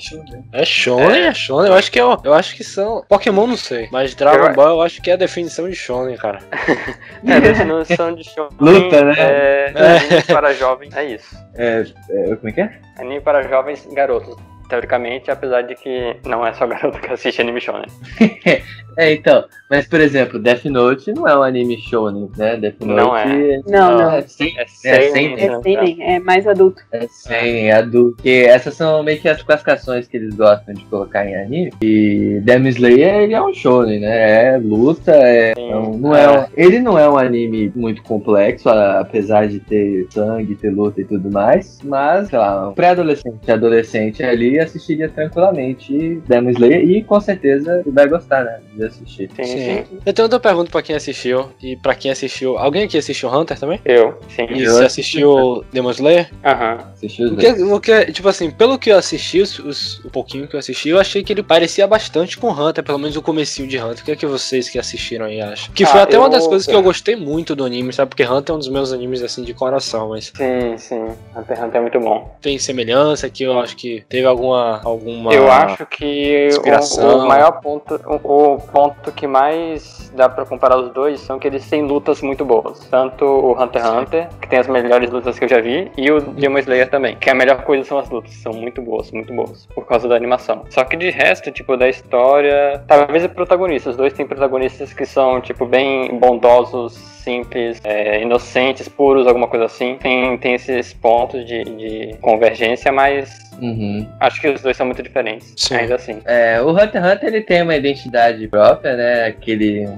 É 0.53 0.65
shonen, 0.65 1.23
é 1.27 1.35
shonen. 1.35 1.71
Eu 1.71 1.77
acho 1.77 1.91
que 1.93 1.99
é, 2.01 2.03
eu 2.03 2.35
acho 2.35 2.57
que 2.57 2.65
são. 2.65 3.05
Pokémon 3.09 3.47
não 3.47 3.57
sei, 3.57 3.89
mas 3.93 4.15
Dragon 4.15 4.49
Eu- 4.49 4.55
Ball 4.55 4.69
eu 4.71 4.83
acho 4.83 5.01
que 5.03 5.11
é 5.11 5.15
a 5.15 5.17
definição 5.17 5.69
de 5.69 5.77
shonen, 5.77 6.17
cara. 6.17 6.41
É, 7.27 7.41
definição 7.41 8.15
de 8.15 8.25
show. 8.25 8.49
Luta, 8.59 9.05
né? 9.05 9.15
É, 9.19 9.73
anime 9.77 10.23
para 10.27 10.53
jovens. 10.55 10.95
É 10.97 11.05
isso. 11.05 11.37
É, 11.55 11.85
é, 12.11 12.37
como 12.37 12.49
é 12.49 12.53
que 12.53 12.61
é? 12.63 12.79
Anime 12.99 13.21
para 13.21 13.43
jovens 13.43 13.87
garotos. 13.93 14.37
Teoricamente, 14.71 15.31
apesar 15.33 15.63
de 15.63 15.75
que 15.75 16.17
não 16.25 16.47
é 16.47 16.53
só 16.55 16.65
garoto 16.65 17.01
que 17.01 17.13
assiste 17.13 17.41
anime 17.43 17.61
shonen. 17.61 17.87
É, 18.97 19.15
então, 19.15 19.45
mas 19.71 19.87
por 19.87 20.01
exemplo, 20.01 20.39
Death 20.39 20.65
Note 20.65 21.13
não 21.13 21.27
é 21.27 21.39
um 21.39 21.43
anime 21.43 21.79
shounen, 21.79 22.29
né? 22.37 22.57
Death 22.57 22.81
Note 22.81 23.01
Não 23.01 23.17
é. 23.17 23.61
Não, 23.67 23.99
não. 23.99 24.13
é, 24.15 24.23
sim, 24.23 24.53
É 24.59 24.63
É, 24.63 24.67
sem, 24.67 25.37
sem-? 25.39 26.03
É 26.03 26.17
é 26.17 26.19
mais 26.19 26.47
adulto. 26.47 26.83
É 26.93 27.07
sim, 27.09 27.33
é 27.35 27.73
adulto. 27.73 28.17
Porque 28.17 28.45
essas 28.49 28.75
são 28.75 29.03
meio 29.03 29.21
que 29.21 29.29
as 29.29 29.43
classificações 29.43 30.07
que 30.09 30.17
eles 30.17 30.35
gostam 30.35 30.75
de 30.75 30.85
colocar 30.87 31.25
em 31.27 31.35
anime. 31.37 31.73
E 31.81 32.41
Demon 32.43 32.69
Slayer, 32.69 33.15
ele 33.23 33.33
é 33.35 33.41
um 33.41 33.55
shonen, 33.55 34.01
né? 34.01 34.55
É 34.55 34.59
luta, 34.59 35.13
é, 35.13 35.55
Sim. 35.55 35.71
não, 35.71 35.93
não 35.93 36.15
é 36.17 36.41
um- 36.41 36.47
ele 36.57 36.81
não 36.81 36.99
é 36.99 37.09
um 37.09 37.17
anime 37.17 37.73
muito 37.75 38.03
complexo, 38.03 38.69
apesar 38.69 39.47
de 39.49 39.61
ter 39.61 40.07
sangue, 40.11 40.57
ter 40.57 40.71
luta 40.71 41.01
e 41.01 41.05
tudo 41.05 41.31
mais. 41.31 41.79
Mas, 41.85 42.29
sei 42.29 42.39
lá, 42.39 42.69
um 42.69 42.75
pré-adolescente, 42.75 43.51
adolescente 43.51 44.23
ali 44.23 44.59
assistiria 44.61 45.09
tranquilamente 45.09 46.21
Demon 46.27 46.51
Slayer 46.51 46.83
e 46.89 47.03
com 47.05 47.21
certeza 47.21 47.83
vai 47.87 48.09
gostar, 48.09 48.45
né? 48.45 48.61
De 48.75 48.85
assistir. 48.85 49.31
Sim, 49.37 49.45
sim. 49.45 49.59
Sim. 49.59 49.85
Eu 50.05 50.13
tenho 50.13 50.25
outra 50.27 50.41
pergunta 50.41 50.71
pra 50.71 50.83
quem 50.83 50.95
assistiu. 50.97 51.51
E 51.63 51.77
pra 51.77 51.95
quem 51.95 52.11
assistiu. 52.11 52.57
Alguém 52.59 52.85
aqui 52.85 52.97
assistiu 52.99 53.29
Hunter 53.29 53.59
também? 53.59 53.81
Eu, 53.85 54.19
sim. 54.29 54.47
E 54.51 54.63
Eu 54.63 54.73
você 54.75 54.85
assistiu 54.85 55.65
Demon 55.73 55.91
Slayer? 55.91 56.31
Aham. 56.45 56.79
Assistiu 56.93 57.27
os 57.27 57.33
O 57.33 57.37
que, 57.37 57.53
dois. 57.53 57.73
o 57.73 57.81
que, 57.81 58.13
tipo 58.13 58.29
assim, 58.29 58.51
pelo 58.51 58.79
que 58.79 58.91
eu 58.91 58.97
assisti, 58.97 59.41
os, 59.41 59.59
os- 59.59 60.05
o 60.05 60.11
pouquinho 60.11 60.47
que 60.47 60.55
eu 60.55 60.59
assisti, 60.61 60.89
eu 60.89 60.99
achei 60.99 61.23
que 61.23 61.33
ele 61.33 61.43
parecia 61.43 61.87
bastante 61.87 62.39
com 62.39 62.49
Hunter, 62.51 62.83
pelo 62.85 62.99
menos 62.99 63.17
o 63.17 63.23
comecinho 63.23 63.69
de 63.69 63.79
Hunter. 63.79 64.03
O 64.03 64.05
que 64.05 64.13
é 64.13 64.17
que 64.17 64.27
vocês 64.27 64.69
que 64.69 64.79
assistiram 64.79 65.27
aí 65.27 65.41
acham? 65.41 65.73
Que 65.75 65.85
foi 65.87 66.01
Ah, 66.01 66.05
até 66.05 66.19
uma 66.19 66.27
eu- 66.27 66.31
das 66.31 66.47
coisas 66.47 66.67
que 66.67 66.75
eu 66.75 66.83
gostei 66.83 67.17
muito 67.17 67.55
do 67.55 67.65
anime, 67.65 67.93
sabe? 67.93 68.09
Porque 68.11 68.25
Hunter 68.25 68.53
é 68.53 68.57
um 68.57 68.59
dos 68.59 68.69
meus 68.69 68.93
animes, 68.93 69.23
assim, 69.23 69.43
de 69.43 69.55
coração, 69.55 70.11
mas 70.11 70.33
Sim, 70.37 70.77
sim. 70.77 71.01
Hunter 71.37 71.57
x 71.57 71.65
Hunter 71.65 71.77
é 71.77 71.81
muito 71.81 72.01
bom. 72.01 72.37
tem 72.41 72.59
semelhança 72.59 73.29
que 73.29 73.43
eu 73.45 73.59
acho 73.59 73.77
que 73.77 74.05
teve 74.09 74.27
alguma... 74.55 74.81
alguma... 74.85 75.33
Eu 75.33 75.51
acho 75.51 75.87
que 75.87 76.45
o, 76.45 76.49
inspiração. 76.49 77.25
o 77.25 77.29
maior 77.29 77.61
ponto, 77.61 78.01
o, 78.07 78.55
o 78.55 78.61
ponto 78.61 79.13
que 79.13 79.27
mais 79.27 80.11
dá 80.15 80.29
pra 80.29 80.45
comparar 80.45 80.79
os 80.79 80.91
dois 80.93 81.21
são 81.21 81.39
que 81.39 81.47
eles 81.47 81.69
têm 81.69 81.83
lutas 81.83 82.21
muito 82.21 82.45
boas. 82.45 82.81
Tanto 82.91 83.25
o 83.25 83.53
Hunter 83.61 83.83
x 83.83 83.91
Hunter, 83.91 84.29
que 84.41 84.49
tem 84.49 84.59
as 84.59 84.67
melhores 84.67 85.11
lutas 85.11 85.39
que 85.39 85.45
eu 85.45 85.49
já 85.49 85.61
vi, 85.61 85.91
e 85.97 86.11
o 86.11 86.21
Demon 86.21 86.59
Slayer 86.59 86.89
também. 86.91 87.17
Que 87.17 87.31
a 87.31 87.35
melhor 87.35 87.63
coisa 87.63 87.85
são 87.85 87.99
as 87.99 88.09
lutas. 88.11 88.33
São 88.35 88.53
muito 88.53 88.83
boas, 88.83 89.11
muito 89.11 89.33
boas. 89.33 89.67
Por 89.75 89.87
causa 89.87 90.09
da 90.09 90.17
animação. 90.17 90.65
Só 90.71 90.85
que 90.85 90.97
de 90.97 91.11
resto, 91.11 91.51
tipo, 91.51 91.77
da 91.77 91.89
história. 91.89 92.83
Talvez 92.87 93.25
é 93.25 93.29
protagonista. 93.29 93.91
Os 93.91 93.97
dois 93.97 94.13
têm 94.13 94.27
protagonistas 94.27 94.93
que 94.93 95.07
são, 95.07 95.41
tipo, 95.41 95.67
bem 95.67 96.19
bondosos, 96.19 96.95
simples, 96.95 97.81
é, 97.85 98.23
inocentes, 98.23 98.89
puros, 98.89 99.27
alguma 99.27 99.47
coisa 99.47 99.67
assim. 99.67 99.97
Tem, 100.01 100.37
tem 100.39 100.55
esses 100.55 100.93
pontos 100.93 101.45
de, 101.47 101.65
de 101.65 102.17
convergência, 102.21 102.91
mas 102.93 103.51
Uhum. 103.61 104.07
acho 104.19 104.40
que 104.41 104.49
os 104.49 104.63
dois 104.63 104.77
são 104.77 104.87
muito 104.87 105.03
diferentes. 105.03 105.53
Sim. 105.57 105.75
Ainda 105.77 105.97
assim. 105.97 106.21
É, 106.25 106.61
o 106.61 106.71
Hunter 106.71 107.03
x 107.03 107.13
Hunter 107.13 107.29
ele 107.29 107.41
tem 107.43 107.63
uma 107.63 107.77
identidade 107.77 108.47
própria, 108.49 108.97
né? 108.97 109.27
Aquele, 109.27 109.89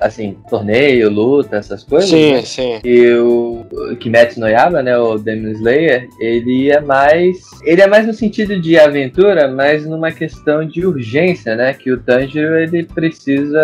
assim, 0.00 0.36
torneio, 0.48 1.10
luta, 1.10 1.56
essas 1.56 1.84
coisas. 1.84 2.08
Sim, 2.08 2.32
né? 2.32 2.42
sim. 2.42 2.80
E 2.84 3.14
o 3.16 3.64
Kimetsu 4.00 4.40
no 4.40 4.48
Yaba, 4.48 4.82
né, 4.82 4.96
o 4.98 5.18
Demon 5.18 5.50
Slayer, 5.52 6.08
ele 6.20 6.70
é 6.70 6.80
mais, 6.80 7.36
ele 7.64 7.82
é 7.82 7.86
mais 7.86 8.06
no 8.06 8.12
sentido 8.14 8.58
de 8.60 8.78
aventura, 8.78 9.48
mas 9.48 9.86
numa 9.86 10.10
questão 10.12 10.64
de 10.66 10.86
urgência, 10.86 11.54
né, 11.56 11.74
que 11.74 11.92
o 11.92 12.00
Tanjiro 12.00 12.56
ele 12.56 12.84
precisa, 12.84 13.60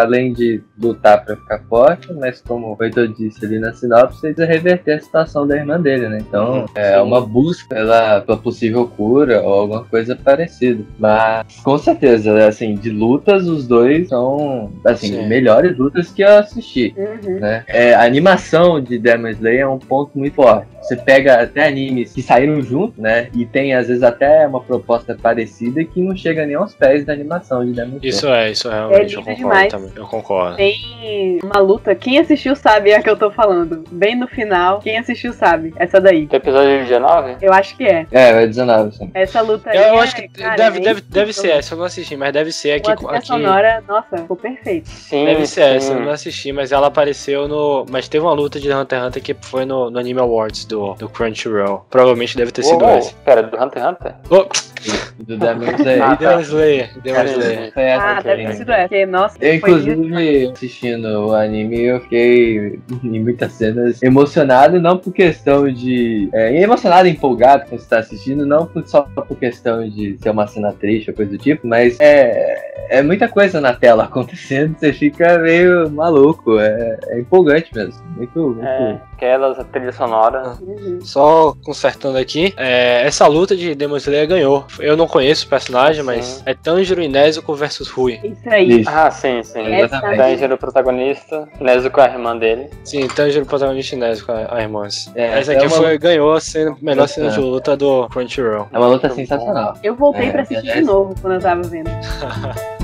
além 0.00 0.32
de 0.32 0.60
lutar 0.80 1.24
pra 1.24 1.36
ficar 1.36 1.60
forte, 1.68 2.12
mas 2.12 2.40
como 2.42 2.76
o 2.78 2.84
Heitor 2.84 3.08
disse 3.08 3.44
ali 3.44 3.58
na 3.58 3.72
sinopse, 3.72 4.20
precisa 4.20 4.44
reverter 4.44 4.94
a 4.94 5.00
situação 5.00 5.46
da 5.46 5.56
irmã 5.56 5.80
dele, 5.80 6.08
né, 6.08 6.18
então 6.20 6.46
Uhum, 6.60 6.66
é 6.74 6.94
sim. 6.94 7.00
uma 7.00 7.20
busca 7.20 7.74
pela, 7.74 8.20
pela 8.20 8.38
possível 8.38 8.86
cura 8.96 9.40
ou 9.42 9.52
alguma 9.54 9.84
coisa 9.84 10.14
parecida, 10.16 10.84
mas 10.98 11.46
com 11.64 11.78
certeza, 11.78 12.46
assim, 12.46 12.74
de 12.74 12.90
lutas 12.90 13.46
os 13.48 13.66
dois 13.66 14.08
são, 14.08 14.70
assim, 14.84 15.08
Sim. 15.08 15.26
Melhores 15.46 15.78
lutas 15.78 16.10
que 16.10 16.22
eu 16.22 16.38
assisti 16.38 16.94
Uhum. 16.96 17.38
né? 17.38 17.64
É, 17.68 17.94
a 17.94 18.02
animação 18.02 18.80
de 18.80 18.98
Demon 18.98 19.28
Slayer 19.28 19.60
é 19.60 19.68
um 19.68 19.78
ponto 19.78 20.18
muito 20.18 20.34
forte. 20.34 20.66
Você 20.86 20.96
pega 20.96 21.42
até 21.42 21.66
animes 21.66 22.12
que 22.12 22.22
saíram 22.22 22.62
junto, 22.62 23.02
né? 23.02 23.28
E 23.34 23.44
tem 23.44 23.74
às 23.74 23.88
vezes 23.88 24.04
até 24.04 24.46
uma 24.46 24.60
proposta 24.60 25.16
parecida 25.20 25.82
que 25.84 26.00
não 26.00 26.16
chega 26.16 26.46
nem 26.46 26.54
aos 26.54 26.74
pés 26.76 27.04
da 27.04 27.12
animação 27.12 27.64
de 27.64 27.72
Demon 27.72 27.96
Slayer. 27.96 28.08
Isso 28.08 28.28
é, 28.28 28.50
isso 28.52 28.68
é 28.68 28.74
realmente, 28.74 29.14
eu 29.14 29.20
lindo 29.20 29.24
concordo 29.24 29.36
demais. 29.36 29.72
também. 29.72 29.92
Eu 29.96 30.06
concordo. 30.06 30.56
Tem 30.56 31.40
uma 31.42 31.58
luta, 31.58 31.92
quem 31.96 32.20
assistiu 32.20 32.54
sabe 32.54 32.94
a 32.94 33.02
que 33.02 33.10
eu 33.10 33.16
tô 33.16 33.32
falando. 33.32 33.82
Bem 33.90 34.14
no 34.14 34.28
final, 34.28 34.78
quem 34.78 34.96
assistiu 34.96 35.32
sabe. 35.32 35.74
Essa 35.76 36.00
daí. 36.00 36.26
Do 36.26 36.36
episódio 36.36 36.84
19? 36.84 37.36
Eu 37.42 37.52
acho 37.52 37.76
que 37.76 37.84
é. 37.84 38.06
É, 38.12 38.44
é 38.44 38.46
19, 38.46 38.96
sim. 38.96 39.10
Essa 39.12 39.40
luta 39.40 39.70
aí. 39.70 39.76
Eu, 39.76 39.82
eu 39.82 39.94
é, 39.96 39.98
acho 39.98 40.14
que 40.14 40.28
cara, 40.28 40.54
deve, 40.54 40.78
é 40.78 40.82
deve, 40.82 41.00
deve 41.00 41.32
ser 41.32 41.50
essa, 41.50 41.74
eu 41.74 41.78
não 41.78 41.86
assisti, 41.86 42.16
mas 42.16 42.32
deve 42.32 42.52
ser 42.52 42.72
aqui. 42.72 42.94
Trilha 42.94 43.10
aqui 43.10 43.26
sonora, 43.26 43.82
nossa, 43.88 44.18
ficou 44.18 44.36
perfeito. 44.36 44.88
Sim. 44.88 45.24
deve 45.24 45.46
ser 45.48 45.62
essa, 45.62 45.92
eu 45.94 46.00
não 46.00 46.12
assisti, 46.12 46.52
mas 46.52 46.70
ela 46.70 46.86
apareceu 46.86 47.48
no. 47.48 47.84
Mas 47.90 48.06
teve 48.06 48.24
uma 48.24 48.32
luta 48.32 48.60
de 48.60 48.72
Hunter 48.72 48.98
x 48.98 49.06
Hunter 49.08 49.22
que 49.22 49.34
foi 49.40 49.64
no, 49.64 49.90
no 49.90 49.98
Anime 49.98 50.20
Awards 50.20 50.64
do, 50.64 50.75
do 50.98 51.08
Crunchyroll. 51.08 51.86
Provavelmente 51.90 52.36
deve 52.36 52.52
ter 52.52 52.62
sido 52.62 52.84
esse. 52.90 53.14
Pera, 53.24 53.42
do 53.42 53.56
Hunter 53.56 53.82
x 53.82 53.90
Hunter? 53.90 54.14
Oh, 54.30 54.46
Do 55.18 55.36
Demon 55.36 55.64
Slayer. 55.78 56.02
Ah, 56.02 56.14
Demon 56.14 56.40
Slayer. 56.40 56.90
Demon 57.02 57.24
Slayer. 57.24 57.72
Essa 57.74 58.04
Ah, 58.04 58.20
deve 58.20 58.46
ter 58.46 58.52
sido 58.54 58.72
essa. 58.72 58.88
Porque, 58.88 59.06
nossa, 59.06 59.36
Eu, 59.40 59.54
inclusive, 59.54 60.48
assistindo 60.52 61.06
o 61.26 61.34
anime, 61.34 61.82
eu 61.84 62.00
fiquei 62.00 62.78
em 63.02 63.20
muitas 63.22 63.52
cenas 63.52 64.02
emocionado, 64.02 64.80
não 64.80 64.98
por 64.98 65.12
questão 65.12 65.70
de. 65.72 66.28
É, 66.32 66.60
emocionado 66.62 67.08
e 67.08 67.12
empolgado 67.12 67.64
quando 67.68 67.80
você 67.80 67.88
tá 67.88 67.98
assistindo, 67.98 68.44
não 68.46 68.66
por- 68.66 68.86
só 68.86 69.02
por 69.02 69.36
questão 69.38 69.88
de 69.88 70.16
ser 70.18 70.30
uma 70.30 70.46
cena 70.46 70.72
triste 70.72 71.10
ou 71.10 71.16
coisa 71.16 71.30
do 71.32 71.38
tipo, 71.38 71.66
mas 71.66 71.98
é, 72.00 72.88
é 72.90 73.02
muita 73.02 73.28
coisa 73.28 73.60
na 73.60 73.72
tela 73.72 74.04
acontecendo, 74.16 74.76
você 74.78 74.92
fica 74.92 75.38
meio 75.38 75.90
maluco. 75.90 76.58
É, 76.60 76.98
é 77.08 77.20
empolgante 77.20 77.74
mesmo. 77.74 77.94
Muito, 78.16 78.38
muito. 78.38 78.62
É, 78.64 79.00
aquelas, 79.14 79.58
a 79.58 79.64
trilha 79.64 79.92
sonora. 79.92 80.56
Uhum. 80.60 80.98
Só 81.00 81.54
consertando 81.64 82.18
aqui, 82.18 82.52
é, 82.56 83.02
essa 83.06 83.26
luta 83.26 83.56
de 83.56 83.74
Demon 83.74 83.96
Slayer 83.96 84.28
ganhou. 84.28 84.65
Eu 84.78 84.96
não 84.96 85.06
conheço 85.06 85.46
o 85.46 85.48
personagem, 85.48 86.00
Sim. 86.02 86.06
mas 86.06 86.42
é 86.46 86.54
Tanjiro 86.54 87.02
e 87.02 87.08
Nezuko 87.08 87.54
versus 87.54 87.88
Rui. 87.88 88.20
Isso 88.22 88.48
aí. 88.50 88.80
Isso. 88.80 88.90
Ah, 88.90 89.10
sim, 89.10 89.42
sim. 89.42 89.60
Exatamente. 89.74 90.18
Tanjiro, 90.18 90.54
o 90.54 90.58
protagonista. 90.58 91.48
Nezuko, 91.60 92.00
a 92.00 92.06
irmã 92.06 92.36
dele. 92.36 92.68
Sim, 92.84 93.06
Tanjiro 93.08 93.46
protagonista 93.46 93.94
e 93.94 93.98
Nezuko, 93.98 94.32
a, 94.32 94.56
a 94.56 94.60
irmãs. 94.62 95.10
É, 95.14 95.38
Essa 95.38 95.52
é 95.52 95.56
aqui 95.56 95.66
uma 95.66 95.76
foi, 95.76 95.98
ganhou 95.98 96.32
a 96.32 96.40
cena, 96.40 96.76
melhor 96.80 97.04
É. 97.04 97.06
cena 97.08 97.30
de 97.30 97.40
luta 97.40 97.76
do 97.76 98.08
Crunchyroll. 98.08 98.68
É 98.72 98.78
uma 98.78 98.88
luta 98.88 99.08
sensacional. 99.10 99.74
Eu 99.82 99.94
voltei 99.94 100.28
É, 100.28 100.30
pra 100.32 100.42
assistir 100.42 100.62
de 100.62 100.70
aliás- 100.70 100.86
novo 100.86 101.14
quando 101.20 101.34
eu 101.34 101.40
tava 101.40 101.62
vendo. 101.62 101.90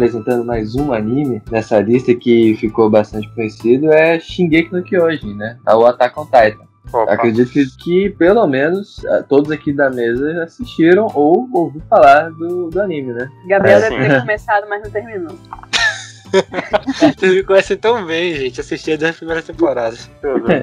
apresentando 0.00 0.42
mais 0.46 0.74
um 0.74 0.94
anime 0.94 1.42
nessa 1.50 1.78
lista 1.78 2.14
que 2.14 2.56
ficou 2.56 2.88
bastante 2.88 3.28
conhecido 3.34 3.92
é 3.92 4.18
Shingeki 4.18 4.72
no 4.72 4.82
Kyojin, 4.82 5.34
né? 5.34 5.58
O 5.68 5.84
Attack 5.84 6.18
on 6.18 6.24
Titan. 6.24 6.64
Opa. 6.90 7.12
Acredito 7.12 7.50
que, 7.50 7.66
que, 7.76 8.10
pelo 8.10 8.46
menos 8.46 9.04
eh, 9.04 9.22
todos 9.28 9.50
aqui 9.50 9.74
da 9.74 9.90
mesa 9.90 10.44
assistiram 10.44 11.06
ou 11.14 11.46
ouviram 11.52 11.84
falar 11.86 12.30
do, 12.30 12.70
do 12.70 12.80
anime, 12.80 13.12
né? 13.12 13.28
Gabriel 13.46 13.78
É, 13.78 13.90
deve 13.90 14.02
sim. 14.02 14.08
ter 14.08 14.20
começado, 14.20 14.66
mas 14.70 14.82
não 14.82 14.90
terminou. 14.90 15.38
Vocês 17.18 17.34
me 17.34 17.42
conhecem 17.42 17.76
tão 17.76 18.06
bem, 18.06 18.34
gente. 18.34 18.60
Assisti 18.60 18.96
desde 18.96 19.06
a 19.06 19.12
primeira 19.12 19.42
temporada. 19.42 19.96
Tudo 20.22 20.46
bem. 20.46 20.62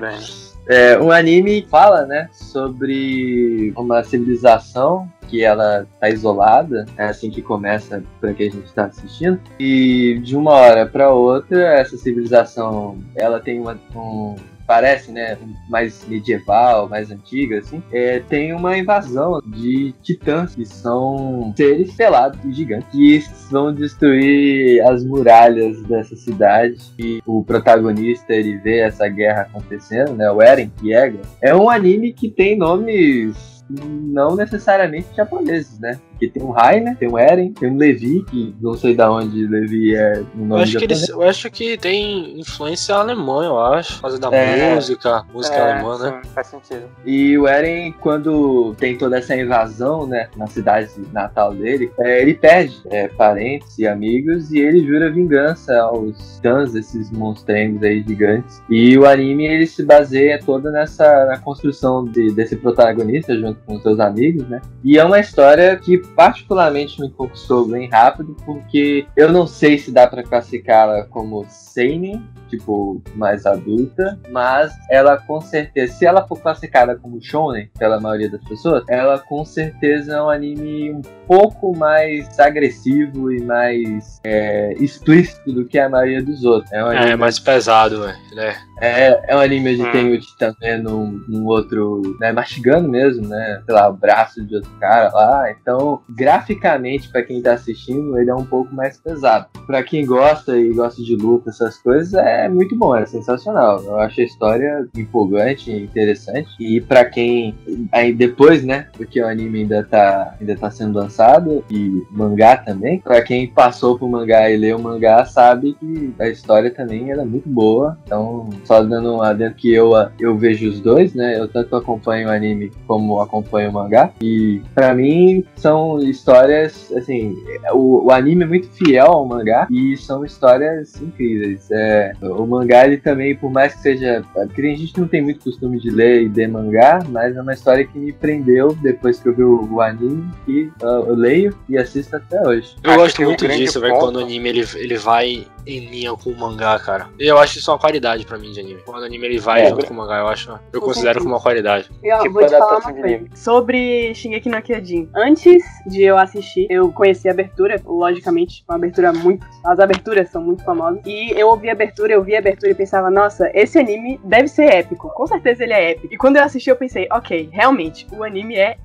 É, 0.67 0.99
um 0.99 1.11
anime 1.11 1.65
fala, 1.69 2.05
né, 2.05 2.29
sobre 2.31 3.73
uma 3.75 4.03
civilização 4.03 5.09
que 5.27 5.43
ela 5.43 5.85
tá 5.99 6.09
isolada, 6.09 6.85
é 6.97 7.05
assim 7.05 7.29
que 7.29 7.41
começa 7.41 8.03
para 8.19 8.33
que 8.33 8.43
a 8.43 8.51
gente 8.51 8.65
está 8.65 8.85
assistindo, 8.85 9.39
e 9.59 10.19
de 10.23 10.35
uma 10.35 10.51
hora 10.51 10.85
para 10.85 11.09
outra 11.09 11.73
essa 11.73 11.97
civilização, 11.97 12.97
ela 13.15 13.39
tem 13.39 13.59
uma, 13.59 13.79
um 13.95 14.35
parece, 14.67 15.11
né, 15.11 15.37
mais 15.69 16.05
medieval, 16.07 16.89
mais 16.89 17.09
antiga, 17.09 17.59
assim, 17.59 17.81
é, 17.91 18.19
tem 18.19 18.53
uma 18.53 18.77
invasão 18.77 19.41
de 19.47 19.95
titãs, 20.03 20.53
que 20.53 20.65
são 20.65 21.53
seres 21.55 21.95
pelados 21.95 22.39
gigantes, 22.55 22.89
que 22.91 23.23
vão 23.49 23.73
destruir 23.73 24.81
as 24.81 25.05
muralhas 25.05 25.81
dessa 25.83 26.15
cidade. 26.15 26.77
E 26.99 27.21
o 27.25 27.43
protagonista, 27.43 28.33
ele 28.33 28.57
vê 28.57 28.79
essa 28.79 29.07
guerra 29.07 29.43
acontecendo, 29.43 30.13
né, 30.13 30.29
o 30.29 30.41
Eren 30.41 30.71
Yeager. 30.83 31.21
É 31.41 31.55
um 31.55 31.69
anime 31.69 32.11
que 32.11 32.29
tem 32.29 32.57
nomes 32.57 33.57
não 33.69 34.35
necessariamente 34.35 35.07
japoneses, 35.15 35.79
né? 35.79 35.99
Porque 36.17 36.29
tem 36.29 36.41
um 36.41 36.49
Rainer, 36.49 36.97
tem 36.97 37.07
um 37.07 37.17
Eren, 37.17 37.51
tem 37.53 37.69
um 37.69 37.77
Levi, 37.77 38.23
que 38.27 38.55
não 38.59 38.73
sei 38.73 38.95
da 38.95 39.11
onde 39.11 39.45
Levi 39.45 39.95
é 39.95 40.23
o 40.35 40.41
Eu 40.41 40.45
nome 40.47 40.63
acho, 40.63 40.77
que 40.79 40.83
eles, 40.83 41.09
eu 41.09 41.21
acho 41.21 41.51
que 41.51 41.77
tem 41.77 42.39
influência 42.39 42.95
alemã, 42.95 43.45
eu 43.45 43.59
acho. 43.59 44.01
Causa 44.01 44.17
da 44.17 44.29
É. 44.35 44.73
música, 44.73 45.23
música 45.31 45.55
É, 45.55 45.71
alemã, 45.73 45.97
né? 45.99 46.21
sim, 46.23 46.29
faz 46.33 46.47
sentido. 46.47 46.85
E 47.05 47.37
o 47.37 47.47
Eren, 47.47 47.91
quando 48.01 48.73
tem 48.79 48.97
toda 48.97 49.19
essa 49.19 49.35
invasão, 49.35 50.07
né, 50.07 50.27
na 50.35 50.47
cidade 50.47 50.89
natal 51.13 51.53
dele, 51.53 51.91
é, 51.99 52.19
ele 52.19 52.33
perde 52.33 52.75
é, 52.89 53.07
parentes 53.09 53.77
e 53.77 53.85
amigos 53.87 54.51
e 54.51 54.57
ele 54.59 54.83
jura 54.87 55.11
vingança 55.11 55.77
aos 55.81 56.17
titãs, 56.35 56.73
esses 56.73 57.11
monstrengos 57.11 57.83
aí 57.83 58.03
gigantes. 58.07 58.59
E 58.71 58.97
o 58.97 59.05
anime, 59.05 59.45
ele 59.45 59.67
se 59.67 59.83
baseia 59.85 60.39
toda 60.43 60.71
nessa 60.71 61.25
na 61.27 61.37
construção 61.37 62.05
de- 62.05 62.31
desse 62.33 62.55
protagonista 62.55 63.37
junto 63.37 63.59
com 63.67 63.79
seus 63.81 63.99
amigos, 63.99 64.47
né? 64.49 64.59
E 64.83 64.97
é 64.97 65.03
uma 65.05 65.19
história 65.19 65.75
que 65.75 66.01
particularmente 66.15 66.99
me 67.01 67.09
conquistou 67.09 67.67
bem 67.67 67.89
rápido, 67.89 68.35
porque 68.45 69.05
eu 69.15 69.31
não 69.31 69.45
sei 69.47 69.77
se 69.77 69.91
dá 69.91 70.07
pra 70.07 70.23
classificá-la 70.23 71.03
como 71.05 71.45
seinen, 71.49 72.23
tipo, 72.49 73.01
mais 73.15 73.45
adulta, 73.45 74.19
mas 74.31 74.73
ela 74.89 75.17
com 75.17 75.39
certeza, 75.41 75.93
se 75.93 76.05
ela 76.05 76.25
for 76.27 76.39
classificada 76.39 76.95
como 76.95 77.21
shonen 77.21 77.69
pela 77.77 77.99
maioria 77.99 78.29
das 78.31 78.43
pessoas, 78.43 78.83
ela 78.89 79.19
com 79.19 79.43
certeza 79.45 80.15
é 80.15 80.21
um 80.21 80.29
anime 80.29 80.91
um 80.93 81.01
pouco 81.27 81.75
mais 81.75 82.39
agressivo 82.39 83.31
e 83.31 83.41
mais 83.41 84.19
é, 84.23 84.73
explícito 84.79 85.51
do 85.51 85.65
que 85.65 85.77
a 85.77 85.89
maioria 85.89 86.23
dos 86.23 86.43
outros. 86.45 86.71
É 86.71 86.83
um 86.83 86.87
anime 86.87 87.11
É, 87.11 87.15
mais 87.15 87.37
pesado, 87.39 88.01
velho. 88.01 88.17
né? 88.35 88.55
é, 88.81 89.33
é 89.33 89.35
um 89.35 89.39
anime 89.39 89.73
onde 89.73 89.83
Hum. 89.87 89.91
tem 89.91 90.13
o 90.13 90.19
Titã 90.19 90.53
vendo 90.59 90.97
um, 90.97 91.25
um 91.29 91.45
outro, 91.45 92.01
né, 92.19 92.31
mastigando 92.31 92.87
mesmo, 92.89 93.27
né? 93.27 93.61
Sei 93.65 93.73
lá, 93.75 93.89
o 93.89 93.93
braço 93.93 94.43
de 94.45 94.55
outro 94.55 94.71
cara 94.79 95.11
lá. 95.13 95.51
Então, 95.51 95.96
Graficamente, 96.09 97.09
pra 97.09 97.23
quem 97.23 97.41
tá 97.41 97.53
assistindo, 97.53 98.17
ele 98.17 98.29
é 98.29 98.35
um 98.35 98.45
pouco 98.45 98.73
mais 98.73 98.97
pesado. 98.97 99.47
Pra 99.65 99.83
quem 99.83 100.05
gosta 100.05 100.57
e 100.57 100.73
gosta 100.73 101.01
de 101.03 101.15
luta, 101.15 101.49
essas 101.49 101.77
coisas, 101.77 102.13
é 102.13 102.47
muito 102.49 102.75
bom, 102.75 102.95
é 102.95 103.05
sensacional. 103.05 103.83
Eu 103.83 103.99
acho 103.99 104.21
a 104.21 104.23
história 104.23 104.87
empolgante, 104.95 105.71
interessante. 105.71 106.49
E 106.59 106.81
pra 106.81 107.05
quem. 107.05 107.55
Aí 107.91 108.13
depois, 108.13 108.63
né? 108.63 108.87
Porque 108.95 109.21
o 109.21 109.27
anime 109.27 109.61
ainda 109.61 109.83
tá, 109.83 110.35
ainda 110.39 110.55
tá 110.55 110.71
sendo 110.71 110.97
lançado, 110.97 111.63
e 111.69 112.03
mangá 112.11 112.57
também. 112.57 112.99
Pra 112.99 113.21
quem 113.21 113.47
passou 113.47 113.97
pro 113.97 114.07
mangá 114.07 114.49
e 114.49 114.57
leu 114.57 114.77
o 114.77 114.81
mangá, 114.81 115.25
sabe 115.25 115.75
que 115.79 116.13
a 116.19 116.27
história 116.27 116.71
também 116.71 117.11
era 117.11 117.25
muito 117.25 117.49
boa. 117.49 117.97
Então, 118.05 118.49
só 118.63 118.81
dando 118.81 119.15
um 119.15 119.21
adendo 119.21 119.55
que 119.55 119.73
eu, 119.73 119.91
eu 120.19 120.37
vejo 120.37 120.69
os 120.69 120.79
dois, 120.79 121.13
né? 121.13 121.39
Eu 121.39 121.47
tanto 121.47 121.75
acompanho 121.75 122.27
o 122.27 122.31
anime 122.31 122.71
como 122.85 123.19
acompanho 123.21 123.69
o 123.69 123.73
mangá. 123.73 124.11
E 124.21 124.61
pra 124.73 124.93
mim 124.93 125.43
são 125.55 125.86
histórias, 125.99 126.91
assim, 126.95 127.37
o, 127.71 128.05
o 128.05 128.11
anime 128.11 128.43
é 128.43 128.47
muito 128.47 128.67
fiel 128.69 129.07
ao 129.07 129.25
mangá 129.25 129.67
e 129.69 129.95
são 129.97 130.25
histórias 130.25 131.01
incríveis. 131.01 131.69
É, 131.71 132.13
o 132.21 132.45
mangá, 132.45 132.85
ele 132.85 132.97
também, 132.97 133.35
por 133.35 133.51
mais 133.51 133.73
que 133.73 133.81
seja. 133.81 134.23
Porque 134.33 134.61
a 134.61 134.75
gente 134.75 134.99
não 134.99 135.07
tem 135.07 135.21
muito 135.21 135.39
costume 135.41 135.79
de 135.79 135.89
ler 135.89 136.23
e 136.23 136.27
ler 136.27 136.47
mangá, 136.47 136.99
mas 137.09 137.35
é 137.35 137.41
uma 137.41 137.53
história 137.53 137.85
que 137.85 137.97
me 137.97 138.11
prendeu 138.11 138.77
depois 138.81 139.19
que 139.19 139.29
eu 139.29 139.33
vi 139.33 139.43
o, 139.43 139.67
o 139.71 139.81
anime 139.81 140.29
e 140.47 140.63
uh, 140.81 141.05
eu 141.07 141.15
leio 141.15 141.57
e 141.69 141.77
assisto 141.77 142.15
até 142.15 142.41
hoje. 142.47 142.75
Eu 142.83 142.91
Acho 142.91 142.99
gosto 142.99 143.21
muito 143.23 143.47
disso, 143.47 143.79
velho, 143.79 143.97
quando 143.99 144.17
o 144.17 144.19
anime 144.19 144.49
ele, 144.49 144.65
ele 144.75 144.97
vai 144.97 145.47
em 145.67 145.79
linha 145.85 146.13
com 146.13 146.29
o 146.29 146.37
mangá, 146.37 146.79
cara. 146.79 147.09
E 147.19 147.27
eu 147.27 147.37
acho 147.37 147.59
isso 147.59 147.71
uma 147.71 147.77
qualidade 147.77 148.25
pra 148.25 148.37
mim 148.37 148.51
de 148.51 148.59
anime. 148.59 148.81
Quando 148.85 149.01
o 149.01 149.05
anime 149.05 149.25
ele 149.25 149.39
vai 149.39 149.63
É, 149.63 149.69
junto 149.69 149.85
com 149.85 149.93
o 149.93 149.97
mangá, 149.97 150.19
eu 150.19 150.27
acho. 150.27 150.57
Eu 150.71 150.81
considero 150.81 151.19
como 151.19 151.33
uma 151.33 151.41
qualidade. 151.41 151.89
E, 152.01 152.11
ó, 152.11 152.21
Tipo 152.21 152.33
vou 152.33 152.45
te 152.45 152.51
falar 152.51 152.77
uma 152.77 152.93
de 152.93 153.01
coisa. 153.01 153.25
Sobre 153.35 154.13
Shingeki 154.13 154.49
no 154.49 154.61
Kyojin. 154.61 155.09
Antes 155.15 155.63
de 155.85 156.03
eu 156.03 156.17
assistir, 156.17 156.67
eu 156.69 156.91
conheci 156.91 157.27
a 157.27 157.31
abertura, 157.31 157.81
logicamente, 157.85 158.63
uma 158.67 158.77
abertura 158.77 159.11
muito... 159.11 159.45
As 159.65 159.79
aberturas 159.79 160.29
são 160.29 160.41
muito 160.41 160.63
famosas. 160.63 161.01
E 161.05 161.31
eu 161.31 161.49
ouvi 161.49 161.69
a 161.69 161.73
abertura, 161.73 162.13
eu 162.13 162.23
vi 162.23 162.35
a 162.35 162.39
abertura 162.39 162.71
e 162.71 162.75
pensava, 162.75 163.09
nossa, 163.11 163.51
esse 163.53 163.77
anime 163.77 164.19
deve 164.23 164.47
ser 164.47 164.73
épico. 164.73 165.09
Com 165.09 165.27
certeza 165.27 165.63
ele 165.63 165.73
é 165.73 165.91
épico. 165.91 166.13
E 166.13 166.17
quando 166.17 166.37
eu 166.37 166.43
assisti, 166.43 166.69
eu 166.69 166.75
pensei, 166.75 167.07
ok, 167.11 167.49
realmente, 167.51 168.07
o 168.11 168.23
anime 168.23 168.55
é 168.55 168.77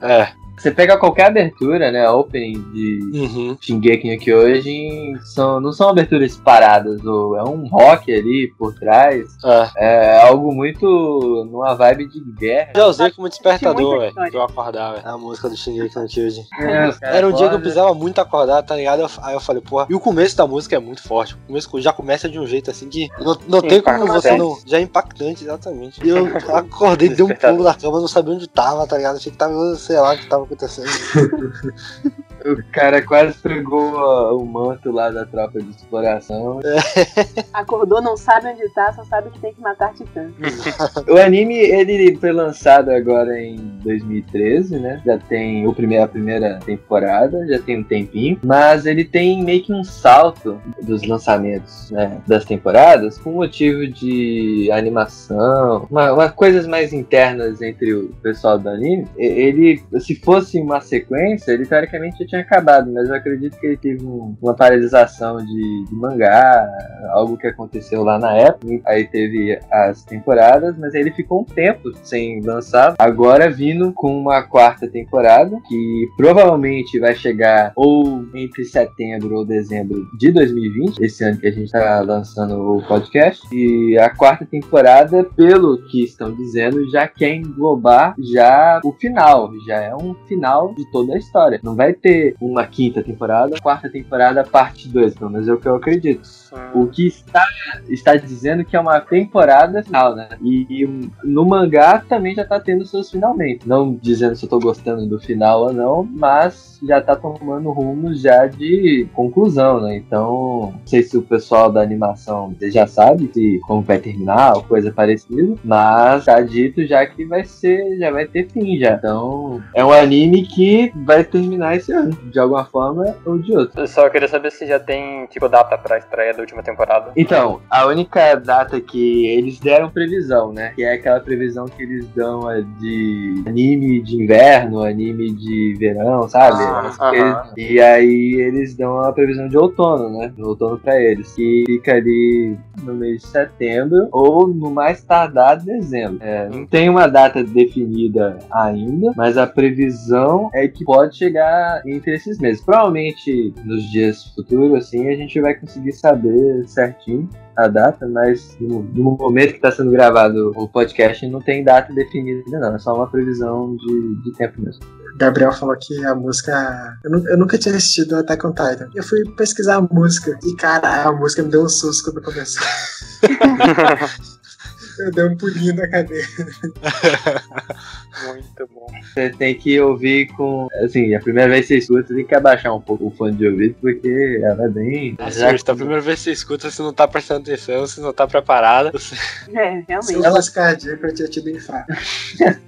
É. 0.00 0.28
Você 0.58 0.70
pega 0.70 0.96
qualquer 0.98 1.26
abertura, 1.26 1.90
né? 1.90 2.04
A 2.06 2.12
opening 2.12 2.60
de 2.72 2.98
Uhum. 3.14 3.56
Shingeki 3.60 4.12
no 4.14 4.20
Kyojin, 4.20 5.16
são, 5.34 5.60
não 5.60 5.72
são 5.72 5.88
aberturas 5.88 6.36
paradas, 6.36 7.04
ou 7.04 7.36
é 7.36 7.42
um 7.44 7.66
rock 7.68 8.12
ali 8.12 8.52
por 8.58 8.74
trás. 8.74 9.24
É. 9.44 9.68
É 9.76 10.28
algo 10.28 10.52
muito 10.54 11.46
numa 11.50 11.74
vibe 11.74 12.08
de 12.08 12.20
guerra. 12.38 12.72
Já 12.74 12.86
usei 12.86 13.10
como 13.10 13.28
despertador, 13.28 13.98
velho. 14.00 14.14
Pra 14.14 14.28
eu 14.32 14.42
acordar, 14.42 14.94
velho. 14.94 15.06
A 15.08 15.16
música 15.18 15.48
do 15.48 15.56
Shingeki 15.56 15.96
no 15.98 16.06
Kyojin. 16.06 16.44
É, 16.60 16.90
Era 17.18 17.28
um 17.28 17.32
dia 17.32 17.48
que 17.48 17.54
eu 17.54 17.60
precisava 17.60 17.94
muito 17.94 18.20
acordar, 18.20 18.62
tá 18.62 18.74
ligado? 18.76 19.00
Eu- 19.02 19.08
Aí 19.22 19.34
eu 19.34 19.40
falei, 19.40 19.62
porra. 19.62 19.86
E 19.90 19.94
o 19.94 20.00
começo 20.00 20.36
da 20.36 20.46
música 20.46 20.76
é 20.76 20.78
muito 20.78 21.02
forte. 21.02 21.34
O 21.34 21.38
começo 21.46 21.80
já 21.80 21.92
começa 21.92 22.28
de 22.28 22.38
um 22.38 22.46
jeito 22.46 22.70
assim 22.70 22.88
que 22.88 23.08
não, 23.20 23.36
não 23.48 23.60
tem 23.62 23.80
como 23.80 24.06
você 24.06 24.36
não. 24.36 24.56
Já 24.66 24.78
é 24.78 24.80
impactante, 24.82 25.44
exatamente. 25.44 26.00
E 26.04 26.08
eu 26.08 26.26
acordei, 26.54 27.08
dei 27.08 27.24
um 27.24 27.28
pulo 27.34 27.62
na 27.62 27.74
cama, 27.74 28.00
não 28.00 28.08
sabia 28.08 28.34
onde 28.34 28.48
tava, 28.48 28.86
tá 28.86 28.96
ligado? 28.96 29.16
Achei 29.16 29.30
que 29.32 29.38
tava, 29.38 29.74
sei 29.76 29.98
lá, 30.00 30.16
que 30.16 30.26
tava 30.26 30.46
acontecendo. 30.48 30.88
O 32.52 32.72
cara 32.72 33.02
quase 33.02 33.36
pegou 33.38 33.94
ó, 33.94 34.36
o 34.36 34.46
manto 34.46 34.90
lá 34.90 35.10
da 35.10 35.26
tropa 35.26 35.60
de 35.60 35.70
exploração. 35.70 36.60
Acordou, 37.52 38.00
não 38.00 38.16
sabe 38.16 38.48
onde 38.48 38.68
tá, 38.70 38.92
só 38.92 39.04
sabe 39.04 39.30
que 39.30 39.38
tem 39.38 39.52
que 39.52 39.60
matar 39.60 39.92
titã. 39.94 40.28
O 41.08 41.16
anime, 41.16 41.54
ele 41.54 42.16
foi 42.16 42.32
lançado 42.32 42.90
agora 42.90 43.40
em 43.40 43.56
2013, 43.82 44.78
né? 44.78 45.00
Já 45.04 45.18
tem 45.18 45.66
o 45.66 45.74
primeiro, 45.74 46.04
a 46.04 46.08
primeira 46.08 46.58
temporada, 46.58 47.46
já 47.46 47.58
tem 47.58 47.78
um 47.78 47.84
tempinho. 47.84 48.38
Mas 48.44 48.86
ele 48.86 49.04
tem 49.04 49.42
meio 49.42 49.62
que 49.62 49.72
um 49.72 49.84
salto 49.84 50.60
dos 50.82 51.02
lançamentos, 51.04 51.90
né? 51.90 52.20
Das 52.26 52.44
temporadas, 52.44 53.18
com 53.18 53.32
motivo 53.32 53.86
de 53.86 54.70
animação, 54.72 55.86
uma, 55.90 56.12
uma 56.12 56.28
coisas 56.28 56.66
mais 56.66 56.92
internas 56.92 57.62
entre 57.62 57.94
o 57.94 58.08
pessoal 58.22 58.58
do 58.58 58.68
anime. 58.68 59.06
Ele, 59.16 59.82
se 60.00 60.14
fosse 60.16 60.60
uma 60.60 60.80
sequência, 60.80 61.52
ele 61.52 61.66
teoricamente 61.66 62.18
já 62.20 62.26
tinha 62.26 62.37
acabado, 62.40 62.90
mas 62.92 63.08
eu 63.08 63.14
acredito 63.14 63.58
que 63.58 63.66
ele 63.66 63.76
teve 63.76 64.04
um- 64.04 64.36
uma 64.40 64.54
paralisação 64.54 65.36
de, 65.38 65.84
de 65.88 65.94
mangá, 65.94 66.68
algo 67.10 67.36
que 67.36 67.46
aconteceu 67.46 68.02
lá 68.02 68.18
na 68.18 68.32
época. 68.36 68.80
Aí 68.86 69.06
teve 69.06 69.58
as 69.70 70.04
temporadas, 70.04 70.76
mas 70.78 70.94
ele 70.94 71.10
ficou 71.12 71.40
um 71.42 71.44
tempo 71.44 71.90
sem 72.02 72.40
lançar. 72.42 72.94
Agora 72.98 73.50
vindo 73.50 73.92
com 73.92 74.16
uma 74.18 74.42
quarta 74.42 74.88
temporada, 74.88 75.56
que 75.68 76.06
provavelmente 76.16 76.98
vai 76.98 77.14
chegar 77.14 77.72
ou 77.76 78.24
entre 78.34 78.64
setembro 78.64 79.36
ou 79.36 79.44
dezembro 79.44 80.06
de 80.18 80.30
2020, 80.32 80.98
esse 81.00 81.24
ano 81.24 81.38
que 81.38 81.46
a 81.46 81.52
gente 81.52 81.70
tá 81.70 82.00
lançando 82.00 82.76
o 82.76 82.82
podcast. 82.86 83.42
E 83.52 83.98
a 83.98 84.10
quarta 84.10 84.44
temporada, 84.44 85.24
pelo 85.24 85.78
que 85.88 86.04
estão 86.04 86.32
dizendo, 86.34 86.88
já 86.90 87.06
quer 87.08 87.34
englobar 87.34 88.14
já 88.32 88.80
o 88.84 88.92
final. 88.92 89.50
Já 89.66 89.76
é 89.82 89.94
um 89.94 90.14
final 90.26 90.74
de 90.74 90.90
toda 90.90 91.14
a 91.14 91.18
história. 91.18 91.60
Não 91.62 91.74
vai 91.74 91.92
ter 91.92 92.17
uma 92.40 92.66
quinta 92.66 93.02
temporada, 93.02 93.60
quarta 93.60 93.88
temporada, 93.88 94.44
parte 94.44 94.88
2, 94.88 95.14
pelo 95.14 95.30
menos 95.30 95.48
é 95.48 95.52
o 95.52 95.58
que 95.58 95.66
eu 95.66 95.76
acredito. 95.76 96.26
O 96.74 96.86
que 96.86 97.06
está, 97.06 97.44
está 97.88 98.16
dizendo 98.16 98.64
que 98.64 98.76
é 98.76 98.80
uma 98.80 99.00
temporada 99.00 99.82
final, 99.82 100.14
né? 100.14 100.28
E, 100.42 100.66
e 100.70 101.10
no 101.24 101.44
mangá 101.44 102.02
também 102.08 102.34
já 102.34 102.44
tá 102.44 102.60
tendo 102.60 102.86
seus 102.86 103.10
finalmente. 103.10 103.68
Não 103.68 103.94
dizendo 103.94 104.36
se 104.36 104.44
eu 104.44 104.48
tô 104.48 104.58
gostando 104.58 105.06
do 105.06 105.18
final 105.18 105.62
ou 105.62 105.72
não, 105.72 106.08
mas 106.10 106.78
já 106.86 107.00
tá 107.00 107.16
tomando 107.16 107.70
rumo 107.70 108.14
já 108.14 108.46
de 108.46 109.08
conclusão, 109.14 109.80
né? 109.80 109.96
Então, 109.96 110.72
não 110.72 110.86
sei 110.86 111.02
se 111.02 111.16
o 111.16 111.22
pessoal 111.22 111.70
da 111.70 111.80
animação 111.80 112.54
já 112.60 112.86
sabe 112.86 113.30
se 113.32 113.60
como 113.66 113.82
vai 113.82 113.98
terminar 113.98 114.56
ou 114.56 114.62
coisa 114.62 114.92
parecida, 114.92 115.54
mas 115.64 116.24
tá 116.24 116.40
dito 116.40 116.86
já 116.86 117.04
que 117.06 117.24
vai 117.24 117.44
ser, 117.44 117.98
já 117.98 118.10
vai 118.10 118.26
ter 118.26 118.48
fim 118.48 118.78
já. 118.78 118.92
Então, 118.92 119.62
é 119.74 119.84
um 119.84 119.92
anime 119.92 120.46
que 120.46 120.92
vai 120.94 121.24
terminar 121.24 121.76
esse 121.76 121.92
ano, 121.92 122.12
de 122.30 122.38
alguma 122.38 122.64
forma 122.64 123.16
ou 123.24 123.38
de 123.38 123.56
outra. 123.56 123.82
Eu 123.82 123.86
só 123.86 124.08
queria 124.08 124.28
saber 124.28 124.52
se 124.52 124.66
já 124.66 124.78
tem, 124.78 125.26
tipo, 125.26 125.48
data 125.48 125.76
pra 125.76 125.98
estreia 125.98 126.34
da 126.38 126.42
última 126.42 126.62
temporada. 126.62 127.10
Então, 127.16 127.60
a 127.68 127.86
única 127.86 128.34
data 128.36 128.80
que 128.80 129.26
eles 129.26 129.58
deram 129.58 129.90
previsão, 129.90 130.52
né? 130.52 130.72
Que 130.74 130.84
é 130.84 130.94
aquela 130.94 131.20
previsão 131.20 131.66
que 131.66 131.82
eles 131.82 132.06
dão 132.14 132.50
é, 132.50 132.62
de 132.80 133.42
anime 133.46 134.00
de 134.00 134.22
inverno, 134.22 134.82
anime 134.82 135.32
de 135.32 135.74
verão, 135.78 136.28
sabe? 136.28 136.62
Ah, 136.62 137.12
Eles-. 137.12 137.70
E 137.70 137.80
aí 137.80 138.34
eles 138.38 138.74
dão 138.74 139.00
a 139.00 139.12
previsão 139.12 139.48
de 139.48 139.58
outono, 139.58 140.16
né? 140.16 140.32
No 140.36 140.48
outono 140.48 140.78
pra 140.78 141.00
eles. 141.00 141.34
Que 141.34 141.64
fica 141.66 141.94
ali 141.94 142.56
no 142.82 142.94
mês 142.94 143.22
de 143.22 143.28
setembro 143.28 144.08
ou 144.12 144.46
no 144.46 144.70
mais 144.70 145.02
tardar 145.02 145.58
dezembro. 145.58 146.18
É, 146.20 146.48
não 146.48 146.64
tem 146.66 146.88
uma 146.88 147.06
data 147.08 147.42
definida 147.42 148.38
ainda, 148.50 149.12
mas 149.16 149.36
a 149.36 149.46
previsão 149.46 150.50
é 150.54 150.68
que 150.68 150.84
pode 150.84 151.16
chegar 151.16 151.82
entre 151.84 152.14
esses 152.14 152.38
meses. 152.38 152.62
Provavelmente 152.64 153.52
nos 153.64 153.82
dias 153.90 154.32
futuros, 154.34 154.74
assim, 154.74 155.08
a 155.08 155.16
gente 155.16 155.40
vai 155.40 155.54
conseguir 155.54 155.92
saber 155.92 156.27
certinho 156.66 157.28
a 157.56 157.66
data, 157.66 158.06
mas 158.06 158.56
no, 158.60 158.82
no 158.82 159.16
momento 159.16 159.50
que 159.50 159.56
está 159.56 159.72
sendo 159.72 159.90
gravado 159.90 160.52
o 160.54 160.68
podcast 160.68 161.26
não 161.28 161.40
tem 161.40 161.64
data 161.64 161.92
definida 161.92 162.42
não, 162.58 162.74
é 162.76 162.78
só 162.78 162.94
uma 162.94 163.10
previsão 163.10 163.76
de, 163.76 164.22
de 164.22 164.32
tempo 164.36 164.60
mesmo. 164.60 164.80
Gabriel 165.16 165.52
falou 165.52 165.76
que 165.76 166.04
a 166.04 166.14
música. 166.14 166.96
Eu, 167.02 167.10
nu- 167.10 167.28
eu 167.28 167.36
nunca 167.36 167.58
tinha 167.58 167.74
assistido 167.74 168.14
Attack 168.14 168.46
on 168.46 168.50
Titan. 168.50 168.88
Eu 168.94 169.02
fui 169.02 169.24
pesquisar 169.36 169.76
a 169.76 169.80
música 169.80 170.38
e, 170.44 170.54
cara, 170.54 171.02
a 171.08 171.12
música 171.12 171.42
me 171.42 171.50
deu 171.50 171.64
um 171.64 171.68
susto 171.68 172.12
quando 172.12 172.24
começou. 172.24 172.62
eu 175.00 175.10
dei 175.10 175.24
um 175.24 175.36
pulinho 175.36 175.74
na 175.74 175.88
cadeira. 175.88 176.26
Muito 178.26 178.68
bom. 178.72 178.86
Você 179.02 179.30
tem 179.30 179.54
que 179.54 179.80
ouvir 179.80 180.28
com. 180.34 180.68
Assim, 180.82 181.14
a 181.14 181.20
primeira 181.20 181.50
vez 181.50 181.66
que 181.66 181.74
você 181.74 181.78
escuta, 181.78 182.14
tem 182.14 182.24
que 182.24 182.34
abaixar 182.34 182.74
um 182.74 182.80
pouco 182.80 183.06
o 183.06 183.10
fone 183.10 183.36
de 183.36 183.46
ouvido, 183.46 183.76
porque 183.80 184.40
ela 184.42 184.64
é 184.64 184.68
bem. 184.68 185.16
Assim, 185.18 185.44
a 185.44 185.74
primeira 185.74 186.00
vez 186.00 186.18
que 186.18 186.24
você 186.24 186.32
escuta, 186.32 186.70
você 186.70 186.82
não 186.82 186.92
tá 186.92 187.06
prestando 187.06 187.40
atenção, 187.40 187.86
você 187.86 188.00
não 188.00 188.12
tá 188.12 188.26
preparado. 188.26 188.92
Você... 188.92 189.14
É, 189.54 189.80
Se 189.80 189.84
realmente. 189.88 190.30
fosse 190.30 190.52
cardíaco, 190.52 191.06
eu 191.06 191.14
tinha 191.14 191.28
tido 191.28 191.50
infarto. 191.50 191.92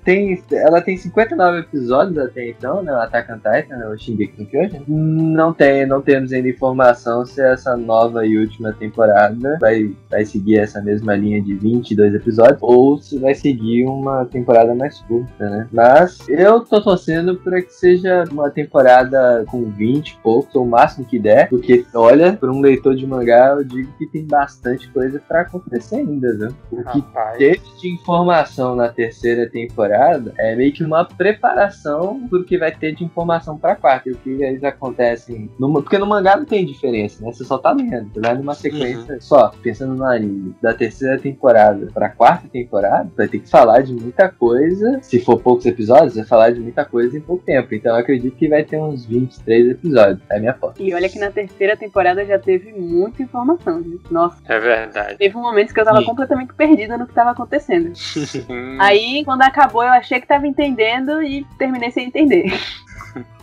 tem, 0.04 0.42
ela 0.52 0.80
tem 0.80 0.96
59 0.96 1.60
episódios 1.60 2.18
até 2.18 2.48
então, 2.48 2.82
né? 2.82 2.92
O 2.92 3.00
Attack 3.00 3.32
on 3.32 3.36
Titan, 3.36 3.76
né, 3.76 3.86
o 3.86 3.98
Shingeki 3.98 4.40
no 4.40 4.46
Kyojin. 4.46 4.84
Não 4.88 5.52
tem, 5.52 5.86
não 5.86 6.00
temos 6.00 6.32
ainda 6.32 6.48
informação 6.48 7.24
se 7.24 7.40
essa 7.40 7.76
nova 7.76 8.26
e 8.26 8.38
última 8.38 8.72
temporada 8.72 9.58
vai, 9.60 9.94
vai 10.10 10.24
seguir 10.24 10.58
essa 10.58 10.80
mesma 10.80 11.14
linha 11.14 11.42
de 11.42 11.54
22 11.54 12.14
episódios 12.14 12.58
ou 12.60 12.98
se 12.98 13.18
vai 13.18 13.34
seguir 13.34 13.84
uma 13.84 14.24
temporada 14.26 14.74
mais 14.74 15.00
curta. 15.00 15.39
30, 15.40 15.50
né? 15.50 15.68
Mas 15.72 16.28
eu 16.28 16.60
tô 16.60 16.80
torcendo 16.80 17.36
pra 17.36 17.62
que 17.62 17.72
seja 17.72 18.24
uma 18.30 18.50
temporada 18.50 19.44
com 19.48 19.64
20 19.64 20.10
e 20.10 20.16
poucos, 20.22 20.54
ou 20.54 20.64
o 20.64 20.68
máximo 20.68 21.06
que 21.06 21.18
der, 21.18 21.48
porque, 21.48 21.86
olha, 21.94 22.34
para 22.34 22.50
um 22.50 22.60
leitor 22.60 22.94
de 22.94 23.06
mangá, 23.06 23.54
eu 23.56 23.64
digo 23.64 23.92
que 23.96 24.06
tem 24.06 24.26
bastante 24.26 24.88
coisa 24.90 25.20
pra 25.26 25.42
acontecer 25.42 25.96
ainda, 25.96 26.36
viu? 26.36 26.54
O 26.70 26.84
que 26.84 27.04
teve 27.38 27.62
de 27.80 27.88
informação 27.88 28.76
na 28.76 28.88
terceira 28.88 29.48
temporada 29.48 30.34
é 30.36 30.54
meio 30.54 30.72
que 30.72 30.84
uma 30.84 31.04
preparação 31.04 32.26
pro 32.28 32.44
que 32.44 32.58
vai 32.58 32.72
ter 32.72 32.94
de 32.94 33.04
informação 33.04 33.56
pra 33.56 33.76
quarta. 33.76 34.08
E 34.08 34.12
o 34.12 34.16
que 34.16 34.42
eles 34.42 34.62
acontecem. 34.64 35.50
No, 35.58 35.72
porque 35.72 35.98
no 35.98 36.06
mangá 36.06 36.36
não 36.36 36.44
tem 36.44 36.66
diferença, 36.66 37.24
né? 37.24 37.32
Você 37.32 37.44
só 37.44 37.58
tá 37.58 37.72
lendo. 37.72 38.10
Você 38.12 38.20
vai 38.20 38.34
numa 38.36 38.54
sequência 38.54 39.18
só, 39.20 39.52
pensando 39.62 39.94
no 39.94 40.04
anime, 40.04 40.54
da 40.60 40.74
terceira 40.74 41.18
temporada 41.18 41.88
pra 41.94 42.08
quarta 42.08 42.48
temporada, 42.48 43.10
vai 43.16 43.28
ter 43.28 43.38
que 43.38 43.48
falar 43.48 43.82
de 43.82 43.94
muita 43.94 44.28
coisa. 44.28 44.98
Se 45.02 45.20
for 45.20 45.29
poucos 45.38 45.66
episódios, 45.66 46.16
vai 46.16 46.24
falar 46.24 46.50
de 46.50 46.60
muita 46.60 46.84
coisa 46.84 47.16
em 47.16 47.20
pouco 47.20 47.44
tempo. 47.44 47.74
Então 47.74 47.92
eu 47.94 48.00
acredito 48.00 48.36
que 48.36 48.48
vai 48.48 48.64
ter 48.64 48.78
uns 48.78 49.04
23 49.06 49.70
episódios. 49.70 50.20
É 50.30 50.36
a 50.36 50.40
minha 50.40 50.52
aposta. 50.52 50.82
E 50.82 50.92
olha 50.94 51.08
que 51.08 51.18
na 51.18 51.30
terceira 51.30 51.76
temporada 51.76 52.24
já 52.24 52.38
teve 52.38 52.72
muita 52.72 53.22
informação, 53.22 53.82
viu? 53.82 54.00
Nossa, 54.10 54.36
É 54.46 54.58
verdade. 54.58 55.16
teve 55.18 55.36
um 55.36 55.42
momento 55.42 55.72
que 55.74 55.80
eu 55.80 55.84
tava 55.84 55.98
Sim. 56.00 56.06
completamente 56.06 56.54
perdida 56.54 56.96
no 56.96 57.06
que 57.06 57.14
tava 57.14 57.30
acontecendo. 57.30 57.92
Aí, 58.78 59.24
quando 59.24 59.42
acabou, 59.42 59.82
eu 59.82 59.90
achei 59.90 60.20
que 60.20 60.26
tava 60.26 60.46
entendendo 60.46 61.22
e 61.22 61.44
terminei 61.58 61.90
sem 61.90 62.06
entender. 62.06 62.52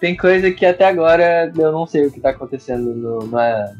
Tem 0.00 0.16
coisa 0.16 0.50
que 0.50 0.64
até 0.66 0.84
agora 0.84 1.50
eu 1.56 1.72
não 1.72 1.86
sei 1.86 2.06
o 2.06 2.10
que 2.12 2.20
tá 2.20 2.30
acontecendo 2.30 2.94
no, 2.94 3.18
no, 3.20 3.28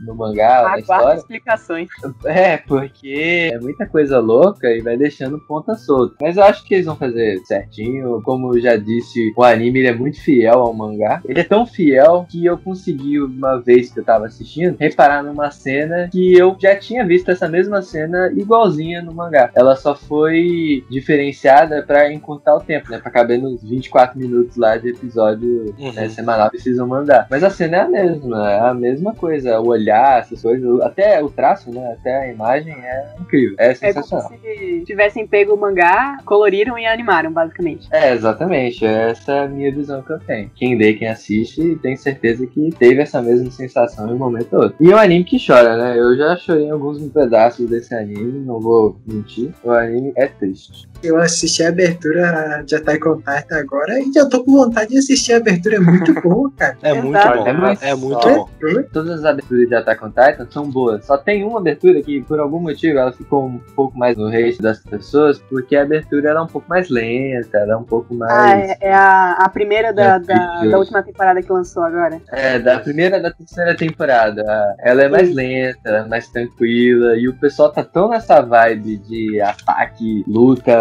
no 0.06 0.14
mangá, 0.14 0.48
na 0.48 0.58
Aguardo 0.60 0.80
história. 0.80 1.16
explicações. 1.18 1.88
É, 2.24 2.56
porque 2.56 3.50
é 3.52 3.58
muita 3.58 3.86
coisa 3.86 4.18
louca 4.18 4.70
e 4.70 4.80
vai 4.80 4.96
deixando 4.96 5.38
ponta 5.38 5.74
solta. 5.74 6.14
Mas 6.20 6.36
eu 6.36 6.42
acho 6.44 6.64
que 6.64 6.74
eles 6.74 6.86
vão 6.86 6.96
fazer 6.96 7.38
certinho. 7.44 8.20
Como 8.22 8.54
eu 8.56 8.60
já 8.60 8.76
disse, 8.76 9.32
o 9.36 9.42
anime 9.44 9.80
ele 9.80 9.88
é 9.88 9.94
muito 9.94 10.20
fiel 10.20 10.60
ao 10.60 10.72
mangá. 10.72 11.20
Ele 11.24 11.40
é 11.40 11.44
tão 11.44 11.66
fiel 11.66 12.26
que 12.28 12.44
eu 12.44 12.56
consegui, 12.58 13.20
uma 13.20 13.60
vez 13.60 13.92
que 13.92 14.00
eu 14.00 14.04
tava 14.04 14.26
assistindo, 14.26 14.76
reparar 14.78 15.22
numa 15.22 15.50
cena 15.50 16.08
que 16.10 16.36
eu 16.36 16.56
já 16.58 16.74
tinha 16.76 17.04
visto 17.06 17.30
essa 17.30 17.48
mesma 17.48 17.82
cena 17.82 18.32
igualzinha 18.34 19.02
no 19.02 19.12
mangá. 19.12 19.50
Ela 19.54 19.76
só 19.76 19.94
foi 19.94 20.84
diferenciada 20.90 21.82
pra 21.82 22.12
encurtar 22.12 22.56
o 22.56 22.60
tempo, 22.60 22.90
né? 22.90 22.98
Pra 22.98 23.10
caber 23.10 23.38
nos 23.40 23.62
24 23.62 24.18
minutos 24.18 24.56
lá 24.56 24.76
de 24.76 24.88
episódio 24.90 25.74
Uhum. 25.78 25.92
né, 25.92 26.08
semanal 26.16 26.50
precisam 26.50 26.86
mandar. 26.86 27.26
Mas 27.30 27.44
a 27.44 27.50
cena 27.50 27.76
é 27.76 27.80
a 27.82 27.88
mesma, 27.88 28.50
é 28.52 28.60
a 28.60 28.74
mesma 28.74 29.14
coisa. 29.14 29.60
O 29.60 29.68
olhar, 29.68 30.20
essas 30.20 30.42
coisas, 30.42 30.80
até 30.80 31.22
o 31.22 31.28
traço, 31.30 31.70
né? 31.70 31.92
Até 31.92 32.16
a 32.16 32.32
imagem 32.32 32.72
é 32.72 33.06
incrível. 33.20 33.54
É 33.58 33.70
É 33.70 33.74
como 33.74 33.92
sensacional. 34.04 34.28
se 34.30 34.82
tivessem 34.84 35.26
pego 35.26 35.54
o 35.54 35.60
mangá, 35.60 36.18
coloriram 36.24 36.78
e 36.78 36.86
animaram, 36.86 37.30
basicamente. 37.32 37.86
É, 37.92 38.12
exatamente. 38.12 38.84
Essa 38.84 39.32
é 39.32 39.40
a 39.44 39.48
minha 39.48 39.72
visão 39.72 40.02
que 40.02 40.12
eu 40.12 40.18
tenho. 40.18 40.50
Quem 40.54 40.76
lê, 40.76 40.94
quem 40.94 41.08
assiste, 41.08 41.78
tem 41.82 41.96
certeza 41.96 42.46
que 42.46 42.70
teve 42.78 43.02
essa 43.02 43.20
mesma 43.22 43.50
sensação 43.50 44.08
em 44.08 44.14
um 44.14 44.18
momento 44.18 44.54
ou 44.54 44.62
outro. 44.64 44.76
E 44.80 44.90
é 44.90 44.94
um 44.94 44.98
anime 44.98 45.24
que 45.24 45.36
chora, 45.44 45.76
né? 45.76 45.98
Eu 45.98 46.16
já 46.16 46.36
chorei 46.36 46.64
em 46.66 46.70
alguns 46.70 47.02
pedaços 47.08 47.68
desse 47.68 47.94
anime, 47.94 48.44
não 48.44 48.60
vou 48.60 48.96
mentir. 49.06 49.52
O 49.62 49.70
anime 49.70 50.12
é 50.16 50.26
triste. 50.26 50.88
Eu 51.02 51.18
assisti 51.18 51.62
a 51.62 51.68
abertura 51.68 52.62
de 52.66 52.74
Attack 52.74 53.06
on 53.06 53.16
Titan 53.18 53.58
agora 53.58 54.00
e 54.00 54.10
já 54.12 54.26
tô 54.26 54.42
com 54.42 54.52
vontade 54.52 54.90
de 54.90 54.98
assistir 54.98 55.34
a 55.34 55.36
abertura. 55.36 55.76
É 55.96 56.12
muito 56.12 56.20
boa, 56.22 56.52
cara. 56.56 56.76
É 56.82 56.94
muito 56.94 57.16
Exato. 57.18 57.38
bom. 57.38 57.46
É 57.46 57.52
mais 57.52 57.82
É 57.82 57.94
muito 57.94 58.22
só- 58.22 58.34
bom. 58.34 58.48
Todas 58.92 59.10
as 59.20 59.24
aberturas 59.24 59.68
de 59.68 59.74
Attack 59.74 60.04
on 60.04 60.08
Titan 60.08 60.46
são 60.50 60.70
boas. 60.70 61.04
Só 61.04 61.16
tem 61.16 61.44
uma 61.44 61.58
abertura 61.58 62.00
que, 62.02 62.20
por 62.22 62.38
algum 62.40 62.60
motivo, 62.60 62.98
ela 62.98 63.12
ficou 63.12 63.46
um 63.46 63.58
pouco 63.74 63.96
mais 63.98 64.16
no 64.16 64.28
rate 64.30 64.60
das 64.60 64.80
pessoas, 64.80 65.38
porque 65.38 65.76
a 65.76 65.82
abertura 65.82 66.30
era 66.30 66.42
um 66.42 66.46
pouco 66.46 66.68
mais 66.68 66.88
lenta, 66.90 67.58
era 67.58 67.78
um 67.78 67.84
pouco 67.84 68.14
Ah, 68.14 68.16
mais. 68.26 68.70
é, 68.70 68.76
é 68.80 68.94
a, 68.94 69.32
a 69.40 69.48
primeira 69.48 69.92
da, 69.92 70.14
É, 70.16 70.18
da, 70.20 70.64
da 70.64 70.78
última 70.78 71.02
temporada 71.02 71.42
que 71.42 71.52
lançou 71.52 71.82
agora. 71.82 72.20
É, 72.32 72.58
da 72.58 72.78
primeira 72.80 73.18
e 73.18 73.22
da 73.22 73.30
terceira 73.30 73.76
temporada. 73.76 74.42
Ela 74.80 75.02
é 75.04 75.08
mais 75.08 75.28
Sim. 75.28 75.34
lenta, 75.34 76.06
mais 76.08 76.28
tranquila. 76.28 77.16
E 77.16 77.28
o 77.28 77.34
pessoal 77.34 77.70
tá 77.72 77.82
tão 77.84 78.08
nessa 78.08 78.40
vibe 78.42 78.96
de 78.98 79.40
ataque, 79.40 80.24
luta, 80.26 80.72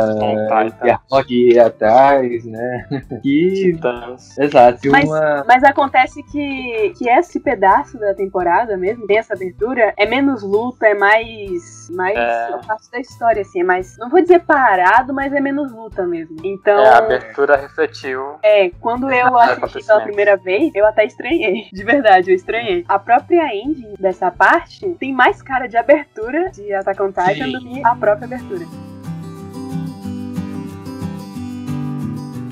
e 0.84 0.96
rock 1.12 1.60
atrás, 1.60 2.46
né? 2.46 2.86
Que. 3.22 3.46
Titãs. 3.76 4.38
Exato. 4.38 4.80
E 4.86 4.90
Mas- 5.08 5.20
uma. 5.22 5.44
Mas 5.48 5.64
acontece 5.64 6.22
que, 6.24 6.94
que 6.98 7.10
esse 7.10 7.40
pedaço 7.40 7.98
da 8.00 8.14
temporada 8.14 8.78
mesmo, 8.78 9.06
tem 9.08 9.18
essa 9.18 9.34
abertura, 9.34 9.94
é 9.98 10.06
menos 10.06 10.44
luta, 10.44 10.88
é 10.88 10.94
mais. 10.94 11.90
mais 11.92 12.18
É. 12.18 12.58
parte 12.66 12.90
da 12.92 13.00
história, 13.00 13.42
assim, 13.42 13.62
é 13.62 13.64
mais. 13.64 13.98
Não 13.98 14.10
vou 14.10 14.22
dizer 14.22 14.40
parado, 14.42 15.14
mas 15.14 15.34
é 15.34 15.40
menos 15.40 15.72
luta 15.72 16.06
mesmo. 16.06 16.36
Então. 16.44 16.80
É, 16.80 16.90
a 16.90 16.98
abertura 16.98 17.56
refletiu. 17.56 18.36
É, 18.44 18.70
quando 18.82 19.12
eu 19.12 19.38
assisti 19.38 19.86
pela 19.86 20.02
primeira 20.02 20.36
vez, 20.38 20.74
eu 20.76 20.86
até 20.86 21.06
estranhei. 21.06 21.68
De 21.74 21.84
verdade, 21.84 22.32
eu 22.32 22.36
estranhei. 22.36 22.84
A 22.88 23.00
própria 23.00 23.54
ending 23.56 23.94
dessa 24.00 24.32
parte 24.32 24.88
tem 25.00 25.14
mais 25.14 25.42
cara 25.42 25.68
de 25.68 25.78
abertura 25.78 26.50
de 26.52 26.74
Attack 26.74 27.02
on 27.02 27.08
Titan 27.08 27.34
Sim. 27.46 27.52
do 27.52 27.60
que 27.60 27.86
a 27.86 27.96
própria 27.96 28.26
abertura. 28.26 28.66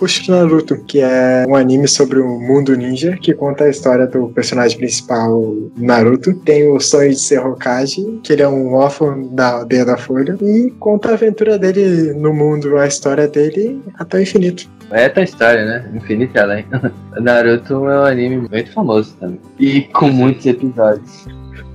Puxa 0.03 0.35
Naruto, 0.35 0.83
que 0.83 0.99
é 0.99 1.45
um 1.47 1.55
anime 1.55 1.87
sobre 1.87 2.19
o 2.19 2.37
mundo 2.37 2.75
ninja, 2.75 3.15
que 3.15 3.33
conta 3.33 3.63
a 3.63 3.69
história 3.69 4.05
do 4.05 4.27
personagem 4.27 4.77
principal, 4.77 5.41
Naruto. 5.77 6.33
Tem 6.39 6.69
o 6.69 6.77
sonho 6.77 7.11
de 7.11 7.19
ser 7.21 7.39
Hokage, 7.39 8.19
que 8.21 8.33
ele 8.33 8.41
é 8.41 8.47
um 8.49 8.73
órfão 8.73 9.33
da 9.33 9.59
aldeia 9.59 9.85
da 9.85 9.95
Folha, 9.95 10.37
e 10.41 10.71
conta 10.77 11.11
a 11.11 11.13
aventura 11.13 11.57
dele 11.57 12.11
no 12.15 12.33
mundo, 12.33 12.77
a 12.77 12.85
história 12.85 13.29
dele 13.29 13.81
até 13.93 14.17
o 14.17 14.21
infinito. 14.21 14.69
É 14.91 15.07
tua 15.07 15.23
história, 15.23 15.63
né? 15.63 15.89
Infinito 15.95 16.35
e 16.35 16.39
além. 16.41 16.65
Naruto 17.21 17.73
é 17.73 18.01
um 18.01 18.03
anime 18.03 18.49
muito 18.51 18.73
famoso 18.73 19.15
também. 19.21 19.39
E 19.57 19.83
com 19.83 20.09
muitos 20.09 20.45
episódios. 20.45 21.27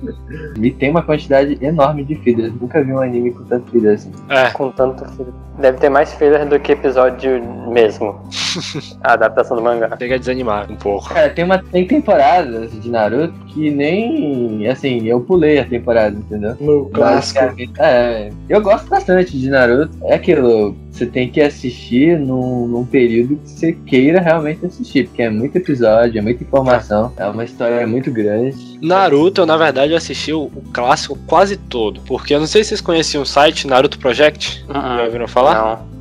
E 0.59 0.71
tem 0.71 0.89
uma 0.89 1.01
quantidade 1.01 1.57
enorme 1.61 2.03
de 2.03 2.15
fillers. 2.15 2.53
Nunca 2.59 2.83
vi 2.83 2.91
um 2.91 2.99
anime 2.99 3.31
com 3.31 3.43
tanto 3.45 3.71
filler 3.71 3.95
assim. 3.95 4.11
É. 4.29 4.49
Com 4.51 4.71
tanto 4.71 5.05
filler. 5.11 5.33
Deve 5.57 5.77
ter 5.77 5.89
mais 5.89 6.13
filler 6.13 6.45
do 6.47 6.59
que 6.59 6.73
episódio 6.73 7.41
mesmo. 7.69 8.19
a 9.03 9.13
adaptação 9.13 9.57
do 9.57 9.63
mangá. 9.63 9.95
Chega 9.97 10.15
a 10.15 10.17
desanimar 10.17 10.71
um 10.71 10.75
pouco. 10.75 11.09
Cara, 11.13 11.29
tem, 11.29 11.45
uma, 11.45 11.57
tem 11.57 11.87
temporadas 11.87 12.71
de 12.71 12.89
Naruto 12.89 13.33
que 13.47 13.69
nem. 13.69 14.67
Assim, 14.67 15.05
eu 15.07 15.21
pulei 15.21 15.59
a 15.59 15.65
temporada, 15.65 16.17
entendeu? 16.17 16.55
No 16.59 16.89
clássico. 16.89 17.39
É, 17.79 18.29
eu 18.47 18.61
gosto 18.61 18.89
bastante 18.89 19.37
de 19.37 19.49
Naruto. 19.49 19.95
É 20.03 20.15
aquilo, 20.15 20.75
você 20.99 21.05
tem 21.05 21.29
que 21.29 21.41
assistir 21.41 22.19
num, 22.19 22.67
num 22.67 22.85
período 22.85 23.37
que 23.37 23.49
você 23.49 23.73
queira 23.73 24.19
realmente 24.19 24.65
assistir, 24.65 25.07
porque 25.07 25.21
é 25.21 25.29
muito 25.29 25.55
episódio, 25.55 26.19
é 26.19 26.21
muita 26.21 26.43
informação, 26.43 27.13
é 27.15 27.25
uma 27.27 27.43
história 27.43 27.85
muito 27.87 28.11
grande. 28.11 28.77
Naruto, 28.81 29.41
eu, 29.41 29.45
na 29.45 29.57
verdade, 29.57 29.93
eu 29.93 29.97
assisti 29.97 30.33
o, 30.33 30.43
o 30.43 30.63
clássico 30.73 31.17
quase 31.25 31.55
todo. 31.55 32.01
Porque 32.01 32.33
eu 32.33 32.39
não 32.39 32.47
sei 32.47 32.63
se 32.63 32.69
vocês 32.69 32.81
conheciam 32.81 33.23
o 33.23 33.25
site 33.25 33.67
Naruto 33.67 33.97
Project. 33.97 34.65
Já 34.67 35.03
ouviram 35.05 35.27
falar? 35.27 35.77
Não. 35.77 35.98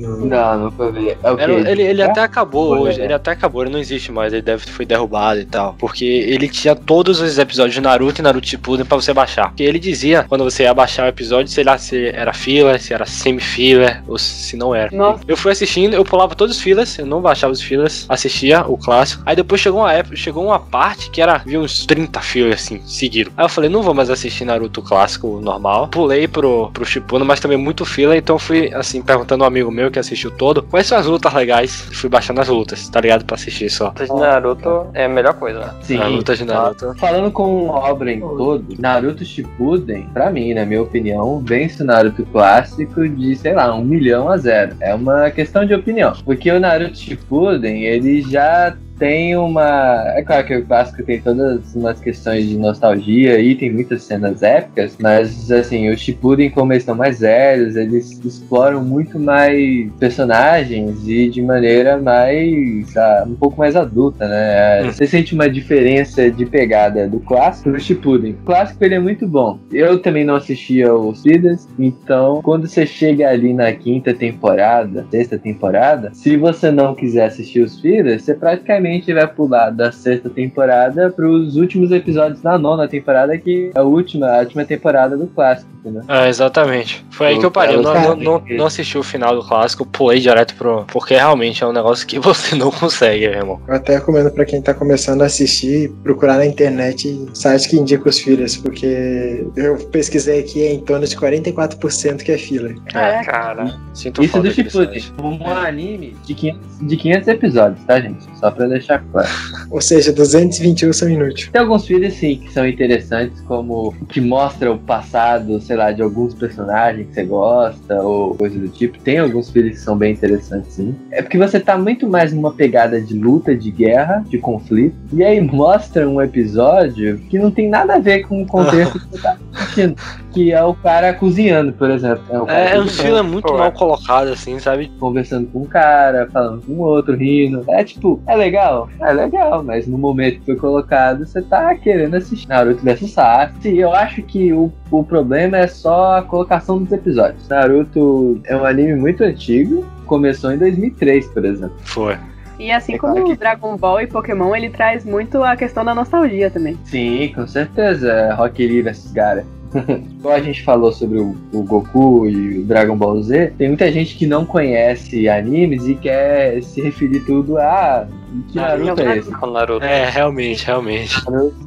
Não, 0.00 0.58
nunca 0.58 0.90
vi. 0.90 1.16
É 1.22 1.30
o 1.30 1.38
Era- 1.38 1.70
ele 1.70 1.82
ele 1.82 2.02
É? 2.02 2.04
até 2.06 2.20
acabou 2.22 2.78
hoje, 2.78 3.00
ele 3.00 3.12
até 3.12 3.30
acabou, 3.30 3.62
ele 3.62 3.70
não 3.70 3.78
existe 3.78 4.10
mais, 4.12 4.32
ele 4.32 4.42
deve 4.42 4.64
foi 4.66 4.84
derrubado 4.84 5.40
e 5.40 5.44
tal. 5.44 5.74
Porque 5.78 6.04
ele 6.04 6.48
tinha 6.48 6.74
todos 6.74 7.20
os 7.20 7.38
episódios 7.38 7.74
de 7.74 7.80
Naruto 7.80 8.20
e 8.20 8.22
Naruto 8.22 8.46
Shippuden 8.48 8.84
pra 8.84 8.96
você 8.96 9.12
baixar. 9.12 9.48
Porque 9.48 9.62
ele 9.62 9.78
dizia, 9.78 10.24
quando 10.28 10.44
você 10.44 10.64
ia 10.64 10.74
baixar 10.74 11.04
o 11.04 11.08
episódio, 11.08 11.50
sei 11.50 11.64
lá 11.64 11.78
se 11.78 12.08
era 12.08 12.32
filler, 12.32 12.80
se 12.80 12.92
era 12.92 13.06
semi-filler, 13.06 14.02
ou 14.06 14.18
se 14.18 14.56
não 14.56 14.74
era. 14.74 14.94
Nossa. 14.94 15.22
Eu 15.26 15.36
fui 15.36 15.52
assistindo, 15.52 15.94
eu 15.94 16.04
pulava 16.04 16.34
todos 16.34 16.56
os 16.56 16.62
fillers, 16.62 16.98
eu 16.98 17.06
não 17.06 17.20
baixava 17.20 17.52
os 17.52 17.60
fillers, 17.62 18.06
assistia 18.08 18.64
o 18.66 18.76
clássico. 18.76 19.22
Aí 19.26 19.36
depois 19.36 19.60
chegou 19.60 19.80
uma 19.80 19.92
época, 19.92 20.16
chegou 20.16 20.44
uma 20.44 20.58
parte 20.58 21.10
que 21.10 21.20
era, 21.20 21.38
vi 21.38 21.56
uns 21.58 21.84
30 21.86 22.20
fillers 22.20 22.62
assim, 22.62 22.80
seguido. 22.86 23.32
Aí 23.36 23.44
eu 23.44 23.48
falei, 23.48 23.68
não 23.70 23.82
vou 23.82 23.94
mais 23.94 24.10
assistir 24.10 24.44
Naruto 24.44 24.82
clássico 24.82 25.40
normal. 25.40 25.88
Pulei 25.88 26.26
pro, 26.28 26.70
pro 26.72 26.84
Shippuden, 26.84 27.26
mas 27.26 27.40
também 27.40 27.58
muito 27.58 27.84
filler, 27.84 28.16
então 28.18 28.38
fui 28.38 28.72
assim, 28.74 29.02
perguntando 29.02 29.44
a 29.44 29.46
um 29.46 29.48
amigo 29.48 29.70
meu 29.70 29.83
que 29.90 29.98
assistiu 29.98 30.30
todo, 30.30 30.62
quais 30.62 30.86
são 30.86 30.98
as 30.98 31.06
lutas 31.06 31.32
legais? 31.32 31.88
Fui 31.92 32.08
baixando 32.08 32.40
as 32.40 32.48
lutas, 32.48 32.88
tá 32.88 33.00
ligado? 33.00 33.24
Pra 33.24 33.34
assistir 33.34 33.70
só. 33.70 33.86
Luta 33.88 34.06
de 34.06 34.12
Naruto 34.12 34.86
é 34.94 35.04
a 35.04 35.08
melhor 35.08 35.34
coisa. 35.34 35.74
Sim, 35.82 35.98
a 35.98 36.06
luta 36.06 36.36
de 36.36 36.44
Naruto. 36.44 36.94
Falando 36.98 37.30
com 37.30 37.68
obra 37.68 38.12
em 38.12 38.20
todo, 38.20 38.64
Naruto 38.78 39.24
Shippuden, 39.24 40.08
pra 40.12 40.30
mim, 40.30 40.54
na 40.54 40.64
minha 40.64 40.82
opinião, 40.82 41.42
vence 41.44 41.82
o 41.82 41.86
Naruto 41.86 42.24
clássico 42.26 43.08
de, 43.08 43.36
sei 43.36 43.54
lá, 43.54 43.74
um 43.74 43.84
milhão 43.84 44.28
a 44.28 44.36
zero. 44.36 44.76
É 44.80 44.94
uma 44.94 45.30
questão 45.30 45.64
de 45.64 45.74
opinião. 45.74 46.12
Porque 46.24 46.50
o 46.50 46.60
Naruto 46.60 46.96
Shippuden, 46.96 47.84
ele 47.84 48.22
já 48.22 48.76
tem 48.98 49.36
uma. 49.36 50.04
É 50.16 50.22
claro 50.22 50.46
que 50.46 50.56
o 50.56 50.64
clássico 50.64 51.02
tem 51.02 51.20
todas 51.20 51.74
umas 51.74 52.00
questões 52.00 52.48
de 52.48 52.56
nostalgia 52.56 53.40
e 53.40 53.54
tem 53.54 53.72
muitas 53.72 54.02
cenas 54.04 54.42
épicas, 54.42 54.96
mas 55.00 55.50
assim, 55.50 55.90
os 55.90 56.00
Shippuden, 56.00 56.50
como 56.50 56.72
eles 56.72 56.82
estão 56.82 56.94
mais 56.94 57.20
velhos, 57.20 57.76
eles 57.76 58.20
exploram 58.24 58.84
muito 58.84 59.18
mais 59.18 59.90
personagens 59.98 61.06
e 61.06 61.28
de 61.28 61.42
maneira 61.42 61.96
mais. 61.96 62.96
Ah, 62.96 63.24
um 63.26 63.34
pouco 63.34 63.58
mais 63.58 63.74
adulta, 63.74 64.28
né? 64.28 64.82
Hum. 64.82 64.92
Você 64.92 65.06
sente 65.06 65.34
uma 65.34 65.48
diferença 65.48 66.30
de 66.30 66.46
pegada 66.46 67.08
do 67.08 67.20
clássico 67.20 67.70
pro 67.70 67.80
Shippuden. 67.80 68.32
O 68.32 68.44
clássico 68.44 68.84
ele 68.84 68.94
é 68.94 69.00
muito 69.00 69.26
bom. 69.26 69.58
Eu 69.72 69.98
também 70.00 70.24
não 70.24 70.36
assistia 70.36 70.94
os 70.94 71.22
Vidas, 71.22 71.66
então 71.78 72.40
quando 72.42 72.68
você 72.68 72.86
chega 72.86 73.28
ali 73.28 73.52
na 73.52 73.72
quinta 73.72 74.12
temporada, 74.12 75.06
sexta 75.10 75.38
temporada, 75.38 76.10
se 76.12 76.36
você 76.36 76.70
não 76.70 76.94
quiser 76.94 77.26
assistir 77.26 77.60
os 77.60 77.80
Vidas, 77.80 78.22
você 78.22 78.34
praticamente 78.34 78.83
vai 79.14 79.26
pular 79.26 79.70
da 79.70 79.90
sexta 79.92 80.28
temporada 80.28 81.10
pros 81.10 81.56
últimos 81.56 81.90
episódios 81.90 82.40
da 82.40 82.58
nona 82.58 82.88
temporada, 82.88 83.36
que 83.38 83.70
é 83.74 83.78
a 83.78 83.82
última, 83.82 84.28
a 84.28 84.38
última 84.40 84.64
temporada 84.64 85.16
do 85.16 85.26
clássico, 85.26 85.70
entendeu? 85.78 86.02
É, 86.08 86.28
exatamente. 86.28 87.04
Foi 87.10 87.28
aí 87.28 87.38
que 87.38 87.46
eu 87.46 87.50
parei. 87.50 87.76
Eu 87.76 87.82
não, 87.82 87.94
não, 87.94 88.16
não, 88.16 88.42
não 88.48 88.66
assisti 88.66 88.98
o 88.98 89.02
final 89.02 89.34
do 89.34 89.46
clássico, 89.46 89.86
pulei 89.86 90.20
direto 90.20 90.54
pro. 90.54 90.84
Porque 90.92 91.14
realmente 91.14 91.62
é 91.62 91.66
um 91.66 91.72
negócio 91.72 92.06
que 92.06 92.18
você 92.20 92.54
não 92.54 92.70
consegue, 92.70 93.28
meu 93.28 93.38
irmão. 93.38 93.60
Eu 93.66 93.74
até 93.74 93.94
recomendo 93.94 94.30
pra 94.30 94.44
quem 94.44 94.60
tá 94.60 94.74
começando 94.74 95.22
a 95.22 95.26
assistir, 95.26 95.90
procurar 96.02 96.36
na 96.36 96.46
internet 96.46 97.26
sites 97.34 97.66
que 97.66 97.76
indicam 97.76 98.08
os 98.08 98.18
fillers, 98.18 98.56
porque 98.56 99.46
eu 99.56 99.76
pesquisei 99.90 100.40
aqui 100.40 100.62
é 100.62 100.72
em 100.72 100.80
torno 100.80 101.06
de 101.06 101.16
44% 101.16 102.22
que 102.22 102.32
é 102.32 102.38
filler. 102.38 102.76
Caraca. 102.90 103.30
Cara, 103.30 103.80
Sinto 103.92 104.22
Isso 104.22 104.32
falta 104.32 104.48
do 104.48 104.54
Shippuden, 104.54 105.00
né? 105.00 105.06
um 105.22 105.46
anime 105.48 106.16
de 106.24 106.34
500, 106.34 106.60
de 106.80 106.96
500 106.96 107.28
episódios, 107.28 107.84
tá, 107.84 108.00
gente? 108.00 108.24
Só 108.38 108.50
pra 108.50 108.66
deixar 108.74 109.02
claro. 109.10 109.28
Ou 109.70 109.80
seja, 109.80 110.12
221 110.12 110.92
são 110.92 111.08
inúteis. 111.08 111.48
Tem 111.52 111.60
alguns 111.60 111.86
filhos, 111.86 112.14
sim, 112.14 112.36
que 112.36 112.52
são 112.52 112.66
interessantes, 112.66 113.40
como 113.42 113.92
que 114.08 114.20
mostra 114.20 114.72
o 114.72 114.78
passado, 114.78 115.60
sei 115.60 115.76
lá, 115.76 115.92
de 115.92 116.02
alguns 116.02 116.34
personagens 116.34 117.06
que 117.08 117.14
você 117.14 117.24
gosta, 117.24 118.02
ou 118.02 118.34
coisa 118.34 118.58
do 118.58 118.68
tipo. 118.68 118.98
Tem 118.98 119.18
alguns 119.18 119.50
filhos 119.50 119.78
que 119.78 119.80
são 119.84 119.96
bem 119.96 120.12
interessantes, 120.12 120.72
sim. 120.74 120.94
É 121.10 121.22
porque 121.22 121.38
você 121.38 121.58
tá 121.60 121.76
muito 121.78 122.08
mais 122.08 122.32
numa 122.32 122.52
pegada 122.52 123.00
de 123.00 123.14
luta, 123.14 123.54
de 123.54 123.70
guerra, 123.70 124.24
de 124.28 124.38
conflito. 124.38 124.96
E 125.12 125.22
aí 125.22 125.40
mostra 125.40 126.08
um 126.08 126.20
episódio 126.20 127.18
que 127.30 127.38
não 127.38 127.50
tem 127.50 127.68
nada 127.68 127.94
a 127.94 127.98
ver 127.98 128.26
com 128.26 128.42
o 128.42 128.46
contexto 128.46 128.98
que 128.98 129.08
você 129.10 129.22
tá 129.22 129.36
assistindo. 129.54 129.96
Que 130.32 130.52
é 130.52 130.62
o 130.64 130.74
cara 130.74 131.14
cozinhando, 131.14 131.72
por 131.72 131.90
exemplo. 131.90 132.24
É, 132.28 132.38
o 132.40 132.46
cara 132.46 132.70
É, 132.70 132.76
é 132.76 132.80
um 132.80 132.84
estilo 132.84 133.22
muito 133.22 133.46
Pô, 133.46 133.56
mal 133.56 133.68
é. 133.68 133.70
colocado, 133.70 134.28
assim, 134.28 134.58
sabe? 134.58 134.90
conversando 134.98 135.46
com 135.48 135.60
um 135.60 135.64
cara, 135.64 136.28
falando 136.32 136.62
com 136.62 136.72
o 136.72 136.80
outro, 136.80 137.14
rindo. 137.16 137.64
É 137.68 137.84
tipo, 137.84 138.20
é 138.26 138.34
legal? 138.34 138.63
É 139.00 139.12
legal, 139.12 139.62
mas 139.62 139.86
no 139.86 139.98
momento 139.98 140.40
que 140.40 140.46
foi 140.46 140.56
colocado, 140.56 141.26
você 141.26 141.40
tá 141.42 141.74
querendo 141.74 142.14
assistir 142.16 142.48
Naruto 142.48 142.82
vs 142.84 143.10
Sasuke. 143.10 143.76
Eu 143.78 143.92
acho 143.92 144.22
que 144.22 144.52
o, 144.52 144.72
o 144.90 145.04
problema 145.04 145.58
é 145.58 145.66
só 145.66 146.18
a 146.18 146.22
colocação 146.22 146.82
dos 146.82 146.92
episódios. 146.92 147.48
Naruto 147.48 148.40
é 148.44 148.56
um 148.56 148.64
anime 148.64 148.94
muito 148.94 149.22
antigo, 149.24 149.84
começou 150.06 150.52
em 150.52 150.58
2003, 150.58 151.26
por 151.28 151.44
exemplo. 151.44 151.76
Foi. 151.82 152.16
E 152.58 152.70
assim 152.70 152.94
É 152.94 152.98
como 152.98 153.14
claro 153.14 153.28
que- 153.30 153.36
Dragon 153.36 153.76
Ball 153.76 154.00
e 154.02 154.06
Pokémon, 154.06 154.54
ele 154.54 154.70
traz 154.70 155.04
muito 155.04 155.42
a 155.42 155.56
questão 155.56 155.84
da 155.84 155.94
nostalgia 155.94 156.50
também. 156.50 156.78
Sim, 156.84 157.32
com 157.34 157.46
certeza, 157.48 158.32
Rock 158.34 158.64
Lee 158.66 158.80
vs 158.82 159.10
Gara. 159.12 159.44
Igual 160.18 160.34
a 160.34 160.40
gente 160.40 160.62
falou 160.62 160.92
sobre 160.92 161.18
o, 161.18 161.36
o 161.52 161.62
Goku 161.62 162.26
e 162.28 162.58
o 162.60 162.64
Dragon 162.64 162.96
Ball 162.96 163.22
Z, 163.22 163.52
tem 163.58 163.68
muita 163.68 163.90
gente 163.92 164.16
que 164.16 164.26
não 164.26 164.44
conhece 164.46 165.28
animes 165.28 165.86
e 165.86 165.94
quer 165.94 166.62
se 166.62 166.80
referir 166.80 167.20
tudo 167.20 167.58
a 167.58 168.06
que 168.50 168.56
Naruto 168.56 169.00
é 169.02 169.18
esse. 169.18 169.30
com 169.30 169.46
Naruto. 169.46 169.84
É, 169.84 170.10
realmente, 170.10 170.66
realmente. 170.66 171.22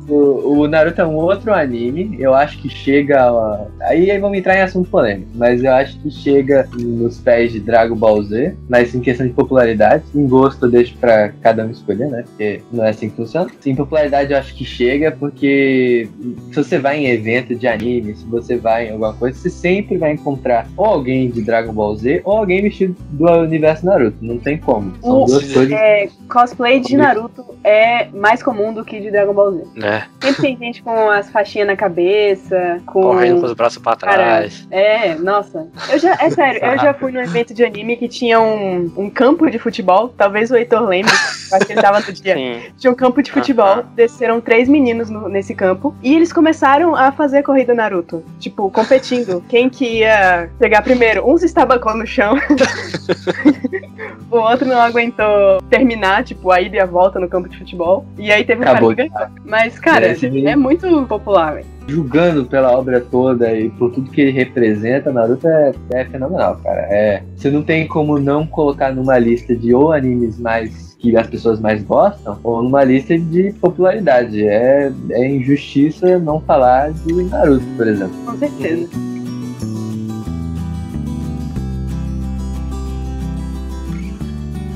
O, 0.09 0.59
o 0.61 0.67
Naruto 0.67 0.99
é 1.01 1.05
um 1.05 1.15
outro 1.15 1.53
anime, 1.53 2.17
eu 2.19 2.33
acho 2.33 2.57
que 2.61 2.69
chega. 2.69 3.21
a- 3.23 3.65
Aí, 3.81 4.11
aí 4.11 4.19
vamos 4.19 4.37
entrar 4.37 4.57
em 4.57 4.61
assunto 4.61 4.89
polêmico, 4.89 5.29
mas 5.35 5.63
eu 5.63 5.71
acho 5.71 5.97
que 5.99 6.11
chega 6.11 6.67
nos 6.77 7.19
pés 7.19 7.53
de 7.53 7.59
Dragon 7.61 7.95
Ball 7.95 8.21
Z, 8.23 8.53
mas 8.67 8.93
em 8.93 8.99
questão 8.99 9.25
de 9.25 9.31
popularidade, 9.33 10.03
em 10.13 10.27
gosto 10.27 10.65
eu 10.65 10.69
deixo 10.71 10.93
pra 10.97 11.29
cada 11.41 11.65
um 11.65 11.69
escolher, 11.71 12.07
né? 12.09 12.23
Porque 12.27 12.59
não 12.71 12.83
é 12.83 12.89
assim 12.89 13.09
que 13.09 13.15
funciona. 13.15 13.49
Em 13.65 13.75
popularidade 13.75 14.33
eu 14.33 14.37
acho 14.37 14.53
que 14.53 14.65
chega, 14.65 15.11
porque 15.11 16.09
se 16.51 16.55
você 16.55 16.77
vai 16.77 16.97
em 16.97 17.07
evento 17.07 17.55
de 17.55 17.65
anime, 17.67 17.96
se 18.15 18.25
você 18.25 18.57
vai 18.57 18.87
em 18.87 18.91
alguma 18.91 19.13
coisa, 19.13 19.37
você 19.37 19.49
sempre 19.49 19.97
vai 19.97 20.13
encontrar 20.13 20.67
ou 20.75 20.85
alguém 20.85 21.29
de 21.29 21.41
Dragon 21.41 21.73
Ball 21.73 21.95
Z 21.95 22.21
ou 22.23 22.37
alguém 22.37 22.61
vestido 22.61 22.95
do 23.11 23.25
universo 23.41 23.85
Naruto. 23.85 24.17
Não 24.21 24.37
tem 24.37 24.57
como. 24.57 24.93
São 25.01 25.23
O- 25.23 25.25
duas 25.25 25.51
coisas. 25.51 25.71
É, 25.71 26.09
cosplay 26.29 26.79
de 26.79 26.95
Naruto 26.97 27.45
é 27.63 28.07
mais 28.13 28.41
comum 28.43 28.73
do 28.73 28.83
que 28.83 28.99
de 28.99 29.11
Dragon 29.11 29.33
Ball 29.33 29.51
Z. 29.53 29.63
Né? 29.75 30.07
Sempre 30.21 30.41
tem 30.41 30.57
gente 30.57 30.81
com 30.83 31.09
as 31.09 31.29
faixinhas 31.29 31.67
na 31.67 31.75
cabeça, 31.75 32.81
com. 32.85 33.01
Correndo 33.01 33.41
com 33.41 33.45
os 33.47 33.53
braços 33.53 33.81
pra 33.81 33.95
trás. 33.95 34.67
É, 34.71 35.15
nossa. 35.15 35.67
Eu 35.89 35.99
já, 35.99 36.13
é 36.19 36.29
sério, 36.29 36.63
eu 36.63 36.77
já 36.79 36.93
fui 36.93 37.11
num 37.11 37.21
evento 37.21 37.53
de 37.53 37.63
anime 37.63 37.95
que 37.97 38.07
tinha 38.07 38.39
um, 38.39 38.91
um 38.97 39.09
campo 39.09 39.49
de 39.49 39.59
futebol. 39.59 40.13
Talvez 40.17 40.51
o 40.51 40.55
Heitor 40.55 40.81
lembre, 40.87 41.11
acho 41.53 41.65
que 41.65 41.73
ele 41.73 41.81
tava 41.81 41.99
no 41.99 42.11
dia. 42.11 42.35
Sim. 42.35 42.61
Tinha 42.77 42.91
um 42.91 42.95
campo 42.95 43.21
de 43.21 43.31
futebol, 43.31 43.83
desceram 43.95 44.39
três 44.41 44.67
meninos 44.67 45.09
no- 45.09 45.27
nesse 45.29 45.53
campo 45.55 45.95
e 46.03 46.15
eles 46.15 46.31
começaram 46.33 46.95
a 46.95 47.11
fazer 47.11 47.39
a 47.39 47.43
corrida 47.43 47.73
Naruto. 47.73 48.23
Tipo, 48.39 48.69
competindo. 48.71 49.43
Quem 49.47 49.69
que 49.69 49.99
ia 49.99 50.49
pegar 50.59 50.81
primeiro? 50.81 51.29
Um 51.29 51.37
se 51.37 51.45
estabacou 51.45 51.95
no 51.95 52.05
chão. 52.05 52.35
o 54.31 54.37
outro 54.37 54.67
não 54.67 54.79
aguentou 54.79 55.61
terminar, 55.69 56.23
tipo, 56.23 56.51
a 56.51 56.61
ida 56.61 56.77
e 56.77 56.79
a 56.79 56.85
volta 56.85 57.19
no 57.19 57.27
campo 57.27 57.47
de 57.49 57.57
futebol. 57.57 58.05
E 58.17 58.31
aí 58.31 58.43
teve 58.43 58.61
um 58.61 58.63
Acabou 58.67 58.95
cara 58.95 59.07
que 59.09 59.13
ganhou. 59.15 59.29
Mas, 59.45 59.79
cara, 59.79 60.07
É, 60.07 60.11
esse 60.11 60.29
menino- 60.29 60.49
é 60.49 60.55
muito 60.55 61.05
popular, 61.07 61.55
velho. 61.55 61.76
Julgando 61.87 62.45
pela 62.45 62.77
obra 62.77 62.99
toda 62.99 63.51
e 63.53 63.69
por 63.69 63.91
tudo 63.91 64.11
que 64.11 64.21
ele 64.21 64.31
representa, 64.31 65.11
Naruto 65.11 65.47
é, 65.47 65.73
é 65.91 66.05
fenomenal, 66.05 66.57
cara. 66.57 66.81
É, 66.89 67.23
você 67.35 67.49
não 67.49 67.63
tem 67.63 67.87
como 67.87 68.19
não 68.19 68.45
colocar 68.45 68.93
numa 68.93 69.17
lista 69.17 69.55
de 69.55 69.73
ou 69.73 69.93
animes 69.93 70.37
mais 70.37 70.95
que 70.99 71.15
as 71.15 71.27
pessoas 71.27 71.59
mais 71.59 71.83
gostam, 71.83 72.39
ou 72.43 72.61
numa 72.61 72.83
lista 72.83 73.17
de 73.17 73.53
popularidade. 73.53 74.45
É, 74.45 74.91
é 75.11 75.27
injustiça 75.27 76.19
não 76.19 76.41
falar 76.41 76.91
de 76.91 77.13
Naruto, 77.23 77.65
por 77.77 77.87
exemplo. 77.87 78.15
Com 78.25 78.37
certeza. 78.37 78.89